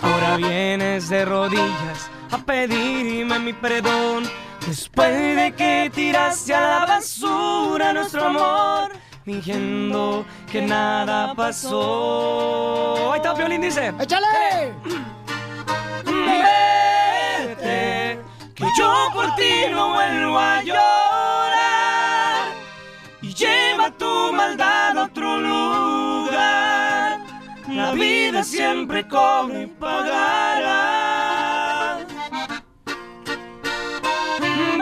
Ahora 0.00 0.36
vienes 0.36 1.08
de 1.08 1.24
rodillas 1.24 2.08
a 2.30 2.38
pedirme 2.38 3.40
mi 3.40 3.52
perdón 3.52 4.22
después 4.64 5.36
de 5.36 5.52
que 5.56 5.90
tiraste 5.92 6.54
a 6.54 6.60
la 6.60 6.86
basura 6.86 7.92
nuestro 7.92 8.26
amor, 8.26 8.92
fingiendo 9.24 10.24
que 10.50 10.62
nada 10.62 11.34
pasó. 11.34 13.12
Ahí 13.12 13.18
está, 13.18 13.34
Violín 13.34 13.62
dice. 13.62 13.92
¡Échale! 13.98 14.72
Vete, 17.46 18.03
yo 18.76 19.08
por 19.12 19.34
ti 19.36 19.66
no 19.70 19.92
vuelvo 19.94 20.38
a 20.38 20.62
llorar 20.62 22.48
y 23.22 23.32
lleva 23.34 23.90
tu 23.92 24.32
maldad 24.32 24.98
a 24.98 25.04
otro 25.04 25.38
lugar. 25.38 27.20
La 27.68 27.92
vida 27.92 28.42
siempre 28.42 29.06
cobra 29.08 29.62
y 29.62 29.66
pagará. 29.66 30.86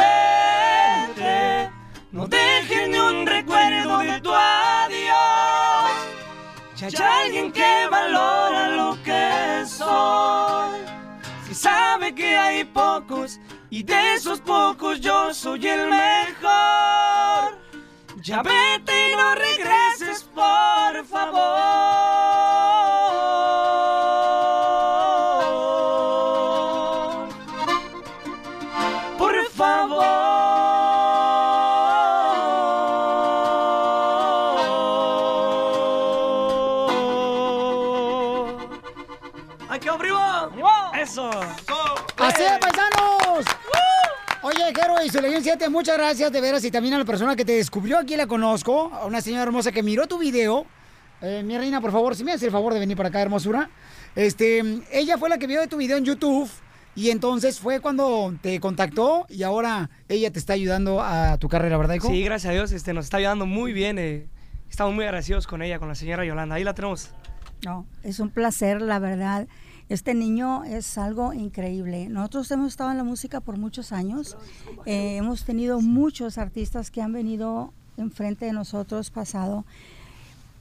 Vete, 0.01 1.71
no 2.11 2.27
dejes 2.27 2.89
ni 2.89 2.99
un 2.99 3.27
recuerdo 3.27 3.99
de 3.99 4.21
tu 4.21 4.33
adiós. 4.33 5.91
Ya 6.77 6.89
hay 6.89 7.27
alguien 7.27 7.53
que 7.53 7.87
valora 7.91 8.69
lo 8.71 9.01
que 9.05 9.65
soy. 9.67 10.81
Si 11.47 11.55
sabe 11.55 12.15
que 12.15 12.37
hay 12.37 12.65
pocos 12.65 13.39
y 13.73 13.83
de 13.85 14.15
esos 14.15 14.39
pocos 14.41 15.01
yo 15.01 15.33
soy 15.33 15.67
el 15.67 15.89
mejor. 15.89 17.57
Ya 18.23 18.43
vete 18.43 19.11
y 19.11 19.17
no 19.17 19.35
regreses, 19.35 20.25
por 20.35 21.07
favor. 21.07 22.52
Legión 45.23 45.43
7, 45.43 45.69
muchas 45.69 45.97
gracias 45.97 46.33
de 46.33 46.41
veras 46.41 46.65
y 46.65 46.71
también 46.71 46.95
a 46.95 46.99
la 46.99 47.05
persona 47.05 47.37
que 47.37 47.45
te 47.45 47.53
descubrió, 47.53 47.99
aquí 47.99 48.17
la 48.17 48.27
conozco, 48.27 48.93
a 48.93 49.07
una 49.07 49.21
señora 49.21 49.45
hermosa 49.45 49.71
que 49.71 49.83
miró 49.83 50.09
tu 50.09 50.19
video. 50.19 50.67
Eh, 51.21 51.43
mi 51.45 51.57
reina, 51.57 51.81
por 51.81 51.93
favor, 51.93 52.17
si 52.17 52.25
me 52.25 52.33
hace 52.33 52.47
el 52.47 52.51
favor 52.51 52.75
de 52.75 52.81
venir 52.81 52.97
para 52.97 53.09
acá, 53.09 53.23
hermosura. 53.23 53.71
Este, 54.17 54.63
ella 54.91 55.19
fue 55.19 55.29
la 55.29 55.39
que 55.39 55.47
vio 55.47 55.67
tu 55.69 55.77
video 55.77 55.97
en 55.97 56.05
YouTube 56.05 56.51
y 56.97 57.11
entonces 57.11 57.61
fue 57.61 57.79
cuando 57.79 58.35
te 58.43 58.59
contactó 58.59 59.25
y 59.29 59.45
ahora 59.45 59.91
ella 60.09 60.33
te 60.33 60.41
está 60.41 60.55
ayudando 60.55 61.01
a 61.01 61.39
tu 61.39 61.49
carrera, 61.49 61.77
¿verdad, 61.77 61.95
hijo? 61.95 62.09
Sí, 62.09 62.25
gracias 62.25 62.51
a 62.51 62.55
Dios, 62.55 62.73
este, 62.73 62.93
nos 62.93 63.05
está 63.05 63.19
ayudando 63.19 63.47
muy 63.47 63.73
bien. 63.73 63.99
eh, 64.01 64.27
estamos 64.69 64.93
muy 64.93 65.05
agradecidos 65.05 65.47
con 65.47 65.63
ella, 65.63 65.79
con 65.79 65.87
la 65.87 65.95
señora 65.95 66.25
Yolanda. 66.25 66.57
Ahí 66.57 66.65
la 66.65 66.75
tenemos. 66.75 67.11
No, 67.65 67.87
es 68.03 68.19
un 68.19 68.31
placer, 68.31 68.83
la 68.83 68.99
verdad. 68.99 69.47
Este 69.93 70.15
niño 70.15 70.65
es 70.65 70.97
algo 70.97 71.35
increíble. 71.35 72.09
Nosotros 72.09 72.51
hemos 72.51 72.69
estado 72.69 72.93
en 72.93 72.97
la 72.97 73.05
música 73.05 73.41
por 73.43 73.59
muchos 73.59 73.93
años. 73.93 74.39
Eh, 74.87 75.17
hemos 75.19 75.45
tenido 75.45 75.83
muchos 75.83 76.39
artistas 76.39 76.91
que 76.91 77.03
han 77.03 77.13
venido 77.13 77.75
enfrente 77.99 78.47
de 78.47 78.55
nosotros, 78.55 79.11
pasado. 79.11 79.67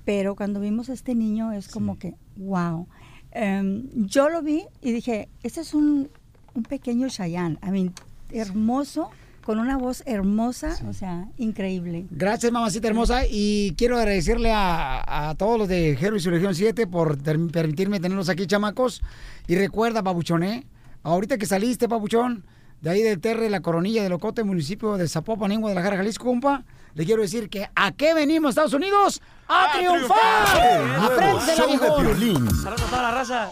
Pero 0.04 0.36
cuando 0.36 0.60
vimos 0.60 0.90
a 0.90 0.94
este 0.94 1.16
niño 1.16 1.54
es 1.54 1.70
como 1.70 1.98
que, 1.98 2.14
wow. 2.36 2.88
Em, 3.32 3.88
yo 3.94 4.28
lo 4.28 4.42
vi 4.42 4.66
y 4.82 4.92
dije, 4.92 5.30
este 5.44 5.62
es 5.62 5.74
un, 5.74 6.10
un 6.54 6.64
pequeño 6.64 7.08
Chayanne. 7.08 7.58
I 7.66 7.72
mean, 7.72 7.94
hermoso, 8.32 9.12
con 9.42 9.60
una 9.60 9.78
voz 9.78 10.04
hermosa, 10.06 10.78
o 10.88 10.94
sea, 10.94 11.26
increíble. 11.38 12.06
Gracias, 12.12 12.52
mamacita 12.52 12.88
hermosa. 12.88 13.22
Y 13.30 13.74
quiero 13.78 13.98
agradecerle 13.98 14.52
a, 14.52 15.30
a 15.30 15.36
todos 15.36 15.58
los 15.60 15.68
de 15.68 15.96
Jero 16.00 16.16
y 16.16 16.20
su 16.20 16.32
Legión 16.32 16.56
7 16.56 16.88
por 16.88 17.18
ter- 17.18 17.40
permitirme 17.52 18.00
tenerlos 18.00 18.30
aquí, 18.30 18.48
chamacos. 18.48 19.02
Y 19.48 19.56
recuerda, 19.56 20.04
Pabuchón, 20.04 20.44
¿eh? 20.44 20.66
Ahorita 21.04 21.38
que 21.38 21.46
saliste, 21.46 21.90
Pabuchón, 21.90 22.46
de 22.82 22.90
ahí 22.92 23.02
del 23.02 23.20
Terre, 23.20 23.50
la 23.50 23.62
Coronilla 23.62 24.04
de 24.04 24.10
Locote, 24.10 24.44
municipio 24.44 24.98
de 24.98 25.08
Zapopan, 25.08 25.52
en 25.52 25.62
Guadalajara, 25.62 25.98
Jalisco, 25.98 26.26
compa, 26.26 26.64
le 26.94 27.06
quiero 27.06 27.22
decir 27.22 27.50
que 27.50 27.70
¿a 27.76 27.92
qué 27.92 28.14
venimos, 28.14 28.50
Estados 28.50 28.74
Unidos? 28.74 29.22
¡A, 29.48 29.72
triunfar! 29.78 31.02
¡Apréndela, 31.02 31.66
viejón! 31.68 32.06
Piolín. 32.06 32.50
Saludos 32.62 32.82
a 32.82 32.90
toda 32.90 33.02
la 33.02 33.12
raza. 33.12 33.52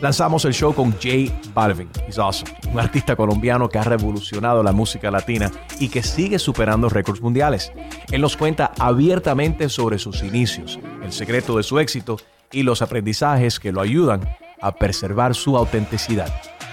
Lanzamos 0.00 0.44
el 0.44 0.52
show 0.52 0.74
con 0.74 0.92
J 0.92 1.32
Balvin, 1.54 1.88
he's 2.06 2.18
awesome, 2.18 2.52
un 2.70 2.78
artista 2.78 3.16
colombiano 3.16 3.68
que 3.68 3.78
ha 3.78 3.82
revolucionado 3.82 4.62
la 4.62 4.72
música 4.72 5.10
latina 5.10 5.50
y 5.80 5.88
que 5.88 6.02
sigue 6.02 6.38
superando 6.38 6.90
récords 6.90 7.22
mundiales. 7.22 7.72
Él 8.10 8.20
nos 8.20 8.36
cuenta 8.36 8.72
abiertamente 8.78 9.70
sobre 9.70 9.98
sus 9.98 10.22
inicios, 10.22 10.78
el 11.02 11.12
secreto 11.12 11.56
de 11.56 11.62
su 11.62 11.78
éxito 11.78 12.18
y 12.52 12.62
los 12.62 12.82
aprendizajes 12.82 13.58
que 13.58 13.72
lo 13.72 13.80
ayudan 13.80 14.20
a 14.60 14.72
preservar 14.72 15.34
su 15.34 15.56
autenticidad. 15.56 16.30